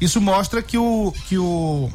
Isso 0.00 0.18
mostra 0.18 0.62
que 0.62 0.78
o 0.78 1.12
que 1.28 1.36
o, 1.36 1.92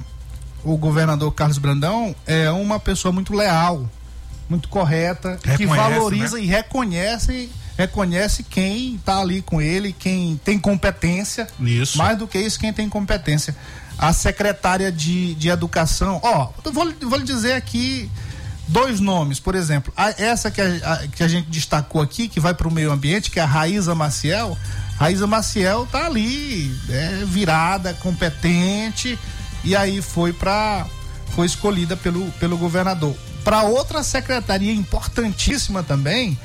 o 0.64 0.78
governador 0.78 1.34
Carlos 1.34 1.58
Brandão 1.58 2.16
é 2.28 2.52
uma 2.52 2.80
pessoa 2.80 3.12
muito 3.12 3.34
leal, 3.34 3.90
muito 4.48 4.70
correta, 4.70 5.40
que 5.42 5.50
Reconhece, 5.50 5.76
valoriza 5.76 6.38
né? 6.38 6.44
e 6.44 6.46
reconhece 6.46 7.50
reconhece 7.76 8.44
quem 8.44 8.96
está 8.96 9.20
ali 9.20 9.42
com 9.42 9.62
ele, 9.62 9.94
quem 9.94 10.40
tem 10.44 10.60
competência. 10.60 11.48
Isso. 11.60 11.98
Mais 11.98 12.18
do 12.18 12.28
que 12.28 12.38
isso, 12.38 12.60
quem 12.60 12.74
tem 12.74 12.90
competência. 12.90 13.56
A 13.98 14.14
secretária 14.14 14.92
de, 14.92 15.34
de 15.36 15.50
educação, 15.50 16.20
ó, 16.22 16.50
vou, 16.72 16.94
vou 17.02 17.18
lhe 17.18 17.24
dizer 17.24 17.54
aqui 17.54 18.10
dois 18.70 19.00
nomes, 19.00 19.40
por 19.40 19.56
exemplo, 19.56 19.92
a- 19.98 20.12
essa 20.18 20.50
que 20.50 20.62
a, 20.62 20.66
a- 20.94 21.08
que 21.08 21.24
a 21.24 21.28
gente 21.28 21.50
destacou 21.50 22.02
aqui, 22.02 22.28
que 22.28 22.40
vai 22.40 22.54
para 22.54 22.68
o 22.68 22.72
meio 22.72 22.92
ambiente, 22.92 23.30
que 23.32 23.40
é 23.40 23.44
a 23.44 23.46
Raíza 23.46 23.94
Maciel. 23.94 24.58
Raíza 24.98 25.26
Maciel 25.28 25.88
tá 25.92 26.06
ali, 26.06 26.74
é, 26.90 27.24
virada, 27.26 27.94
competente, 27.96 29.18
e 29.64 29.76
aí 29.76 30.02
foi 30.02 30.32
para 30.34 30.86
foi 31.36 31.46
escolhida 31.46 31.96
pelo, 31.96 32.26
pelo 32.34 32.58
governador. 32.58 33.16
Para 33.44 33.64
outra 33.64 34.04
secretaria 34.04 34.74
importantíssima 34.74 35.82
também, 35.84 36.38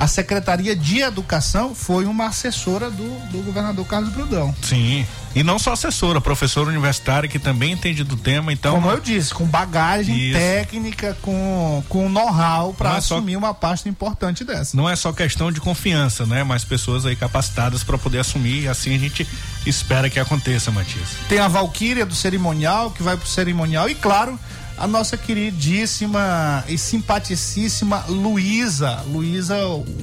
a 0.00 0.06
Secretaria 0.06 0.74
de 0.74 1.00
Educação 1.00 1.74
foi 1.74 2.06
uma 2.06 2.28
assessora 2.28 2.90
do, 2.90 3.04
do 3.30 3.42
governador 3.44 3.86
Carlos 3.86 4.10
Brudão. 4.10 4.54
Sim. 4.62 5.06
E 5.34 5.42
não 5.42 5.58
só 5.58 5.74
assessora, 5.74 6.22
professora 6.22 6.70
universitária 6.70 7.28
que 7.28 7.38
também 7.38 7.72
entende 7.72 8.02
do 8.02 8.16
tema, 8.16 8.50
então. 8.50 8.76
Como 8.76 8.90
eu 8.90 8.98
disse, 8.98 9.32
com 9.34 9.44
bagagem 9.44 10.16
Isso. 10.18 10.38
técnica, 10.38 11.16
com, 11.20 11.84
com 11.86 12.08
know-how 12.08 12.72
para 12.72 12.96
é 12.96 13.00
só- 13.02 13.16
assumir 13.16 13.36
uma 13.36 13.52
pasta 13.52 13.90
importante 13.90 14.42
dessa. 14.42 14.74
Não 14.74 14.88
é 14.88 14.96
só 14.96 15.12
questão 15.12 15.52
de 15.52 15.60
confiança, 15.60 16.24
né? 16.24 16.42
Mas 16.42 16.64
pessoas 16.64 17.04
aí 17.04 17.14
capacitadas 17.14 17.84
para 17.84 17.98
poder 17.98 18.20
assumir 18.20 18.62
e 18.62 18.68
assim 18.68 18.94
a 18.94 18.98
gente 18.98 19.28
espera 19.66 20.08
que 20.08 20.18
aconteça, 20.18 20.70
Matias. 20.70 21.10
Tem 21.28 21.38
a 21.38 21.46
Valquíria 21.46 22.06
do 22.06 22.14
cerimonial, 22.14 22.90
que 22.90 23.02
vai 23.02 23.18
pro 23.18 23.28
cerimonial, 23.28 23.86
e 23.88 23.94
claro, 23.94 24.40
a 24.80 24.86
nossa 24.86 25.14
queridíssima 25.14 26.64
e 26.66 26.78
simpaticíssima 26.78 28.02
Luísa, 28.08 29.04
Luísa 29.06 29.54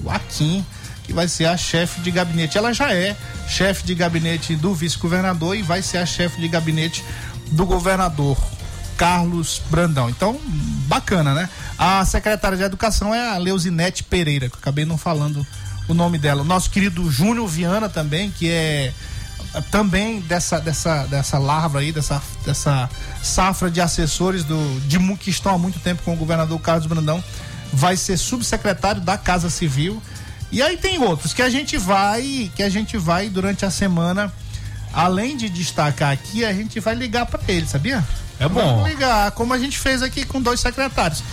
Aquim, 0.08 0.64
que 1.04 1.12
vai 1.12 1.28
ser 1.28 1.46
a 1.46 1.58
chefe 1.58 2.00
de 2.02 2.12
gabinete. 2.12 2.60
Ela 2.60 2.72
já 2.72 2.94
é 2.94 3.18
chefe 3.50 3.84
de 3.84 3.96
gabinete 3.96 4.56
do 4.56 4.76
vice-governador 4.76 5.58
e 5.58 5.64
vai 5.64 5.82
ser 5.82 5.98
a 5.98 6.06
chefe 6.06 6.40
de 6.40 6.48
gabinete 6.48 7.04
do 7.52 7.66
governador. 7.66 8.38
Carlos 8.96 9.62
Brandão. 9.70 10.10
Então, 10.10 10.40
bacana, 10.88 11.34
né? 11.34 11.50
A 11.78 12.04
secretária 12.06 12.58
de 12.58 12.64
Educação 12.64 13.14
é 13.14 13.30
a 13.30 13.38
Leusinete 13.38 14.04
Pereira, 14.04 14.50
que 14.50 14.56
eu 14.56 14.60
acabei 14.60 14.86
não 14.86 14.98
falando 14.98 15.46
o 15.88 15.94
nome 15.94 16.18
dela. 16.18 16.44
Nosso 16.44 16.70
querido 16.70 17.10
Júnior 17.10 17.48
Viana 17.48 17.90
também, 17.90 18.32
que 18.32 18.50
é 18.50 18.94
também 19.72 20.20
dessa, 20.22 20.60
dessa, 20.60 21.06
dessa 21.06 21.38
larva 21.38 21.80
aí, 21.80 21.91
dessa, 21.91 22.22
dessa 22.45 22.89
safra 23.22 23.70
de 23.70 23.82
assessores 23.82 24.43
do, 24.43 24.80
de, 24.82 24.98
que 25.18 25.30
estão 25.30 25.56
há 25.56 25.58
muito 25.58 25.80
tempo 25.80 26.02
com 26.04 26.14
o 26.14 26.16
governador 26.16 26.60
Carlos 26.60 26.86
Brandão, 26.86 27.24
vai 27.72 27.98
ser 27.98 28.18
subsecretário 28.18 29.02
da 29.02 29.18
Casa 29.18 29.50
Civil. 29.50 30.02
E 30.52 30.62
aí 30.62 30.78
tem 30.78 31.02
outros 31.02 31.34
que 31.34 31.41
a 31.41 31.50
gente 31.50 31.78
vai, 31.78 32.52
que 32.56 32.64
a 32.64 32.70
gente 32.70 32.98
vai 32.98 33.30
durante 33.30 33.66
a 33.66 33.72
semana, 33.72 34.32
além 34.93 35.36
de 35.36 35.50
destacar 35.50 36.12
aqui, 36.12 36.45
a 36.45 36.54
gente 36.54 36.80
vai 36.80 36.95
ligar 36.95 37.26
para 37.26 37.41
ele, 37.48 37.68
sabia? 37.68 38.04
É 38.39 38.48
bom. 38.48 38.62
Vamos 38.62 38.89
ligar, 38.89 39.32
como 39.32 39.54
a 39.54 39.58
gente 39.58 39.78
fez 39.78 40.02
aqui 40.02 40.26
com 40.26 40.41
dois 40.41 40.60
secretários. 40.60 41.24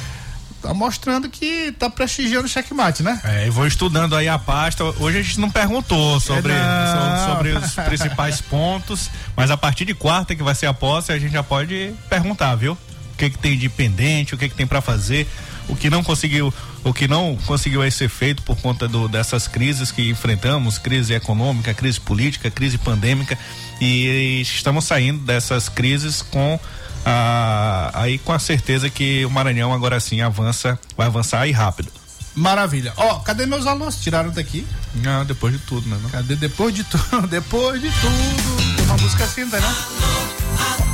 Tá 0.64 0.72
mostrando 0.72 1.28
que 1.28 1.72
tá 1.78 1.90
prestigiando 1.90 2.46
o 2.46 2.48
checkmate, 2.48 3.02
né? 3.02 3.20
É, 3.22 3.46
e 3.46 3.50
vou 3.50 3.66
estudando 3.66 4.16
aí 4.16 4.26
a 4.26 4.38
pasta. 4.38 4.82
Hoje 4.82 5.18
a 5.18 5.22
gente 5.22 5.38
não 5.38 5.50
perguntou 5.50 6.18
sobre, 6.18 6.52
É, 6.54 6.56
não. 6.56 7.26
so- 7.26 7.30
sobre 7.34 7.50
os 7.50 7.72
principais 7.74 8.40
pontos, 8.40 9.10
mas 9.36 9.50
a 9.50 9.58
partir 9.58 9.84
de 9.84 9.92
quarta, 9.92 10.34
que 10.34 10.42
vai 10.42 10.54
ser 10.54 10.64
a 10.64 10.72
posse, 10.72 11.12
a 11.12 11.18
gente 11.18 11.32
já 11.32 11.42
pode 11.42 11.92
perguntar, 12.08 12.54
viu? 12.54 12.72
O 12.72 13.16
que, 13.18 13.28
que 13.28 13.36
tem 13.36 13.58
de 13.58 13.68
pendente, 13.68 14.34
o 14.34 14.38
que, 14.38 14.48
que 14.48 14.54
tem 14.54 14.66
para 14.66 14.80
fazer, 14.80 15.28
o 15.68 15.76
que 15.76 15.90
não 15.90 16.02
conseguiu, 16.02 16.52
o 16.82 16.94
que 16.94 17.06
não 17.06 17.36
conseguiu 17.44 17.82
aí 17.82 17.90
ser 17.90 18.08
feito 18.08 18.42
por 18.42 18.56
conta 18.56 18.88
do, 18.88 19.06
dessas 19.06 19.46
crises 19.46 19.92
que 19.92 20.08
enfrentamos, 20.08 20.78
crise 20.78 21.12
econômica, 21.12 21.74
crise 21.74 22.00
política, 22.00 22.50
crise 22.50 22.78
pandêmica, 22.78 23.38
e 23.82 24.40
estamos 24.40 24.86
saindo 24.86 25.18
dessas 25.26 25.68
crises 25.68 26.22
com 26.22 26.58
a, 27.04 27.90
aí 27.94 28.18
com 28.18 28.32
a 28.32 28.38
certeza 28.38 28.88
que 28.88 29.24
o 29.24 29.30
Maranhão 29.30 29.72
agora 29.72 30.00
sim 30.00 30.20
avança, 30.20 30.78
vai 30.96 31.06
avançar 31.06 31.46
e 31.46 31.52
rápido. 31.52 31.90
Maravilha. 32.34 32.92
Ó, 32.96 33.20
cadê 33.20 33.46
meus 33.46 33.66
alunos? 33.66 33.96
Tiraram 33.96 34.30
daqui? 34.30 34.66
Ah, 35.06 35.24
depois 35.24 35.52
de 35.52 35.60
tudo, 35.60 35.88
né? 35.88 35.96
não? 36.02 36.10
Cadê 36.10 36.34
depois 36.34 36.74
de 36.74 36.82
tudo? 36.82 37.26
depois 37.28 37.80
de 37.80 37.90
tudo. 37.90 38.73
Uma 38.84 38.96
música 38.98 39.26
tá, 39.26 39.60
né? 39.60 39.74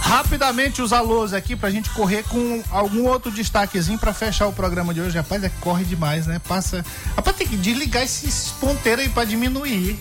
Rapidamente 0.00 0.82
os 0.82 0.92
alôs 0.92 1.32
aqui 1.32 1.54
pra 1.54 1.70
gente 1.70 1.88
correr 1.90 2.24
com 2.24 2.62
algum 2.70 3.06
outro 3.06 3.30
destaquezinho 3.30 3.98
pra 3.98 4.12
fechar 4.12 4.46
o 4.46 4.52
programa 4.52 4.92
de 4.92 5.00
hoje. 5.00 5.16
Rapaz, 5.16 5.44
é 5.44 5.50
corre 5.60 5.84
demais, 5.84 6.26
né? 6.26 6.40
Passa. 6.40 6.84
Rapaz, 7.14 7.36
tem 7.36 7.46
que 7.46 7.56
desligar 7.56 8.02
esses 8.02 8.48
ponteiros 8.60 9.04
aí 9.04 9.08
pra 9.08 9.24
diminuir. 9.24 9.98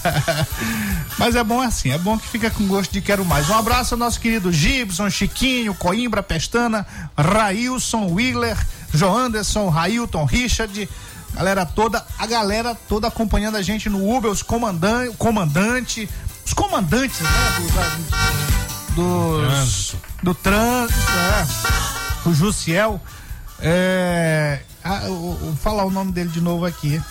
Mas 1.18 1.34
é 1.34 1.42
bom 1.42 1.62
assim, 1.62 1.90
é 1.90 1.96
bom 1.96 2.18
que 2.18 2.28
fica 2.28 2.50
com 2.50 2.66
gosto 2.66 2.92
de 2.92 3.00
quero 3.00 3.24
mais. 3.24 3.48
Um 3.48 3.54
abraço 3.54 3.94
ao 3.94 3.98
nosso 3.98 4.20
querido 4.20 4.52
Gibson, 4.52 5.08
Chiquinho, 5.08 5.74
Coimbra, 5.74 6.22
Pestana, 6.22 6.86
Railson, 7.16 8.12
Willer, 8.12 8.58
Joanderson, 8.92 9.70
Railton, 9.70 10.24
Richard, 10.26 10.86
galera 11.34 11.64
toda, 11.64 12.04
a 12.18 12.26
galera 12.26 12.74
toda 12.88 13.08
acompanhando 13.08 13.56
a 13.56 13.62
gente 13.62 13.88
no 13.88 14.14
Uber, 14.14 14.30
os 14.30 14.42
comandantes, 14.42 15.16
comandante, 15.16 16.08
os 16.46 16.52
comandantes, 16.52 17.20
né, 17.20 17.30
dos, 18.94 19.44
dos 19.44 19.96
do 20.22 20.34
trânsito, 20.34 21.10
é, 21.10 22.28
o 22.28 22.32
Jussiel, 22.34 23.00
é, 23.60 24.60
eu 25.04 25.36
vou 25.40 25.56
falar 25.56 25.84
o 25.84 25.90
nome 25.90 26.12
dele 26.12 26.30
de 26.30 26.40
novo 26.40 26.64
aqui. 26.64 27.02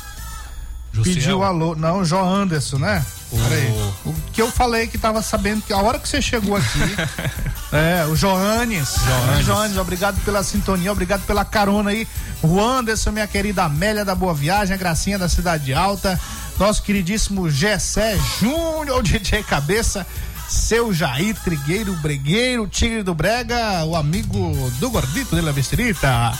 Jussiel? 0.91 1.15
Pediu 1.15 1.43
alô. 1.43 1.75
Não, 1.75 2.05
João 2.05 2.33
Anderson, 2.33 2.77
né? 2.77 3.05
O- 3.35 3.49
Peraí. 3.49 3.71
O 4.05 4.13
que 4.33 4.41
eu 4.41 4.51
falei 4.51 4.87
que 4.87 4.97
tava 4.97 5.21
sabendo 5.21 5.61
que 5.61 5.71
a 5.73 5.77
hora 5.77 5.97
que 5.99 6.07
você 6.07 6.21
chegou 6.21 6.55
aqui. 6.57 6.79
é, 7.71 8.05
o 8.07 8.15
Joanes. 8.15 8.95
Joanes. 9.05 9.45
Joanes, 9.45 9.77
obrigado 9.77 10.19
pela 10.23 10.43
sintonia, 10.43 10.91
obrigado 10.91 11.21
pela 11.25 11.43
carona 11.45 11.91
aí. 11.91 12.07
O 12.41 12.59
Anderson, 12.61 13.11
minha 13.11 13.27
querida 13.27 13.63
Amélia 13.63 14.03
da 14.05 14.13
Boa 14.13 14.33
Viagem, 14.33 14.73
a 14.75 14.77
Gracinha 14.77 15.17
da 15.17 15.27
Cidade 15.29 15.73
Alta, 15.73 16.19
nosso 16.59 16.83
queridíssimo 16.83 17.49
Gessé 17.49 18.17
Júnior, 18.39 19.01
DJ 19.03 19.43
Cabeça. 19.43 20.05
Seu 20.47 20.93
Jair 20.93 21.35
Trigueiro 21.43 21.91
Bregueiro, 21.95 22.67
Tigre 22.67 23.01
do 23.01 23.15
Brega, 23.15 23.83
o 23.85 23.95
amigo 23.95 24.37
do 24.79 24.91
Gordito 24.91 25.35
de 25.35 25.41
la 25.41 25.51
Besterita. 25.51 26.37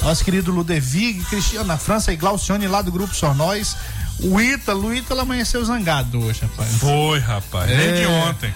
Nosso 0.00 0.24
querido 0.24 0.50
Ludevig, 0.50 1.22
Cristiano 1.24 1.66
na 1.66 1.76
França 1.76 2.10
e 2.12 2.16
Glaucione 2.16 2.66
lá 2.66 2.80
do 2.80 2.90
Grupo 2.90 3.14
Só 3.14 3.34
Nós. 3.34 3.76
O 4.20 4.40
Ítalo, 4.40 4.88
o 4.88 4.94
Ítalo 4.94 5.20
amanheceu 5.20 5.64
zangado 5.64 6.20
hoje, 6.24 6.42
rapaz. 6.42 6.70
Foi, 6.76 7.18
rapaz. 7.18 7.70
É. 7.70 7.76
Desde 7.76 8.06
ontem. 8.06 8.54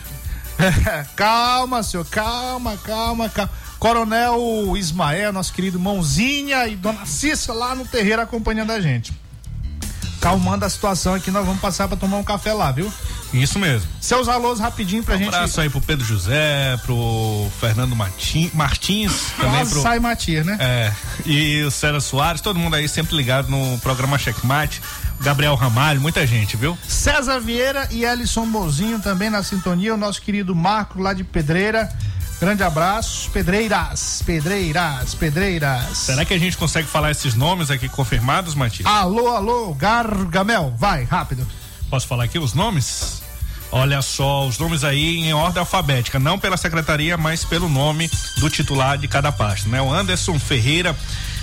calma, 1.17 1.83
senhor, 1.83 2.07
calma, 2.07 2.77
calma, 2.79 3.29
calma. 3.29 3.51
Coronel 3.79 4.75
Ismael, 4.77 5.33
nosso 5.33 5.53
querido 5.53 5.79
Mãozinha 5.79 6.67
e 6.67 6.77
Dona 6.77 7.05
Cissa 7.05 7.53
lá 7.53 7.75
no 7.75 7.85
terreiro 7.85 8.23
acompanhando 8.23 8.71
a 8.73 8.81
gente. 8.81 9.13
Calmando 10.21 10.65
a 10.65 10.71
situação 10.71 11.15
aqui, 11.15 11.31
nós 11.31 11.45
vamos 11.45 11.61
passar 11.61 11.87
para 11.87 11.97
tomar 11.97 12.17
um 12.17 12.25
café 12.25 12.53
lá, 12.55 12.73
viu? 12.73 12.91
Isso 13.35 13.59
mesmo. 13.59 13.87
Seus 14.01 14.29
alôs 14.29 14.59
rapidinho 14.59 15.03
pra 15.03 15.15
Um 15.17 15.19
gente. 15.19 15.29
abraço 15.29 15.61
aí 15.61 15.69
pro 15.69 15.81
Pedro 15.81 16.05
José, 16.07 16.77
pro 16.85 17.49
Fernando 17.61 17.95
Martin, 17.95 18.51
Martins, 18.55 19.13
também 19.37 19.67
pro. 19.67 19.83
sai 19.83 19.99
Matias, 19.99 20.47
né? 20.47 20.57
É, 20.59 20.93
e 21.27 21.63
o 21.65 21.71
César 21.71 22.01
Soares, 22.01 22.41
todo 22.41 22.59
mundo 22.59 22.75
aí 22.77 22.89
sempre 22.89 23.15
ligado 23.15 23.49
no 23.51 23.79
programa 23.81 24.17
Checkmate. 24.19 24.81
Gabriel 25.21 25.55
Ramalho, 25.55 26.01
muita 26.01 26.27
gente, 26.27 26.57
viu? 26.57 26.77
César 26.87 27.41
Vieira 27.41 27.89
e 27.91 28.05
Ellison 28.05 28.47
Mozinho 28.47 29.01
também 29.01 29.31
na 29.31 29.43
sintonia, 29.43 29.95
o 29.95 29.97
nosso 29.97 30.23
querido 30.23 30.55
Marco 30.55 31.01
lá 31.01 31.13
de 31.13 31.25
Pedreira. 31.25 31.91
Grande 32.39 32.63
abraço. 32.63 33.31
Pedreiras, 33.31 34.23
Pedreiras, 34.25 35.15
Pedreiras. 35.15 35.97
Será 35.97 36.25
que 36.25 36.35
a 36.35 36.39
gente 36.39 36.57
consegue 36.57 36.87
falar 36.87 37.11
esses 37.11 37.35
nomes 37.35 37.71
aqui 37.71 37.89
confirmados, 37.89 38.55
Matias? 38.55 38.87
Alô, 38.87 39.29
alô, 39.29 39.73
Gargamel, 39.75 40.75
vai, 40.77 41.05
rápido. 41.05 41.47
Posso 41.89 42.07
falar 42.07 42.25
aqui 42.25 42.39
os 42.39 42.53
nomes? 42.53 43.23
Olha 43.73 44.01
só, 44.01 44.47
os 44.47 44.59
nomes 44.59 44.85
aí 44.85 45.19
em 45.19 45.33
ordem 45.33 45.61
alfabética, 45.61 46.19
não 46.19 46.39
pela 46.39 46.57
secretaria, 46.57 47.17
mas 47.17 47.45
pelo 47.45 47.69
nome 47.69 48.11
do 48.39 48.49
titular 48.49 48.97
de 48.97 49.09
cada 49.09 49.33
pasta, 49.33 49.69
né? 49.69 49.81
O 49.81 49.93
Anderson 49.93 50.39
Ferreira, 50.39 50.97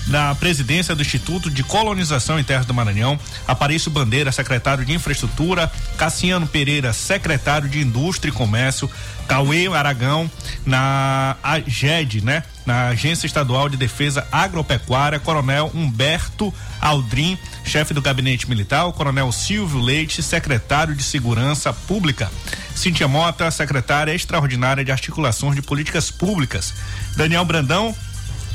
na 0.08 0.36
presidência 0.36 0.96
do 0.96 1.02
Instituto 1.02 1.50
de 1.50 1.64
Colonização 1.64 2.40
em 2.40 2.44
Terras 2.44 2.66
do 2.66 2.74
Maranhão, 2.74 3.20
Aparício 3.48 3.90
Bandeira, 3.90 4.32
secretário 4.32 4.86
de 4.86 4.94
Infraestrutura, 4.94 5.72
Cassiano 5.98 6.48
Pereira, 6.48 6.94
secretário 6.94 7.70
de 7.70 7.80
Indústria 7.80 8.30
e 8.30 8.34
Comércio, 8.34 8.90
Cauê 9.28 9.68
Aragão, 9.68 10.30
na 10.66 11.38
AGED, 11.42 12.24
né? 12.24 12.44
Na 12.66 12.90
Agência 12.90 13.26
Estadual 13.26 13.70
de 13.70 13.78
Defesa 13.78 14.28
Agropecuária, 14.32 15.20
Coronel 15.20 15.72
Humberto 15.74 16.54
Aldrin, 16.80 17.38
chefe 17.66 17.94
do 17.94 18.02
Gabinete 18.02 18.50
Militar, 18.50 18.92
Coronel 18.92 19.32
Silvio 19.32 19.80
Leite, 19.80 20.22
secretário 20.22 20.96
de 20.96 21.04
Segurança 21.04 21.72
Pública, 21.74 22.32
Cíntia 22.76 23.08
Mota, 23.08 23.50
secretária 23.52 24.14
extraordinária 24.14 24.84
de 24.84 24.92
Articulações 24.92 25.56
de 25.56 25.62
Políticas 25.62 26.12
Públicas, 26.12 26.74
Daniel 27.16 27.46
Brandão, 27.46 27.96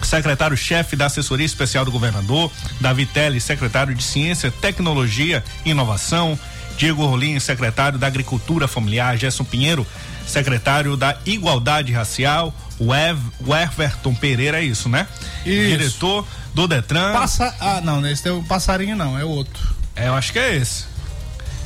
secretário-chefe 0.03 0.97
da 0.97 1.07
Assessoria 1.07 1.47
Especial 1.47 1.85
do 1.85 1.91
Governador, 1.91 2.51
Davi 2.81 3.07
Teles, 3.07 3.45
secretário 3.45 3.95
de 3.95 4.03
Ciência, 4.03 4.51
Tecnologia 4.51 5.43
e 5.65 5.71
Inovação, 5.71 6.39
Diego 6.77 7.05
Rolim, 7.07 7.39
secretário 7.41 7.99
da 7.99 8.07
Agricultura 8.07 8.69
Familiar, 8.69 9.17
Gerson 9.17 9.45
Pinheiro, 9.45 9.87
secretário 10.27 10.97
da 10.97 11.17
Igualdade 11.27 11.93
Racial, 11.93 12.55
o, 12.79 12.95
Ev, 12.95 13.19
o 13.45 13.55
Everton 13.55 14.15
Pereira, 14.15 14.61
é 14.61 14.65
isso, 14.65 14.89
né? 14.89 15.07
Isso. 15.45 15.69
Diretor 15.79 16.27
do 16.55 16.69
Detran. 16.69 17.13
Passa. 17.13 17.55
Ah, 17.61 17.81
não, 17.83 18.07
esse 18.07 18.29
é 18.29 18.33
o 18.33 18.43
passarinho, 18.45 18.95
não, 18.97 19.19
é 19.19 19.25
outro. 19.25 19.75
É, 19.97 20.07
eu 20.09 20.15
acho 20.15 20.33
que 20.33 20.39
é 20.39 20.55
esse. 20.57 20.85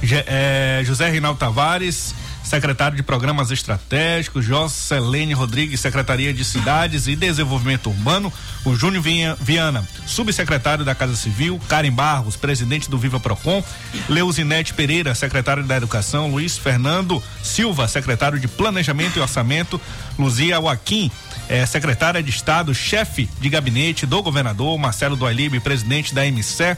Je- 0.02 0.24
é, 0.26 0.80
José 0.84 1.08
Reinaldo 1.10 1.38
Tavares, 1.38 2.14
secretário 2.42 2.96
de 2.96 3.02
Programas 3.02 3.50
Estratégicos, 3.50 4.44
Jocelene 4.44 5.32
Rodrigues, 5.32 5.80
Secretaria 5.80 6.32
de 6.32 6.44
Cidades 6.44 7.06
e 7.06 7.16
Desenvolvimento 7.16 7.90
Urbano, 7.90 8.32
o 8.64 8.74
Júnior 8.74 9.02
Viana, 9.40 9.86
subsecretário 10.06 10.84
da 10.84 10.94
Casa 10.94 11.16
Civil, 11.16 11.60
Karen 11.68 11.92
Barros, 11.92 12.36
presidente 12.36 12.90
do 12.90 12.98
Viva 12.98 13.18
Procon, 13.18 13.62
Leuzinete 14.08 14.74
Pereira, 14.74 15.14
secretário 15.14 15.64
da 15.64 15.76
Educação, 15.76 16.30
Luiz 16.30 16.58
Fernando 16.58 17.22
Silva, 17.42 17.88
secretário 17.88 18.38
de 18.38 18.48
Planejamento 18.48 19.18
e 19.18 19.20
Orçamento, 19.22 19.80
Luzia 20.18 20.56
Joaquim, 20.56 21.10
é, 21.48 21.64
secretária 21.66 22.22
de 22.22 22.30
Estado, 22.30 22.74
chefe 22.74 23.28
de 23.40 23.48
gabinete 23.48 24.06
do 24.06 24.22
governador, 24.22 24.78
Marcelo 24.78 25.16
Doilibe, 25.16 25.60
presidente 25.60 26.14
da 26.14 26.22
MCE, 26.24 26.76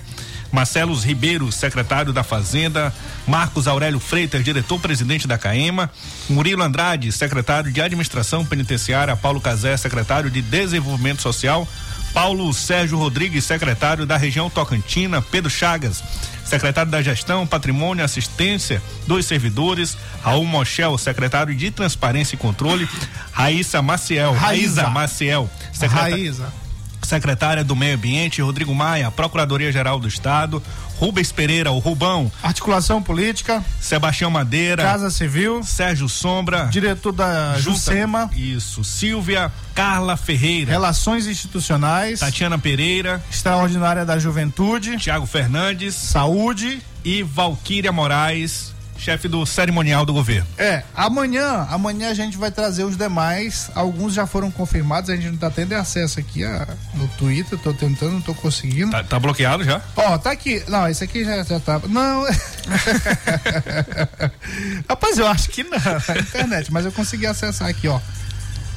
Marcelo 0.54 0.94
Ribeiro, 0.94 1.50
secretário 1.50 2.12
da 2.12 2.22
Fazenda, 2.22 2.94
Marcos 3.26 3.66
Aurélio 3.66 3.98
Freitas, 3.98 4.44
diretor-presidente 4.44 5.26
da 5.26 5.36
CAEMA, 5.36 5.90
Murilo 6.30 6.62
Andrade, 6.62 7.10
secretário 7.10 7.72
de 7.72 7.82
Administração 7.82 8.46
Penitenciária, 8.46 9.16
Paulo 9.16 9.40
Cazé, 9.40 9.76
secretário 9.76 10.30
de 10.30 10.40
Desenvolvimento 10.40 11.22
Social, 11.22 11.66
Paulo 12.14 12.54
Sérgio 12.54 12.96
Rodrigues, 12.96 13.44
secretário 13.44 14.06
da 14.06 14.16
região 14.16 14.48
Tocantina, 14.48 15.20
Pedro 15.20 15.50
Chagas, 15.50 16.04
secretário 16.44 16.90
da 16.92 17.02
Gestão, 17.02 17.44
Patrimônio 17.44 18.02
e 18.02 18.04
Assistência 18.04 18.80
dos 19.08 19.26
Servidores, 19.26 19.98
Raul 20.22 20.46
Mochel, 20.46 20.96
secretário 20.96 21.52
de 21.52 21.72
Transparência 21.72 22.36
e 22.36 22.38
Controle, 22.38 22.88
Raíssa 23.32 23.82
Maciel, 23.82 24.32
Raíza. 24.32 24.82
Raíza 24.82 24.88
Maciel, 24.88 25.50
secretária 25.72 26.14
Raíza. 26.14 26.63
Secretária 27.04 27.62
do 27.64 27.76
Meio 27.76 27.96
Ambiente, 27.96 28.42
Rodrigo 28.42 28.74
Maia, 28.74 29.10
Procuradoria-Geral 29.10 29.98
do 29.98 30.08
Estado, 30.08 30.62
Rubens 30.98 31.32
Pereira, 31.32 31.70
o 31.72 31.78
Rubão, 31.78 32.30
Articulação 32.42 33.02
política, 33.02 33.64
Sebastião 33.80 34.30
Madeira, 34.30 34.82
Casa 34.82 35.10
Civil, 35.10 35.62
Sérgio 35.62 36.08
Sombra, 36.08 36.68
diretor 36.70 37.12
da 37.12 37.58
Jusema, 37.58 38.30
Isso, 38.34 38.84
Silvia 38.84 39.52
Carla 39.74 40.16
Ferreira, 40.16 40.70
Relações 40.70 41.26
Institucionais, 41.26 42.20
Tatiana 42.20 42.58
Pereira, 42.58 43.22
Extraordinária 43.30 44.04
da 44.04 44.18
Juventude, 44.18 44.96
Tiago 44.96 45.26
Fernandes. 45.26 45.94
Saúde. 45.94 46.80
e 47.04 47.22
Valquíria 47.22 47.92
Moraes, 47.92 48.73
chefe 49.04 49.28
do 49.28 49.44
cerimonial 49.44 50.06
do 50.06 50.12
governo. 50.14 50.46
É, 50.56 50.82
amanhã, 50.96 51.66
amanhã 51.70 52.08
a 52.10 52.14
gente 52.14 52.36
vai 52.38 52.50
trazer 52.50 52.84
os 52.84 52.96
demais. 52.96 53.70
Alguns 53.74 54.14
já 54.14 54.26
foram 54.26 54.50
confirmados, 54.50 55.10
a 55.10 55.16
gente 55.16 55.28
não 55.30 55.36
tá 55.36 55.50
tendo 55.50 55.74
acesso 55.74 56.18
aqui 56.20 56.42
a, 56.44 56.66
no 56.94 57.06
Twitter, 57.08 57.58
tô 57.58 57.72
tentando, 57.74 58.12
não 58.12 58.20
tô 58.22 58.34
conseguindo. 58.34 58.90
Tá, 58.90 59.04
tá 59.04 59.18
bloqueado 59.18 59.62
já? 59.62 59.82
Ó, 59.94 60.16
tá 60.18 60.30
aqui. 60.30 60.62
Não, 60.68 60.88
esse 60.88 61.04
aqui 61.04 61.24
já, 61.24 61.42
já 61.42 61.60
tá. 61.60 61.80
Não. 61.88 62.24
Rapaz, 64.88 65.18
eu 65.18 65.26
acho 65.26 65.50
que 65.50 65.62
não, 65.64 65.70
na 65.78 66.18
internet, 66.20 66.72
mas 66.72 66.84
eu 66.84 66.92
consegui 66.92 67.26
acessar 67.26 67.68
aqui, 67.68 67.88
ó. 67.88 68.00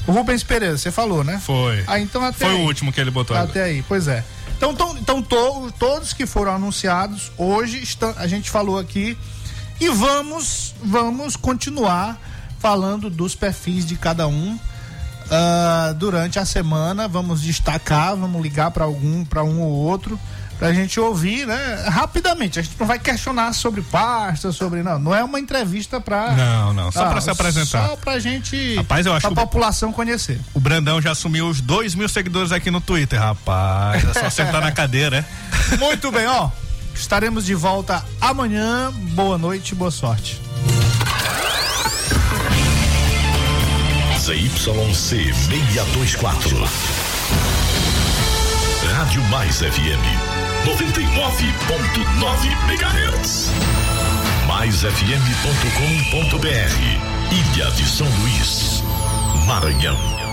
O 0.05 0.11
Rubens 0.11 0.43
Pereira, 0.43 0.77
você 0.77 0.91
falou, 0.91 1.23
né? 1.23 1.41
Foi. 1.43 1.83
Ah, 1.87 1.99
então 1.99 2.23
até 2.23 2.45
Foi 2.45 2.55
aí. 2.55 2.61
o 2.61 2.65
último 2.65 2.91
que 2.93 2.99
ele 3.01 3.11
botou. 3.11 3.35
Até 3.35 3.63
aí, 3.63 3.83
pois 3.87 4.07
é. 4.07 4.23
Então, 4.57 4.73
to- 4.73 4.97
então 4.99 5.21
to- 5.21 5.71
todos 5.77 6.13
que 6.13 6.25
foram 6.25 6.53
anunciados 6.55 7.31
hoje 7.37 7.81
estão, 7.83 8.13
a 8.17 8.25
gente 8.25 8.49
falou 8.49 8.79
aqui 8.79 9.17
e 9.79 9.89
vamos 9.89 10.73
vamos 10.83 11.35
continuar 11.35 12.17
falando 12.59 13.09
dos 13.09 13.35
perfis 13.35 13.85
de 13.85 13.95
cada 13.95 14.27
um 14.27 14.57
ah, 15.31 15.93
durante 15.97 16.39
a 16.39 16.45
semana. 16.45 17.07
Vamos 17.07 17.41
destacar, 17.41 18.15
vamos 18.15 18.41
ligar 18.41 18.71
para 18.71 18.83
algum, 18.85 19.23
para 19.25 19.43
um 19.43 19.59
ou 19.61 19.71
outro, 19.71 20.19
pra 20.57 20.73
gente 20.73 20.99
ouvir, 20.99 21.45
né? 21.45 21.85
Rapidamente. 21.87 22.59
A 22.59 22.61
gente 22.63 22.75
não 22.79 22.87
vai 22.87 22.97
questionar 22.97 23.53
sobre 23.53 23.81
pasta, 23.81 24.51
sobre 24.51 24.81
não. 24.81 24.97
Não 24.97 25.13
é 25.13 25.23
uma 25.23 25.39
entrevista 25.39 25.99
para 26.01 26.31
Não, 26.31 26.73
não, 26.73 26.91
só 26.91 27.07
pra 27.09 27.21
se 27.21 27.29
apresentar. 27.29 27.87
Só 27.89 27.95
pra 27.97 28.17
gente, 28.19 28.75
Rapaz, 28.77 29.05
eu 29.05 29.13
acho 29.13 29.27
o- 29.27 29.35
população 29.35 29.91
conhecer. 29.91 30.39
O 30.53 30.59
Brandão 30.59 30.99
já 31.01 31.11
assumiu 31.11 31.47
os 31.47 31.61
dois 31.61 31.93
mil 31.93 32.09
seguidores 32.09 32.51
aqui 32.51 32.71
no 32.71 32.81
Twitter, 32.81 33.19
rapaz. 33.19 34.03
É 34.03 34.13
só 34.21 34.29
sentar 34.29 34.61
na 34.61 34.71
cadeira, 34.71 35.25
é? 35.71 35.77
Muito 35.77 36.11
bem, 36.11 36.25
ó. 36.27 36.49
Estaremos 36.97 37.45
de 37.45 37.53
volta 37.55 38.03
amanhã. 38.19 38.91
Boa 39.13 39.37
noite, 39.37 39.75
boa 39.75 39.91
sorte. 39.91 40.41
ZYC 44.19 44.93
624. 44.93 46.57
Rádio 48.93 49.21
Mais 49.25 49.57
FM 49.59 50.03
99.9 50.65 52.51
MHz. 52.67 53.51
MaisFM.com.br 54.47 55.17
Ilha 57.31 57.71
de 57.71 57.85
São 57.85 58.07
Luís, 58.21 58.83
Maranhão. 59.45 60.26